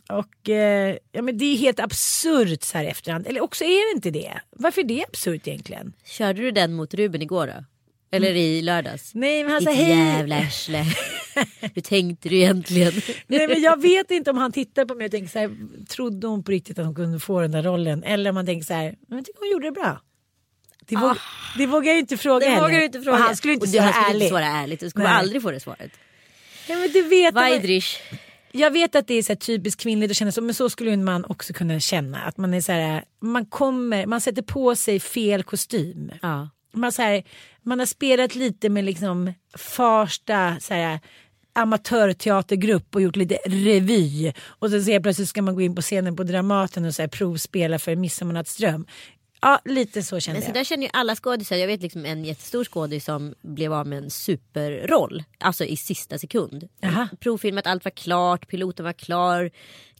Och 0.09 0.49
eh, 0.49 0.97
ja, 1.11 1.21
men 1.21 1.37
det 1.37 1.45
är 1.45 1.57
helt 1.57 1.79
absurt 1.79 2.63
så 2.63 2.77
här 2.77 2.85
efterhand. 2.85 3.27
Eller 3.27 3.41
också 3.41 3.63
är 3.63 3.93
det 3.93 3.95
inte 3.95 4.11
det. 4.11 4.33
Varför 4.51 4.81
är 4.81 4.85
det 4.85 5.05
absurt 5.07 5.47
egentligen? 5.47 5.93
Körde 6.05 6.41
du 6.41 6.51
den 6.51 6.73
mot 6.73 6.93
Ruben 6.93 7.21
igår 7.21 7.47
då? 7.47 7.63
Eller 8.11 8.35
i 8.35 8.61
lördags? 8.61 9.15
Nej 9.15 9.43
men 9.43 9.51
han 9.51 9.59
Ditt 9.59 9.69
sa 9.69 9.75
hej. 9.75 9.97
jävla 9.97 10.37
arsle. 10.37 10.85
Hur 11.73 11.81
tänkte 11.81 12.29
du 12.29 12.35
egentligen? 12.35 12.93
Nej 13.27 13.47
men 13.47 13.61
jag 13.61 13.81
vet 13.81 14.11
inte 14.11 14.31
om 14.31 14.37
han 14.37 14.51
tittar 14.51 14.85
på 14.85 14.95
mig 14.95 15.05
och 15.05 15.11
tänker 15.11 15.29
så 15.29 15.39
här. 15.39 15.51
Trodde 15.89 16.27
hon 16.27 16.43
på 16.43 16.51
riktigt 16.51 16.79
att 16.79 16.85
hon 16.85 16.95
kunde 16.95 17.19
få 17.19 17.41
den 17.41 17.51
där 17.51 17.63
rollen? 17.63 18.03
Eller 18.03 18.29
om 18.29 18.35
han 18.35 18.45
tänker 18.45 18.65
så 18.65 18.73
här. 18.73 18.95
Men 19.07 19.17
jag 19.17 19.25
tycker 19.25 19.39
hon 19.39 19.51
gjorde 19.51 19.67
det 19.67 19.71
bra. 19.71 20.01
Det, 20.85 20.95
våg, 20.95 21.15
det 21.57 21.65
vågar 21.65 21.91
jag 21.91 21.99
inte 21.99 22.17
fråga 22.17 22.49
Det 22.49 22.61
vågar 22.61 22.81
inte 22.81 23.01
fråga. 23.01 23.17
Och 23.17 23.23
han 23.23 23.35
skulle 23.35 23.53
inte 23.53 23.63
Och 23.63 23.69
svara 23.69 23.83
han 23.83 23.93
skulle 23.93 24.09
ärligt. 24.09 24.21
inte 24.21 24.29
svara 24.29 24.45
ärligt. 24.45 24.79
Du 24.79 24.89
skulle 24.89 25.05
Nej. 25.05 25.13
aldrig 25.13 25.41
få 25.41 25.51
det 25.51 25.59
svaret. 25.59 25.91
Ja, 26.67 26.75
men 26.75 26.91
du 26.91 27.01
vet, 27.01 27.33
Vajdrish. 27.33 28.01
Jag 28.51 28.71
vet 28.71 28.95
att 28.95 29.07
det 29.07 29.13
är 29.13 29.23
så 29.23 29.35
typiskt 29.35 29.81
kvinnligt 29.81 30.11
att 30.11 30.17
känna 30.17 30.31
så, 30.31 30.41
men 30.41 30.55
så 30.55 30.69
skulle 30.69 30.91
en 30.91 31.03
man 31.03 31.25
också 31.25 31.53
kunna 31.53 31.79
känna. 31.79 32.21
Att 32.21 32.37
man 32.37 32.53
är 32.53 32.61
så 32.61 32.71
här, 32.71 33.03
man 33.21 33.45
kommer, 33.45 34.05
man 34.05 34.21
sätter 34.21 34.41
på 34.41 34.75
sig 34.75 34.99
fel 34.99 35.43
kostym. 35.43 36.11
Ja. 36.21 36.49
Man, 36.73 36.91
så 36.91 37.01
här, 37.01 37.23
man 37.61 37.79
har 37.79 37.85
spelat 37.85 38.35
lite 38.35 38.69
med 38.69 38.83
liksom 38.85 39.33
Farsta 39.57 40.57
så 40.59 40.73
här, 40.73 40.99
amatörteatergrupp 41.57 42.95
och 42.95 43.01
gjort 43.01 43.15
lite 43.15 43.37
revy. 43.45 44.33
Och 44.45 44.69
så 44.69 44.81
ser 44.81 44.99
plötsligt 44.99 45.29
ska 45.29 45.41
man 45.41 45.55
gå 45.55 45.61
in 45.61 45.75
på 45.75 45.81
scenen 45.81 46.15
på 46.15 46.23
Dramaten 46.23 46.85
och 46.85 46.95
så 46.95 47.01
här, 47.01 47.09
provspela 47.09 47.79
för 47.79 47.95
Midsommarnattsdröm. 47.95 48.85
Ja, 49.41 49.59
lite 49.65 50.03
så 50.03 50.19
kände 50.19 50.39
Men 50.39 50.45
så 50.45 50.49
jag. 50.49 50.55
där 50.55 50.63
känner 50.63 50.83
ju 50.83 50.89
alla 50.93 51.15
skådisar. 51.15 51.55
Jag 51.55 51.67
vet 51.67 51.81
liksom 51.81 52.05
en 52.05 52.25
jättestor 52.25 52.63
skådis 52.63 53.05
som 53.05 53.35
blev 53.41 53.73
av 53.73 53.87
med 53.87 53.97
en 54.03 54.09
superroll. 54.09 55.23
Alltså 55.37 55.63
i 55.65 55.77
sista 55.77 56.17
sekund. 56.17 56.67
Jaha. 56.79 57.09
Provfilmat, 57.19 57.67
allt 57.67 57.85
var 57.85 57.91
klart, 57.91 58.47
piloten 58.47 58.85
var 58.85 58.93
klar. 58.93 59.51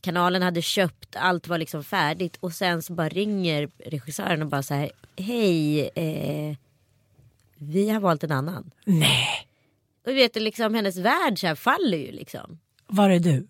Kanalen 0.02 0.42
hade 0.42 0.62
köpt, 0.62 1.16
allt 1.16 1.48
var 1.48 1.58
liksom 1.58 1.84
färdigt. 1.84 2.38
Och 2.40 2.54
sen 2.54 2.82
så 2.82 2.94
bara 2.94 3.10
ringer 3.10 3.70
regissören 3.86 4.42
och 4.42 4.48
bara 4.48 4.64
så 4.64 4.74
här. 4.74 4.92
Hej, 5.18 5.82
eh, 5.96 6.56
vi 7.58 7.90
har 7.90 8.00
valt 8.00 8.24
en 8.24 8.32
annan. 8.32 8.72
Nej, 8.86 9.47
Och 10.08 10.14
du 10.14 10.20
vet 10.20 10.36
liksom 10.36 10.74
hennes 10.74 10.98
värld 10.98 11.40
så 11.40 11.48
här 11.48 11.56
faller 11.56 11.98
ju 11.98 12.12
liksom. 12.12 12.60
var 12.88 13.10
är 13.10 13.20
du? 13.20 13.48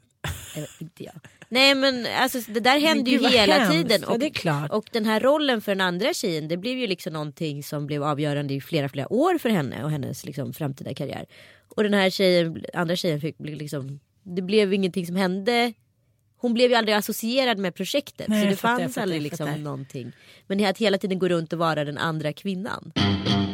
Eller 0.56 0.70
inte 0.80 1.04
jag. 1.04 1.14
Nej 1.50 1.76
men 1.76 2.08
alltså 2.20 2.40
det 2.52 2.60
där 2.60 2.80
händer 2.80 3.12
gud, 3.12 3.22
ju 3.22 3.28
hela 3.28 3.54
hemskt. 3.54 3.72
tiden. 3.72 4.04
Ja, 4.08 4.18
är 4.26 4.30
klart. 4.30 4.72
och 4.72 4.90
den 4.92 5.06
här 5.06 5.20
rollen 5.20 5.62
för 5.62 5.72
den 5.72 5.82
andra 5.82 6.14
tjejen 6.14 6.48
det 6.48 6.58
blev 6.58 6.78
ju 6.78 6.88
liksom 6.88 7.14
någonting 7.14 7.64
som 7.64 7.88
blev 7.88 8.04
avgörande 8.04 8.54
i 8.54 8.62
flera 8.62 8.90
flera 8.90 9.14
år 9.14 9.38
för 9.38 9.50
henne 9.50 9.84
och 9.84 9.92
hennes 9.92 10.26
liksom 10.26 10.54
framtida 10.54 10.94
karriär. 10.94 11.26
Och 11.68 11.84
den 11.84 11.94
här 11.94 12.10
tjejen, 12.10 12.66
andra 12.74 12.96
tjejen 12.96 13.22
fick 13.22 13.36
liksom, 13.40 14.00
det 14.24 14.42
blev 14.42 14.74
ingenting 14.74 15.06
som 15.06 15.16
hände. 15.16 15.74
Hon 16.38 16.54
blev 16.54 16.70
ju 16.70 16.76
aldrig 16.76 16.96
associerad 16.96 17.58
med 17.58 17.76
projektet 17.76 18.28
Nej, 18.28 18.44
så 18.44 18.50
det 18.50 18.56
fanns 18.56 18.94
fattar, 18.94 19.02
aldrig 19.02 19.22
liksom 19.22 19.64
någonting. 19.64 20.12
Men 20.48 20.66
att 20.66 20.78
hela 20.78 20.98
tiden 20.98 21.20
gå 21.20 21.28
runt 21.28 21.54
och 21.54 21.60
vara 21.60 21.86
den 21.86 21.98
andra 21.98 22.34
kvinnan. 22.34 22.92
Ja, 22.96 23.47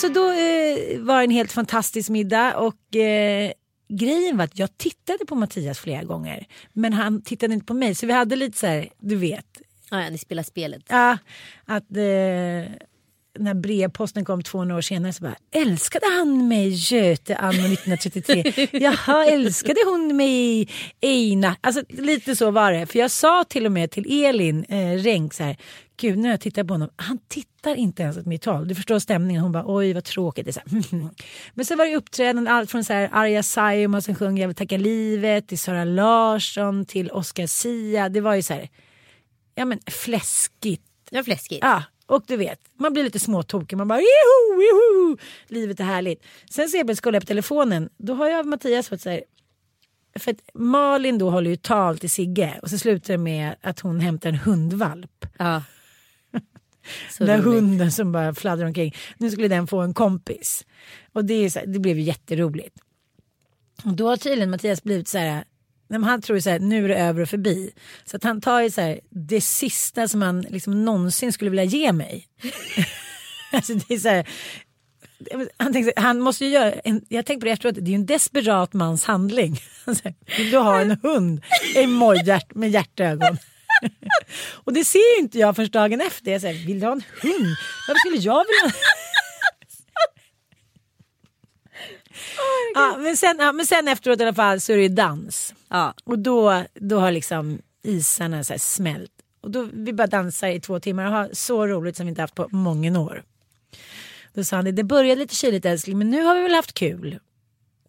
så 0.00 0.08
då 0.08 0.30
eh, 0.30 1.00
var 1.00 1.18
det 1.18 1.24
en 1.24 1.30
helt 1.30 1.52
fantastisk 1.52 2.10
middag 2.10 2.56
och 2.56 2.96
eh, 2.96 3.52
grejen 3.88 4.36
var 4.36 4.44
att 4.44 4.58
jag 4.58 4.78
tittade 4.78 5.26
på 5.26 5.34
Mattias 5.34 5.78
flera 5.78 6.02
gånger. 6.02 6.46
Men 6.72 6.92
han 6.92 7.22
tittade 7.22 7.54
inte 7.54 7.66
på 7.66 7.74
mig 7.74 7.94
så 7.94 8.06
vi 8.06 8.12
hade 8.12 8.36
lite 8.36 8.58
så 8.58 8.66
här, 8.66 8.88
du 8.98 9.16
vet. 9.16 9.46
Ja, 9.90 10.02
ja, 10.02 10.10
ni 10.10 10.18
spelar 10.18 10.42
spelet. 10.42 10.82
Ja, 10.88 11.18
att 11.64 11.96
eh, 11.96 12.72
när 13.38 13.54
brevposten 13.54 14.24
kom 14.24 14.42
200 14.42 14.76
år 14.76 14.80
senare 14.80 15.12
så 15.12 15.22
bara 15.22 15.36
älskade 15.50 16.06
han 16.06 16.48
mig 16.48 16.68
Göte 16.68 17.36
anno 17.36 17.72
1933. 17.72 18.68
Jaha, 18.78 19.26
älskade 19.26 19.80
hon 19.86 20.16
mig 20.16 20.68
Eina? 21.00 21.56
Alltså 21.60 21.82
lite 21.88 22.36
så 22.36 22.50
var 22.50 22.72
det. 22.72 22.86
För 22.86 22.98
jag 22.98 23.10
sa 23.10 23.44
till 23.44 23.66
och 23.66 23.72
med 23.72 23.90
till 23.90 24.24
Elin 24.24 24.64
eh, 24.64 25.02
Renck 25.02 25.34
så 25.34 25.42
här. 25.42 25.56
Gud 26.00 26.18
när 26.18 26.30
jag 26.30 26.40
tittar 26.40 26.64
på 26.64 26.74
honom, 26.74 26.90
han 26.96 27.18
tittar 27.28 27.74
inte 27.74 28.02
ens 28.02 28.16
åt 28.16 28.26
mitt 28.26 28.44
håll. 28.44 28.68
Du 28.68 28.74
förstår 28.74 28.98
stämningen. 28.98 29.42
Hon 29.42 29.52
bara 29.52 29.64
oj 29.66 29.92
vad 29.92 30.04
tråkigt. 30.04 30.44
Det 30.44 30.50
är 30.50 30.52
så 30.52 30.60
här, 30.66 31.08
Men 31.54 31.64
så 31.64 31.76
var 31.76 31.86
det 31.86 31.96
uppträdanden, 31.96 32.54
allt 32.54 32.70
från 32.70 32.84
så 32.84 32.92
här 32.92 33.10
Arja 33.12 33.42
Saijonmaa 33.42 34.00
som 34.00 34.14
sjöng 34.14 34.38
Jag 34.38 34.48
vill 34.48 34.56
tacka 34.56 34.76
livet 34.76 35.48
till 35.48 35.58
Sara 35.58 35.84
Larsson 35.84 36.84
till 36.84 37.10
Oscar 37.10 37.46
Sia. 37.46 38.08
Det 38.08 38.20
var 38.20 38.34
ju 38.34 38.42
så 38.42 38.54
här, 38.54 38.68
ja 39.54 39.64
men 39.64 39.78
fläskigt. 39.86 40.82
Var 41.10 41.22
fläskigt. 41.22 41.60
Ja, 41.62 41.82
och 42.06 42.24
du 42.26 42.36
vet, 42.36 42.60
man 42.78 42.92
blir 42.92 43.04
lite 43.04 43.18
småtokig. 43.18 43.76
Man 43.76 43.88
bara 43.88 44.00
joho, 44.00 44.62
joho, 44.62 45.16
livet 45.46 45.80
är 45.80 45.84
härligt. 45.84 46.24
Sen 46.50 46.68
ser 46.68 46.78
jag 46.78 46.96
scrollar 46.96 47.16
jag 47.16 47.22
på 47.22 47.26
telefonen, 47.26 47.88
då 47.96 48.14
har 48.14 48.28
jag 48.28 48.46
Mattias 48.46 48.88
fått 48.88 49.00
så 49.00 49.10
här, 49.10 49.22
för 50.18 50.30
att 50.30 50.40
Malin 50.54 51.18
då 51.18 51.30
håller 51.30 51.50
ju 51.50 51.56
tal 51.56 51.98
till 51.98 52.10
Sigge 52.10 52.58
och 52.62 52.70
så 52.70 52.78
slutar 52.78 53.14
det 53.14 53.18
med 53.18 53.54
att 53.60 53.80
hon 53.80 54.00
hämtar 54.00 54.28
en 54.28 54.36
hundvalp. 54.36 55.26
Ja. 55.38 55.62
Så 57.10 57.24
den 57.24 57.26
där 57.26 57.44
roligt. 57.44 57.62
hunden 57.62 57.92
som 57.92 58.12
bara 58.12 58.34
fladdrar 58.34 58.66
omkring. 58.66 58.94
Nu 59.18 59.30
skulle 59.30 59.48
den 59.48 59.66
få 59.66 59.80
en 59.80 59.94
kompis. 59.94 60.66
Och 61.12 61.24
det, 61.24 61.34
är 61.34 61.50
så 61.50 61.58
här, 61.58 61.66
det 61.66 61.78
blev 61.78 61.98
ju 61.98 62.02
jätteroligt. 62.02 62.76
Och 63.84 63.92
då 63.92 64.08
har 64.08 64.16
tydligen 64.16 64.50
Mattias 64.50 64.82
blivit 64.82 65.08
så 65.08 65.18
här. 65.18 65.44
Han 65.90 66.22
tror 66.22 66.36
ju 66.36 66.42
så 66.42 66.50
här, 66.50 66.58
nu 66.58 66.84
är 66.84 66.88
det 66.88 66.96
över 66.96 67.22
och 67.22 67.28
förbi. 67.28 67.70
Så 68.04 68.16
att 68.16 68.24
han 68.24 68.40
tar 68.40 68.60
ju 68.60 68.70
så 68.70 68.80
här, 68.80 69.00
det 69.10 69.40
sista 69.40 70.08
som 70.08 70.22
han 70.22 70.40
liksom 70.40 70.84
någonsin 70.84 71.32
skulle 71.32 71.50
vilja 71.50 71.64
ge 71.64 71.92
mig. 71.92 72.26
alltså 73.52 73.74
det 73.74 73.94
är 73.94 73.98
så 73.98 74.08
här, 74.08 74.28
han, 75.56 75.72
tänkte, 75.72 75.92
han 75.96 76.20
måste 76.20 76.44
ju 76.44 76.50
göra, 76.50 76.72
en, 76.72 77.04
jag 77.08 77.26
tänkte 77.26 77.40
på 77.40 77.44
det 77.44 77.52
efteråt, 77.52 77.74
det 77.74 77.80
är 77.80 77.88
ju 77.88 77.94
en 77.94 78.06
desperat 78.06 78.72
mans 78.72 79.04
handling. 79.04 79.60
Vill 80.36 80.50
du 80.50 80.58
ha 80.58 80.80
en 80.80 80.98
hund? 81.02 81.40
Emojhjärt 81.76 82.54
med 82.54 82.70
hjärtögon. 82.70 83.38
Och 84.64 84.72
det 84.72 84.84
ser 84.84 85.16
ju 85.16 85.22
inte 85.22 85.38
jag 85.38 85.56
först 85.56 85.72
dagen 85.72 86.00
efter. 86.00 86.32
Jag 86.32 86.40
säger, 86.40 86.66
vill 86.66 86.80
du 86.80 86.86
ha 86.86 86.92
en 86.92 87.02
hund? 87.22 87.56
Varför 87.88 87.98
skulle 87.98 88.16
jag 88.16 88.44
vilja 88.44 88.62
ha 88.62 88.70
ja, 92.92 92.96
men, 92.98 93.16
sen, 93.16 93.36
ja, 93.38 93.52
men 93.52 93.66
sen 93.66 93.88
efteråt 93.88 94.20
i 94.20 94.22
alla 94.22 94.34
fall 94.34 94.60
så 94.60 94.72
är 94.72 94.76
det 94.76 94.82
ju 94.82 94.88
dans. 94.88 95.54
Ja. 95.68 95.94
Och 96.04 96.18
då, 96.18 96.64
då 96.74 96.98
har 96.98 97.10
liksom 97.10 97.58
isarna 97.82 98.44
så 98.44 98.54
smält. 98.58 99.12
Och 99.40 99.50
då, 99.50 99.68
vi 99.72 99.92
bara 99.92 100.06
dansar 100.06 100.48
i 100.48 100.60
två 100.60 100.80
timmar 100.80 101.06
och 101.06 101.12
har 101.12 101.30
så 101.32 101.66
roligt 101.66 101.96
som 101.96 102.06
vi 102.06 102.10
inte 102.10 102.22
haft 102.22 102.34
på 102.34 102.48
många 102.50 103.00
år. 103.00 103.22
Då 104.34 104.44
sa 104.44 104.56
han 104.56 104.64
det, 104.64 104.72
det 104.72 104.84
började 104.84 105.20
lite 105.20 105.34
kyligt 105.34 105.64
älskling 105.64 105.98
men 105.98 106.10
nu 106.10 106.22
har 106.22 106.34
vi 106.34 106.42
väl 106.42 106.54
haft 106.54 106.74
kul. 106.74 107.18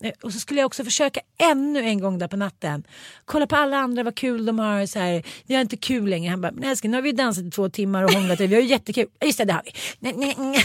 Eh, 0.03 0.11
Och 0.23 0.33
så 0.33 0.39
skulle 0.39 0.59
jag 0.59 0.65
också 0.67 0.83
försöka 0.83 1.19
ännu 1.51 1.79
en 1.79 1.99
gång 1.99 2.17
där 2.19 2.27
på 2.27 2.37
natten. 2.37 2.83
Kolla 3.25 3.47
på 3.47 3.55
alla 3.55 3.77
andra 3.77 4.03
vad 4.03 4.15
kul 4.15 4.45
de 4.45 4.59
har. 4.59 4.85
Så 4.85 4.99
här, 4.99 5.23
vi 5.47 5.53
har 5.55 5.61
inte 5.61 5.77
kul 5.77 6.09
längre. 6.09 6.29
Han 6.29 6.41
bara, 6.41 6.51
men 6.51 6.63
älskling 6.63 6.91
nu 6.91 6.97
har 6.97 7.01
vi 7.01 7.11
dansat 7.11 7.43
i 7.45 7.51
två 7.51 7.69
timmar 7.69 8.03
och 8.03 8.11
hånglat. 8.13 8.39
Vi 8.39 8.53
har 8.55 8.61
ju 8.61 8.67
jättekul. 8.67 9.05
Ja, 9.19 9.25
Just 9.27 9.37
det, 9.37 9.45
det 9.45 9.53
har 9.53 9.61
vi. 9.65 9.71
Nej, 9.99 10.13
nej, 10.17 10.35
nej. 10.37 10.63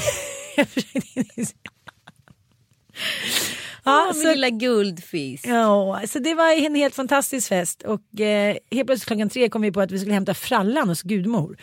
Ja, 3.87 4.07
Ja, 4.07 4.13
min 4.15 4.23
så- 4.23 4.29
lilla 4.29 4.51
guldfisk. 4.51 5.47
Ja, 5.47 6.01
så 6.09 6.19
det 6.19 6.35
var 6.35 6.51
en 6.67 6.75
helt 6.75 6.95
fantastisk 6.95 7.49
fest 7.49 7.83
och 7.83 8.21
eh, 8.21 8.57
helt 8.71 8.87
plötsligt 8.87 9.07
klockan 9.07 9.29
tre 9.31 9.49
kom 9.49 9.63
vi 9.63 9.73
på 9.73 9.81
att 9.81 9.91
vi 9.91 9.99
skulle 9.99 10.15
hämta 10.15 10.35
frallan 10.35 10.89
hos 10.89 11.03
gudmor. 11.03 11.57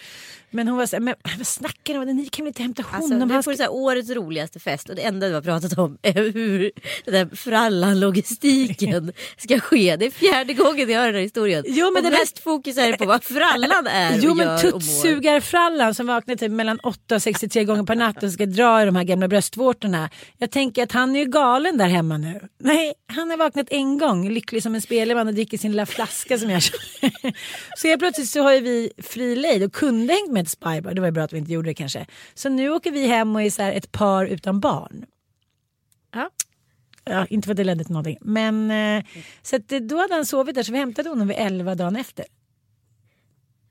Men 0.53 0.67
hon 0.67 0.77
var 0.77 0.85
så 0.85 0.95
här, 0.95 1.01
men 1.01 1.15
vad 1.37 1.47
snackar 1.47 1.93
ni 1.93 1.99
om? 2.11 2.17
Ni 2.17 2.25
kan 2.25 2.45
väl 2.45 2.47
inte 2.49 2.61
hämta 2.61 2.83
Alltså, 2.91 3.13
honom? 3.13 3.27
nu 3.27 3.33
Han 3.33 3.43
får 3.43 3.51
ska... 3.53 3.57
så 3.57 3.63
här, 3.63 3.71
årets 3.73 4.09
roligaste 4.09 4.59
fest 4.59 4.89
och 4.89 4.95
det 4.95 5.01
enda 5.01 5.27
du 5.27 5.33
har 5.33 5.41
pratat 5.41 5.77
om 5.77 5.97
är 6.01 6.13
hur 6.33 6.71
den 7.05 7.13
där 7.13 7.35
frallan-logistiken 7.35 9.13
ska 9.37 9.59
ske. 9.59 9.95
Det 9.95 10.05
är 10.05 10.11
fjärde 10.11 10.53
gången 10.53 10.89
jag 10.89 10.99
hör 10.99 11.05
den 11.05 11.15
här 11.15 11.21
historien. 11.21 11.63
Jo, 11.67 11.85
men 11.85 11.95
och 11.95 12.03
den 12.03 12.11
här- 12.13 12.19
mest 12.19 12.39
fokus 12.39 12.77
är 12.77 12.93
på 12.93 13.05
vad 13.05 13.23
frallan 13.23 13.87
är 13.87 14.19
Jo 14.21 14.33
men 14.33 14.59
tuttsugarfrallan 14.61 15.95
som 15.95 16.07
vaknar 16.07 16.35
typ 16.35 16.51
mellan 16.51 16.79
8 16.79 17.15
och 17.15 17.21
63 17.21 17.63
gånger 17.63 17.83
per 17.83 17.95
natt 17.95 18.23
och 18.23 18.31
ska 18.31 18.45
dra 18.45 18.81
i 18.81 18.85
de 18.85 18.95
här 18.95 19.03
gamla 19.03 19.27
bröstvårtorna. 19.27 20.09
Jag 20.37 20.51
tänker 20.51 20.83
att 20.83 20.91
han 20.91 21.15
är 21.15 21.19
ju 21.19 21.25
galen 21.25 21.77
där 21.77 21.87
hemma 21.87 22.17
nu. 22.17 22.39
Nej, 22.59 22.93
han 23.07 23.29
har 23.29 23.37
vaknat 23.37 23.67
en 23.69 23.97
gång, 23.97 24.29
lycklig 24.29 24.63
som 24.63 24.75
en 24.75 24.81
spelman 24.81 25.27
och 25.27 25.33
dricker 25.33 25.57
sin 25.57 25.71
lilla 25.71 25.85
flaska 25.85 26.37
som 26.37 26.49
jag 26.49 26.61
kör. 26.61 26.79
Så 27.77 27.87
helt 27.87 27.99
plötsligt 27.99 28.29
så 28.29 28.41
har 28.43 28.53
ju 28.53 28.59
vi 28.59 28.91
fri 29.03 29.35
lejd 29.35 29.63
och 29.63 29.73
kunde 29.73 30.13
hängt 30.13 30.31
med 30.31 30.40
hette 30.41 30.51
Spybar. 30.51 30.93
Det 30.93 31.01
var 31.01 31.07
ju 31.07 31.11
bra 31.11 31.23
att 31.23 31.33
vi 31.33 31.37
inte 31.37 31.51
gjorde 31.51 31.69
det 31.69 31.73
kanske. 31.73 32.05
Så 32.33 32.49
nu 32.49 32.69
åker 32.69 32.91
vi 32.91 33.07
hem 33.07 33.35
och 33.35 33.41
är 33.41 33.49
så 33.49 33.61
ett 33.61 33.91
par 33.91 34.25
utan 34.25 34.59
barn. 34.59 35.05
Ja. 36.13 36.29
Ja, 37.03 37.25
inte 37.25 37.45
för 37.45 37.53
att 37.53 37.57
det 37.57 37.63
ledde 37.63 37.83
till 37.83 37.93
någonting. 37.93 38.17
Men 38.21 38.71
eh, 38.71 39.05
så 39.41 39.55
att, 39.55 39.67
då 39.67 39.97
hade 39.97 40.13
han 40.13 40.25
sovit 40.25 40.55
där 40.55 40.63
så 40.63 40.71
vi 40.71 40.77
hämtade 40.77 41.09
honom 41.09 41.27
vid 41.27 41.37
11 41.39 41.75
dagen 41.75 41.95
efter. 41.95 42.25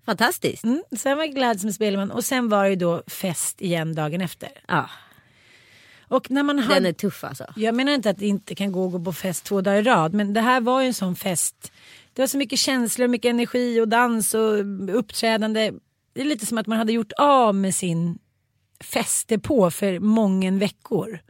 Fantastiskt. 0.06 0.64
Mm. 0.64 0.82
Sen 0.96 1.16
var 1.16 1.24
jag 1.24 1.34
glad 1.34 1.60
som 1.60 1.72
spelman 1.72 2.10
och 2.10 2.24
sen 2.24 2.48
var 2.48 2.64
det 2.64 2.70
ju 2.70 2.76
då 2.76 3.02
fest 3.06 3.60
igen 3.60 3.94
dagen 3.94 4.20
efter. 4.20 4.48
Ja, 4.68 4.90
Och 6.08 6.30
när 6.30 6.42
man 6.42 6.58
har... 6.58 6.74
den 6.74 6.86
är 6.86 6.92
tuff 6.92 7.24
alltså. 7.24 7.44
Jag 7.56 7.74
menar 7.74 7.92
inte 7.92 8.10
att 8.10 8.18
det 8.18 8.26
inte 8.26 8.54
kan 8.54 8.72
gå 8.72 8.86
att 8.86 8.92
gå 8.92 9.00
på 9.00 9.12
fest 9.12 9.44
två 9.44 9.60
dagar 9.60 9.78
i 9.78 9.82
rad 9.82 10.14
men 10.14 10.34
det 10.34 10.40
här 10.40 10.60
var 10.60 10.80
ju 10.80 10.86
en 10.86 10.94
sån 10.94 11.16
fest. 11.16 11.72
Det 12.12 12.22
var 12.22 12.26
så 12.26 12.38
mycket 12.38 12.58
känslor, 12.58 13.08
mycket 13.08 13.30
energi 13.30 13.80
och 13.80 13.88
dans 13.88 14.34
och 14.34 14.58
uppträdande. 14.98 15.72
Det 16.12 16.20
är 16.20 16.24
lite 16.24 16.46
som 16.46 16.58
att 16.58 16.66
man 16.66 16.78
hade 16.78 16.92
gjort 16.92 17.12
av 17.18 17.54
med 17.54 17.74
sin 17.74 18.18
festdepå 18.80 19.70
för 19.70 19.98
många 19.98 20.50
veckor. 20.50 21.20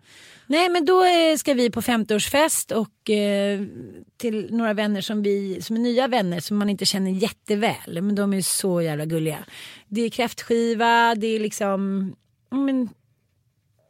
Nej 0.47 0.69
men 0.69 0.85
då 0.85 1.05
eh, 1.05 1.37
ska 1.37 1.55
vi 1.55 1.71
på 1.71 1.81
50-årsfest 1.81 2.73
och 2.73 3.11
eh, 3.11 3.61
till 4.17 4.55
några 4.55 4.75
vänner 4.75 5.01
som 5.01 5.23
vi 5.23 5.63
som 5.63 5.77
är 5.77 5.81
nya 5.81 6.09
vänner 6.09 6.41
som 6.41 6.57
man 6.57 6.71
inte 6.71 6.85
känner 6.85 7.11
jätteväl. 7.11 8.03
Men 8.03 8.15
de 8.15 8.35
är 8.35 8.43
så 8.43 8.83
jävla 8.83 9.05
gulliga. 9.05 9.45
Det 9.89 10.01
är 10.01 10.11
kräftskiva, 10.11 11.15
det 11.15 11.27
är 11.27 11.41
liksom 11.41 12.13
men, 12.51 12.89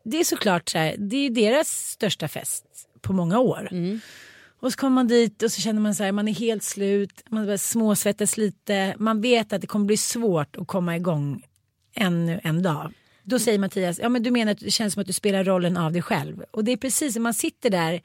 det 0.05 0.21
är 0.21 0.25
såklart 0.25 0.69
så 0.69 0.79
här, 0.79 0.95
det 0.99 1.17
är 1.17 1.31
deras 1.31 1.69
största 1.69 2.29
fest 2.29 2.65
på 3.01 3.13
många 3.13 3.39
år. 3.39 3.69
Mm. 3.71 4.01
Och 4.61 4.73
så 4.73 4.79
kommer 4.79 4.95
man 4.95 5.09
dit 5.09 5.43
och 5.43 5.53
så 5.53 5.61
känner 5.61 5.81
man 5.81 5.95
så 5.95 6.05
här, 6.05 6.13
man 6.13 6.29
är 6.29 6.33
helt 6.33 6.63
slut, 6.63 7.23
man 7.29 7.59
småsvettas 7.59 8.37
lite, 8.37 8.95
man 8.99 9.21
vet 9.21 9.53
att 9.53 9.61
det 9.61 9.67
kommer 9.67 9.87
bli 9.87 9.97
svårt 9.97 10.57
att 10.57 10.67
komma 10.67 10.97
igång 10.97 11.43
ännu 11.95 12.41
en 12.43 12.63
dag. 12.63 12.93
Då 13.23 13.39
säger 13.39 13.59
Mattias, 13.59 13.99
ja 13.99 14.09
men 14.09 14.23
du 14.23 14.31
menar 14.31 14.53
att 14.53 14.59
det 14.59 14.71
känns 14.71 14.95
som 14.95 15.01
att 15.01 15.07
du 15.07 15.13
spelar 15.13 15.45
rollen 15.45 15.77
av 15.77 15.93
dig 15.93 16.03
själv. 16.03 16.43
Och 16.51 16.65
det 16.65 16.73
är 16.73 16.77
precis 16.77 17.15
som 17.15 17.23
man 17.23 17.35
sitter 17.35 17.71
där, 17.71 18.03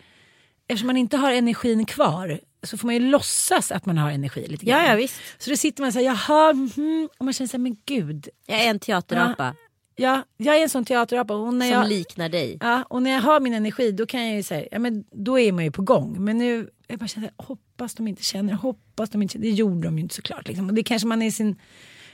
eftersom 0.68 0.88
man 0.88 0.98
inte 0.98 1.18
har 1.18 1.32
energin 1.32 1.86
kvar 1.86 2.40
så 2.64 2.78
får 2.78 2.88
man 2.88 2.96
ju 2.96 3.02
låtsas 3.02 3.72
att 3.72 3.86
man 3.86 3.98
har 3.98 4.12
energi 4.12 4.48
lite 4.48 4.66
grann. 4.66 4.84
Ja, 4.84 4.90
ja 4.90 4.96
visst. 4.96 5.22
Så 5.38 5.50
då 5.50 5.56
sitter 5.56 5.82
man 5.82 5.94
så 5.94 6.00
här, 6.00 6.06
jaha, 6.06 6.54
mhm, 6.54 7.10
och 7.18 7.26
man 7.26 7.34
känner 7.34 7.48
så 7.48 7.58
här, 7.58 7.62
men 7.62 7.78
gud. 7.86 8.30
Jag 8.46 8.62
är 8.62 8.70
en 8.70 8.80
teaterapa 8.80 9.56
Ja, 9.58 9.65
jag 9.96 10.24
är 10.38 10.64
en 10.64 10.70
sån 10.70 10.86
teaterapa 10.86 11.34
och 11.36 11.54
när 11.54 11.66
som 11.66 11.74
jag... 11.74 11.90
liknar 11.90 12.30
dig. 12.30 12.58
Ja, 12.62 12.84
och 12.90 13.02
när 13.02 13.12
jag 13.12 13.22
har 13.22 13.40
min 13.40 13.54
energi 13.54 13.92
då 13.92 14.06
kan 14.06 14.26
jag 14.26 14.36
ju 14.36 14.44
säga, 14.44 14.68
ja 14.72 14.80
men 14.80 15.04
då 15.12 15.40
är 15.40 15.52
man 15.52 15.64
ju 15.64 15.72
på 15.72 15.82
gång. 15.82 16.24
Men 16.24 16.38
nu, 16.38 16.70
jag 16.88 17.00
bara 17.00 17.08
känner, 17.08 17.32
hoppas 17.38 17.96
de 17.96 18.08
inte 18.08 18.24
känner, 18.24 18.54
hoppas 18.54 19.10
de 19.10 19.22
inte 19.22 19.34
känner. 19.34 19.46
Det 19.46 19.52
gjorde 19.52 19.88
de 19.88 19.98
ju 19.98 20.04
inte 20.04 20.16
såklart. 20.16 20.48
Liksom. 20.48 20.68
Och 20.68 20.74
det 20.74 20.84
kanske 20.84 21.08
man 21.08 21.22
är 21.22 21.32
sin, 21.32 21.60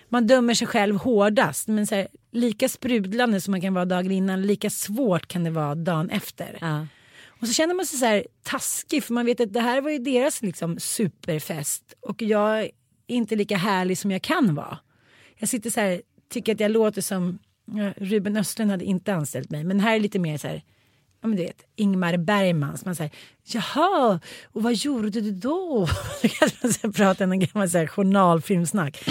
man 0.10 0.28
dömer 0.28 0.54
sig 0.54 0.68
själv 0.68 0.96
hårdast. 0.96 1.68
Men 1.68 1.88
så 1.88 1.96
här, 1.96 2.08
lika 2.32 2.70
sprudlande 2.70 3.42
som 3.42 3.52
man 3.52 3.62
kan 3.62 3.74
vara 3.74 3.86
dagen 3.86 4.12
innan, 4.12 4.42
lika 4.42 4.70
svårt 4.70 5.28
kan 5.28 5.44
det 5.44 5.52
vara 5.52 5.76
dagen 5.76 6.10
efter. 6.10 6.58
Ja. 6.62 6.88
Och 7.42 7.48
så 7.48 7.54
känner 7.54 7.74
man 7.74 7.86
sig 7.86 8.00
så 8.00 8.06
här 8.06 8.26
taskig 8.44 9.04
för 9.04 9.14
man 9.14 9.26
vet 9.26 9.42
att 9.42 9.54
det 9.54 9.60
här 9.62 9.82
var 9.82 9.90
ju 9.90 9.98
deras 9.98 10.42
liksom 10.42 10.80
superfest. 10.80 11.94
Och 12.02 12.22
jag 12.22 12.60
är 12.60 12.72
inte 13.08 13.36
lika 13.36 13.58
härlig 13.58 13.98
som 13.98 14.12
jag 14.12 14.22
kan 14.22 14.56
vara. 14.56 14.78
Jag 15.38 15.50
sitter 15.50 15.70
så 15.70 15.80
här, 15.80 16.02
tycker 16.30 16.54
att 16.54 16.60
jag 16.60 16.72
låter 16.72 17.02
som 17.02 17.40
ja, 17.42 17.51
Ruben 17.96 18.38
Östlund 18.38 18.72
hade 18.72 18.86
inte 18.86 19.14
anställt 19.14 19.50
mig. 19.50 19.64
Men 19.64 19.80
här 19.80 19.96
är 19.96 20.00
lite 20.00 20.20
mer 20.20 20.38
så 20.38 20.48
här, 20.48 20.62
ja 21.22 21.28
men 21.28 21.38
du 21.38 21.44
vet, 21.44 21.64
Ingmar 21.76 22.18
Bergman. 22.18 22.78
Så 22.78 22.86
man 22.86 22.96
säger, 22.96 23.12
jaha, 23.44 24.20
och 24.46 24.64
vad 24.64 24.74
gjorde 24.74 25.22
du 25.22 25.32
då? 25.32 25.88
Då 26.22 26.28
kan 26.28 26.50
man 26.64 26.72
här 26.84 26.92
prata 26.92 27.24
en 27.24 27.40
gammal 27.40 27.70
så 27.70 27.78
här, 27.78 27.88
journalfilmsnack. 27.88 29.04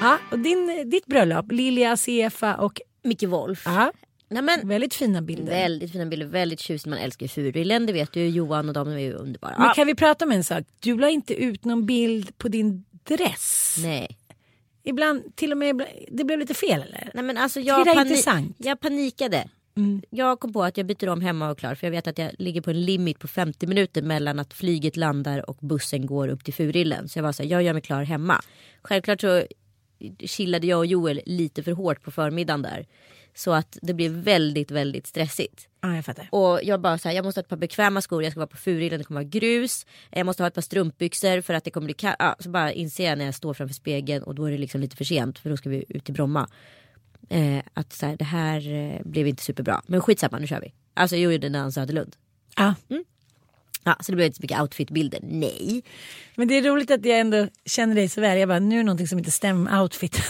Ja, 0.00 0.18
och 0.30 0.38
din, 0.38 0.90
ditt 0.90 1.06
bröllop, 1.06 1.52
Lilja, 1.52 1.96
Sefa 1.96 2.54
och 2.56 2.80
Micke 3.02 3.22
Wolf. 3.22 3.62
ja, 3.66 3.92
Nej, 4.32 4.42
men, 4.42 4.68
väldigt 4.68 4.94
fina 4.94 5.22
bilder. 5.22 5.52
väldigt 5.52 5.92
fina 5.92 6.06
bilder, 6.06 6.26
väldigt 6.26 6.60
tjusigt. 6.60 6.86
Man 6.86 6.98
älskar 6.98 7.24
ju 7.24 7.28
Furillen, 7.28 7.86
det 7.86 7.92
vet 7.92 8.12
du. 8.12 8.28
Johan 8.28 8.68
och 8.68 8.74
de 8.74 8.88
är 8.88 8.98
ju 8.98 9.12
underbara. 9.12 9.54
Men 9.58 9.74
kan 9.74 9.86
vi 9.86 9.94
prata 9.94 10.24
om 10.24 10.32
en 10.32 10.44
sak? 10.44 10.64
Du 10.80 10.98
la 10.98 11.08
inte 11.08 11.34
ut 11.34 11.64
någon 11.64 11.86
bild 11.86 12.38
på 12.38 12.48
din 12.48 12.84
dress. 13.04 13.76
Nej. 13.78 14.16
Ibland, 14.82 15.36
till 15.36 15.52
och 15.52 15.58
med, 15.58 15.86
det 16.08 16.24
blev 16.24 16.38
lite 16.38 16.54
fel 16.54 16.82
eller? 16.82 17.10
Nej 17.14 17.24
men 17.24 17.36
alltså 17.36 17.60
jag, 17.60 17.84
det 17.86 17.90
är 17.90 17.94
pani- 17.94 18.54
jag 18.58 18.80
panikade. 18.80 19.48
Mm. 19.76 20.02
Jag 20.10 20.40
kom 20.40 20.52
på 20.52 20.62
att 20.62 20.76
jag 20.76 20.86
byter 20.86 21.08
om 21.08 21.20
hemma 21.20 21.50
och 21.50 21.58
klar 21.58 21.74
för 21.74 21.86
jag 21.86 21.92
vet 21.92 22.06
att 22.06 22.18
jag 22.18 22.30
ligger 22.38 22.60
på 22.60 22.70
en 22.70 22.84
limit 22.84 23.18
på 23.18 23.28
50 23.28 23.66
minuter 23.66 24.02
mellan 24.02 24.38
att 24.38 24.54
flyget 24.54 24.96
landar 24.96 25.50
och 25.50 25.56
bussen 25.60 26.06
går 26.06 26.28
upp 26.28 26.44
till 26.44 26.54
Furillen. 26.54 27.08
Så 27.08 27.18
jag 27.18 27.22
var 27.22 27.32
så 27.32 27.42
här, 27.42 27.50
jag 27.50 27.62
gör 27.62 27.72
mig 27.72 27.82
klar 27.82 28.02
hemma. 28.02 28.42
Självklart 28.82 29.20
så 29.20 29.42
chillade 30.18 30.66
jag 30.66 30.78
och 30.78 30.86
Joel 30.86 31.20
lite 31.26 31.62
för 31.62 31.72
hårt 31.72 32.02
på 32.02 32.10
förmiddagen 32.10 32.62
där. 32.62 32.86
Så 33.40 33.52
att 33.52 33.78
det 33.82 33.94
blev 33.94 34.12
väldigt, 34.12 34.70
väldigt 34.70 35.06
stressigt. 35.06 35.68
Ja, 35.80 35.94
jag 35.94 36.04
fattar. 36.04 36.28
Och 36.32 36.60
jag 36.62 36.80
bara 36.80 36.98
så 36.98 37.08
här, 37.08 37.16
jag 37.16 37.24
måste 37.24 37.38
ha 37.38 37.42
ett 37.42 37.48
par 37.48 37.56
bekväma 37.56 38.02
skor, 38.02 38.22
jag 38.22 38.32
ska 38.32 38.40
vara 38.40 38.46
på 38.46 38.56
Furillen, 38.56 38.98
det 38.98 39.04
kommer 39.04 39.20
vara 39.20 39.28
grus. 39.28 39.86
Jag 40.10 40.26
måste 40.26 40.42
ha 40.42 40.48
ett 40.48 40.54
par 40.54 40.62
strumpbyxor 40.62 41.40
för 41.40 41.54
att 41.54 41.64
det 41.64 41.70
kommer 41.70 41.84
bli 41.84 41.94
kallt. 41.94 42.16
Ja, 42.18 42.36
så 42.38 42.50
bara 42.50 42.72
inser 42.72 43.04
jag 43.04 43.18
när 43.18 43.24
jag 43.24 43.34
står 43.34 43.54
framför 43.54 43.74
spegeln 43.74 44.22
och 44.22 44.34
då 44.34 44.44
är 44.44 44.50
det 44.50 44.58
liksom 44.58 44.80
lite 44.80 44.96
för 44.96 45.04
sent 45.04 45.38
för 45.38 45.50
då 45.50 45.56
ska 45.56 45.68
vi 45.68 45.84
ut 45.88 46.04
till 46.04 46.14
Bromma. 46.14 46.48
Eh, 47.28 47.62
att 47.74 47.92
så 47.92 48.06
här, 48.06 48.16
det 48.16 48.24
här 48.24 48.72
eh, 48.72 49.02
blev 49.04 49.26
inte 49.26 49.42
superbra. 49.42 49.82
Men 49.86 50.00
skitsamma, 50.00 50.38
nu 50.38 50.46
kör 50.46 50.60
vi. 50.60 50.72
Alltså 50.94 51.16
jag 51.16 51.32
gjorde 51.32 51.48
Nanna 51.48 51.70
Söderlund. 51.70 52.16
Ja. 52.56 52.74
Ja, 53.84 53.96
så 54.00 54.12
det 54.12 54.16
blev 54.16 54.26
inte 54.26 54.36
så 54.36 54.42
mycket 54.42 54.60
outfitbilder. 54.60 55.20
Nej. 55.22 55.82
Men 56.34 56.48
det 56.48 56.54
är 56.54 56.62
roligt 56.62 56.90
att 56.90 57.04
jag 57.04 57.18
ändå 57.18 57.48
känner 57.64 57.94
dig 57.94 58.08
så 58.08 58.20
väl. 58.20 58.38
Jag 58.38 58.48
bara, 58.48 58.58
nu 58.58 58.74
är 58.74 58.78
det 58.78 58.84
någonting 58.84 59.08
som 59.08 59.18
inte 59.18 59.30
stämmer 59.30 59.82
outfiten. 59.82 60.22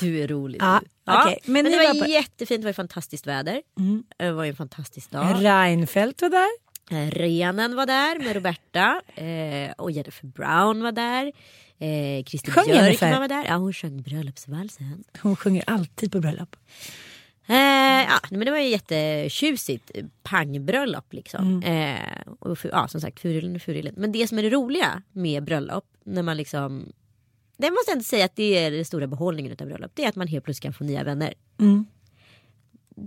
Du 0.00 0.20
är 0.22 0.28
rolig. 0.28 0.58
Ja, 0.62 0.80
du. 1.04 1.12
okej. 1.12 1.38
Men 1.44 1.52
Men, 1.62 1.64
det 1.72 1.78
var, 1.78 1.94
var 1.94 2.00
på- 2.04 2.10
jättefint, 2.10 2.60
det 2.62 2.66
var 2.68 2.72
fantastiskt 2.72 3.26
väder. 3.26 3.62
Det 4.18 4.32
var 4.32 4.44
en 4.44 4.56
fantastisk 4.56 5.10
dag. 5.10 5.36
Reinfeldt 5.44 6.22
var 6.22 6.30
där. 6.30 6.48
Eh, 6.90 7.10
Renen 7.10 7.76
var 7.76 7.86
där 7.86 8.18
med 8.18 8.34
Roberta 8.36 9.02
eh, 9.14 9.72
och 9.78 9.90
Jennifer 9.90 10.26
Brown 10.26 10.82
var 10.82 10.92
där. 10.92 11.32
Eh, 11.78 12.24
Christer 12.24 12.52
Sjöng? 12.52 12.64
Björkman 12.66 13.20
var 13.20 13.28
där. 13.28 13.44
Ja, 13.44 13.54
hon 13.56 13.72
sjöng 13.72 14.02
bröllopsvalsen. 14.02 15.04
Hon 15.22 15.36
sjunger 15.36 15.64
alltid 15.66 16.12
på 16.12 16.20
bröllop. 16.20 16.56
Eh, 17.46 17.56
ja, 18.02 18.18
men 18.30 18.40
det 18.40 18.50
var 18.50 18.58
ju 18.58 18.68
jättetjusigt 18.68 19.90
pangbröllop 20.22 21.12
liksom. 21.12 21.62
Eh, 21.62 22.32
och 22.40 22.58
ja, 22.72 22.88
som 22.88 23.00
sagt 23.00 23.20
Furillen 23.20 23.56
och 23.56 23.62
Furillen. 23.62 23.94
Men 23.96 24.12
det 24.12 24.28
som 24.28 24.38
är 24.38 24.42
det 24.42 24.50
roliga 24.50 25.02
med 25.12 25.44
bröllop 25.44 25.84
när 26.04 26.22
man 26.22 26.36
liksom 26.36 26.92
det 27.58 27.70
måste 27.70 27.90
jag 27.90 27.96
inte 27.96 28.08
säga 28.08 28.24
att 28.24 28.36
det 28.36 28.58
är 28.58 28.70
den 28.70 28.84
stora 28.84 29.06
behållningen 29.06 29.56
av 29.60 29.66
bröllop. 29.66 29.90
Det 29.94 30.04
är 30.04 30.08
att 30.08 30.16
man 30.16 30.28
helt 30.28 30.44
plötsligt 30.44 30.62
kan 30.62 30.72
få 30.72 30.84
nya 30.84 31.04
vänner. 31.04 31.34
Mm. 31.60 31.86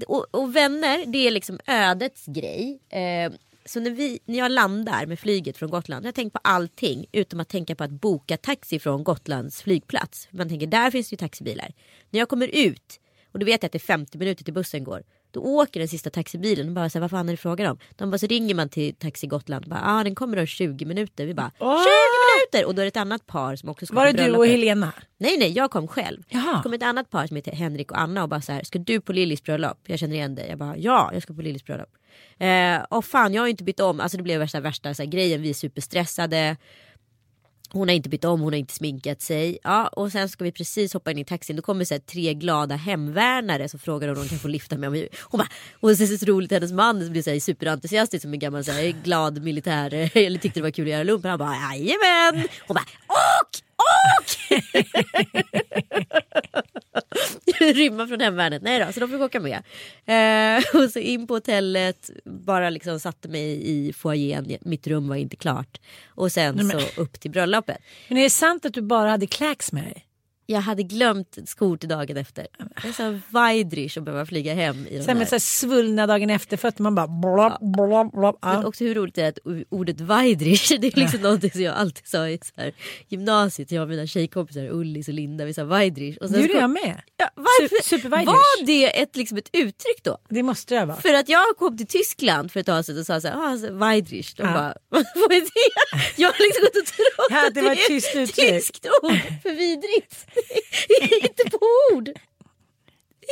Och, 0.08 0.26
och 0.32 0.56
vänner 0.56 1.06
det 1.06 1.28
är 1.28 1.32
liksom 1.32 1.60
ödets 1.68 2.26
grej. 2.26 2.80
Eh, 2.90 3.34
så 3.66 3.80
när, 3.80 3.92
vi, 3.92 4.20
när 4.26 4.38
jag 4.38 4.52
landar 4.52 5.06
med 5.06 5.20
flyget 5.20 5.58
från 5.58 5.70
Gotland. 5.70 6.06
Jag 6.06 6.16
tänkt 6.16 6.34
på 6.34 6.40
allting 6.44 7.06
utom 7.12 7.40
att 7.40 7.50
tänka 7.50 7.76
på 7.76 7.84
att 7.84 7.92
boka 7.92 8.38
taxi 8.38 8.80
från 8.80 9.04
Gotlands 9.04 9.62
flygplats. 9.62 10.28
Man 10.32 10.50
tänker 10.50 10.68
där 10.68 10.92
finns 10.92 11.10
det 11.10 11.14
ju 11.14 11.18
taxibilar. 11.18 11.74
När 12.10 12.20
jag 12.20 12.30
kommer 12.30 12.48
ut 12.48 13.00
och 13.32 13.40
då 13.40 13.46
vet 13.46 13.64
jag 13.64 13.68
att 13.68 13.72
det 13.72 13.78
är 13.78 13.80
50 13.80 14.18
minuter 14.18 14.44
till 14.44 14.54
bussen 14.54 14.84
går. 14.84 15.04
Då 15.32 15.40
åker 15.42 15.80
den 15.80 15.88
sista 15.88 16.10
taxibilen 16.10 16.68
och 16.68 16.74
bara 16.74 16.90
så 16.90 16.98
här, 16.98 17.02
vad 17.02 17.12
fan 17.12 17.30
är 17.30 17.34
det 17.34 17.38
frågan 17.38 17.72
om? 17.72 17.78
De 17.96 18.12
bara 18.12 18.18
så 18.18 18.28
ringer 18.28 18.56
man 18.56 18.70
till 18.70 18.96
Taxi 18.96 19.28
Gotland. 19.28 19.66
Ja 19.70 19.78
ah, 19.84 20.04
den 20.04 20.16
kommer 20.16 20.40
om 20.40 20.46
20 20.46 20.86
minuter. 20.86 21.26
Vi 21.26 21.34
bara 21.34 21.52
20 21.60 21.66
minuter! 21.66 22.68
Och 22.68 22.76
då 22.76 22.82
är 22.82 22.86
det 22.86 22.88
ett 22.88 22.98
annat 22.98 23.28
par 23.28 23.56
som 23.56 23.70
också 23.70 23.86
ska 23.86 23.96
Var 23.96 24.06
det 24.06 24.26
du 24.26 24.36
och. 24.36 24.48
Helena? 24.48 24.92
Nej 25.18 25.38
nej 25.38 25.52
jag 25.52 25.72
kom 25.72 25.88
själv. 25.88 26.24
Jaha. 26.30 26.58
Det 26.58 26.64
kom 26.64 26.74
ett 26.74 26.84
annat 26.84 27.10
par 27.10 27.28
som 27.28 27.36
heter 27.36 27.52
Henrik 27.52 27.92
och 27.92 28.00
Anna 28.00 28.24
och 28.24 28.30
bara 28.30 28.42
så 28.42 28.52
här, 28.52 28.64
ska 28.64 28.80
du 28.80 29.02
på 29.02 29.14
Lillis 29.14 29.44
bröllop? 29.44 29.78
Jag 29.86 30.00
känner 30.00 30.16
igen 30.16 30.36
dig. 30.36 30.50
Jag 30.50 30.58
bara 30.58 30.78
ja 30.78 31.10
jag 31.14 31.24
ska 31.24 31.34
på 31.34 31.42
Lillis 31.42 31.66
bröllop. 31.66 31.90
Eh, 32.38 32.84
och 32.90 33.06
fan 33.06 33.34
jag 33.34 33.42
har 33.42 33.48
inte 33.48 33.64
bytt 33.64 33.80
om, 33.80 34.00
alltså 34.00 34.18
det 34.18 34.24
blev 34.24 34.40
värsta, 34.40 34.60
värsta 34.60 34.94
så 34.94 35.04
här, 35.04 35.10
grejen, 35.10 35.42
vi 35.42 35.50
är 35.50 35.54
superstressade. 35.54 36.58
Hon 37.74 37.88
har 37.88 37.96
inte 37.96 38.10
bytt 38.10 38.26
om, 38.26 38.42
hon 38.42 38.54
har 38.54 38.60
inte 38.60 38.74
sminkat 38.74 39.22
sig. 39.22 39.58
Ja, 39.64 39.88
och 39.88 40.12
sen 40.12 40.30
ska 40.30 40.44
vi 40.44 40.52
precis 40.52 40.94
hoppa 40.94 41.12
in 41.12 41.18
i 41.18 41.26
taxin. 41.26 41.56
Då 41.56 41.62
kommer 41.62 41.86
så 41.86 41.94
här, 41.94 42.02
tre 42.02 42.34
glada 42.34 42.76
hemvärnare 42.76 43.70
som 43.70 43.80
frågar 43.80 44.08
om 44.08 44.16
de 44.16 44.28
kan 44.28 44.40
få 44.40 44.48
lyfta 44.48 44.78
med 44.78 44.92
mig. 44.92 45.10
Hon 45.22 45.38
bara, 45.38 45.48
och 45.80 45.98
så 45.98 46.04
är 46.04 46.18
så 46.18 46.26
roligt, 46.26 46.52
hennes 46.52 46.72
man 46.72 47.12
blir 47.12 47.22
så 47.22 47.30
här, 47.30 47.40
superentusiastisk 47.40 48.22
som 48.22 48.34
en 48.34 48.40
gammal 48.40 48.64
så 48.64 48.72
här, 48.72 49.04
glad 49.04 49.44
militär. 49.44 49.94
Eller 50.18 50.40
tyckte 50.40 50.60
det 50.60 50.64
var 50.64 50.72
kul 50.72 50.86
att 50.86 50.92
göra 50.92 51.04
lumpen. 51.04 51.30
Han 51.30 51.40
bara, 51.40 51.56
jajamän. 51.56 52.48
Hon 52.68 52.76
bara, 52.76 52.86
åk, 53.08 53.64
åk! 53.78 54.38
Rymma 57.60 58.08
från 58.08 58.22
hemvärnet. 58.22 58.62
Nej 58.62 58.86
då, 58.86 58.94
så 58.94 59.00
de 59.00 59.10
fick 59.10 59.22
åka 59.22 59.40
med. 59.40 59.64
Eh, 60.06 60.64
och 60.82 60.90
så 60.90 61.00
in 61.00 61.28
på 61.28 61.34
hotellet, 61.34 62.10
bara 62.42 62.70
liksom 62.70 63.00
satte 63.00 63.28
mig 63.30 63.70
i 63.70 63.94
foajén. 63.94 64.58
Mitt 64.62 64.88
rum 64.88 65.08
var 65.08 65.16
inte 65.16 65.36
klart. 65.36 65.82
Och 66.08 66.32
sen 66.32 66.56
Nej, 66.56 66.66
men- 66.66 66.80
så 66.82 67.02
upp 67.02 67.20
till 67.20 67.32
bröllopet. 67.32 67.78
Men 68.08 68.18
är 68.18 68.24
det 68.24 68.30
sant 68.30 68.66
att 68.66 68.74
du 68.74 68.82
bara 68.82 69.10
hade 69.10 69.28
kläcks 69.28 69.72
med 69.72 69.84
dig? 69.84 70.06
Jag 70.46 70.62
hade 70.62 70.84
glömt 70.84 71.38
skor 71.46 71.78
till 71.78 71.90
dagen 71.90 72.18
efter. 72.18 72.48
Jag 72.84 72.96
sa 72.96 73.20
Weidrich 73.30 73.98
och 73.98 74.04
behöva 74.04 74.26
flyga 74.26 74.54
hem 74.54 74.88
i 74.90 75.04
Sen 75.04 75.18
med 75.18 75.28
så 75.30 75.40
svullna 75.40 76.08
dagen 76.08 76.30
efter 76.30 76.58
att 76.68 76.80
man 76.80 76.96
bara 76.96 77.08
blop, 77.08 77.54
blop, 77.76 78.12
blop. 78.14 78.38
Men 78.42 78.54
Ja. 78.54 78.66
också 78.68 78.84
hur 78.84 78.96
roligt 78.96 79.16
det 79.16 79.22
är 79.22 79.30
att 79.30 79.40
ordet 79.70 80.02
Weidrich 80.02 80.70
det 80.80 80.88
är 80.88 81.00
liksom 81.00 81.22
någonting 81.22 81.52
som 81.52 81.62
jag 81.62 81.76
alltid 81.76 82.08
sa 82.08 82.28
i 82.30 82.40
så 82.44 82.62
här, 82.62 82.74
gymnasiet. 83.08 83.72
Jag 83.72 83.84
och 83.84 83.90
mina 83.90 84.08
tjejkompisar 84.08 84.68
Ullis 84.72 85.08
och 85.08 85.14
Linda 85.14 85.46
vi 85.46 85.54
sa 85.54 85.64
Det 86.28 86.34
sen 86.34 86.42
gjorde 86.42 86.54
så- 86.54 86.60
jag 86.60 86.70
med. 86.70 87.02
Ja? 87.18 87.30
Su- 87.62 87.84
super. 87.84 88.10
Var 88.10 88.66
det 88.66 89.02
ett, 89.02 89.16
liksom 89.16 89.38
ett 89.38 89.50
uttryck 89.54 90.04
då? 90.04 90.18
Det 90.30 90.44
måste 90.44 90.76
det 90.80 90.86
vara. 90.86 90.98
För 91.02 91.14
att 91.14 91.30
jag 91.30 91.58
kom 91.58 91.78
till 91.78 91.88
Tyskland 91.88 92.52
för 92.52 92.60
ett 92.60 92.66
tag 92.66 92.86
sedan 92.86 93.00
och 93.00 93.06
sa 93.06 93.22
så 93.22 93.28
här, 93.28 93.36
ah, 93.36 93.48
alltså. 93.48 93.72
De 94.38 94.44
Ja. 94.48 94.54
bara, 94.54 94.74
vad 95.16 95.32
är 95.32 95.42
det? 95.42 96.22
Jag 96.22 96.28
har 96.28 96.44
liksom 96.46 96.62
gått 96.64 96.78
och 96.78 96.86
trott 96.86 97.28
Ja, 97.30 97.48
att 97.48 97.54
det 97.54 97.62
var 97.62 97.72
ett 97.72 97.78
är 97.80 97.88
tyskt 97.88 98.16
uttryck. 98.16 98.50
tyskt 98.50 98.86
ord 99.04 99.12
för 99.44 99.50
vidrigt. 99.56 100.26
Inte 101.22 101.50
på 101.52 101.60
ord. 101.94 102.10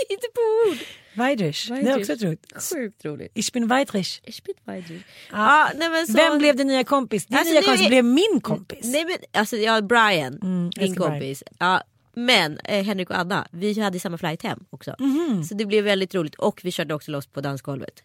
Inte 0.10 0.28
på 0.36 0.70
ord. 0.72 0.78
Weidrich. 1.14 1.68
Det 1.70 1.76
är 1.76 2.00
också 2.00 2.14
ett 2.14 2.24
roligt. 2.24 2.46
Sjukt 2.74 3.06
roligt. 3.06 3.32
Ich 3.36 3.52
bin 3.54 3.68
Weidrich. 3.68 4.22
Ich 4.24 4.44
bin 4.44 4.56
Weidrich. 4.64 5.02
Ja, 5.32 5.70
nej, 5.76 5.90
men 5.90 6.08
så... 6.08 6.14
Vem 6.14 6.38
blev 6.38 6.56
din 6.56 6.68
nya 6.68 6.84
kompis? 6.84 7.26
Din 7.26 7.38
Alltså, 7.38 7.54
nya 7.54 7.62
kompis 7.62 7.82
är- 7.86 7.90
blev 7.90 8.06
min 8.06 8.42
kompis. 8.42 8.80
Nej 8.84 9.06
men 9.06 9.18
alltså 9.42 9.58
ja, 9.58 9.82
Brian, 9.82 10.40
min 10.42 10.72
älskar 10.78 11.00
Brian. 11.04 11.12
kompis. 11.12 11.44
Ja, 11.60 11.84
men 12.14 12.60
eh, 12.60 12.84
Henrik 12.84 13.10
och 13.10 13.18
Anna, 13.18 13.48
vi 13.52 13.80
hade 13.80 14.00
samma 14.00 14.18
flight 14.18 14.44
hem 14.44 14.66
också. 14.70 14.96
Mhm. 15.00 15.44
Så 15.44 15.56
det 15.56 15.66
blev 15.66 15.84
väldigt 15.84 16.16
roligt 16.16 16.36
och 16.36 16.60
vi 16.64 16.72
körde 16.72 16.94
också 16.94 17.12
loss 17.12 17.28
på 17.28 17.42
dansgolvet. 17.42 18.04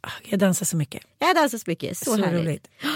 Ah, 0.00 0.10
Jag 0.24 0.38
dansar 0.38 0.66
så 0.66 0.76
mycket. 0.76 1.02
Jag 1.18 1.36
dansade 1.36 1.58
så 1.60 1.70
mycket, 1.70 1.98
så, 1.98 2.04
Så, 2.04 2.16
härligt. 2.22 2.40
roligt. 2.46 2.68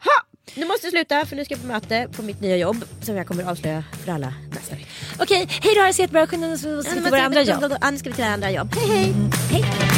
Ha! 0.00 0.12
Nu 0.54 0.66
måste 0.66 0.86
jag 0.86 0.92
sluta 0.92 1.26
för 1.26 1.36
nu 1.36 1.44
ska 1.44 1.54
jag 1.54 1.60
på 1.60 1.66
möte 1.66 2.08
på 2.16 2.22
mitt 2.22 2.40
nya 2.40 2.56
jobb 2.56 2.84
som 3.02 3.16
jag 3.16 3.26
kommer 3.26 3.44
avslöja 3.44 3.84
för 4.04 4.12
alla 4.12 4.34
nästa 4.54 4.74
vecka. 4.74 4.86
Okej, 5.18 5.48
hej 5.62 5.74
då. 5.74 5.80
Ha 5.80 5.86
det 5.86 5.92
så 5.92 6.02
jättebra. 6.02 6.26
Skynda 6.26 6.52
oss 6.52 6.60
till 6.60 7.02
våra 7.10 7.22
andra 7.22 7.42
jobb. 7.42 7.74
Nu 7.92 7.98
ska 7.98 8.10
vi 8.10 8.16
till 8.16 8.24
andra 8.24 8.50
jobb. 8.50 8.74
Hej 8.74 8.88
hej! 8.88 9.14
Hej. 9.50 9.97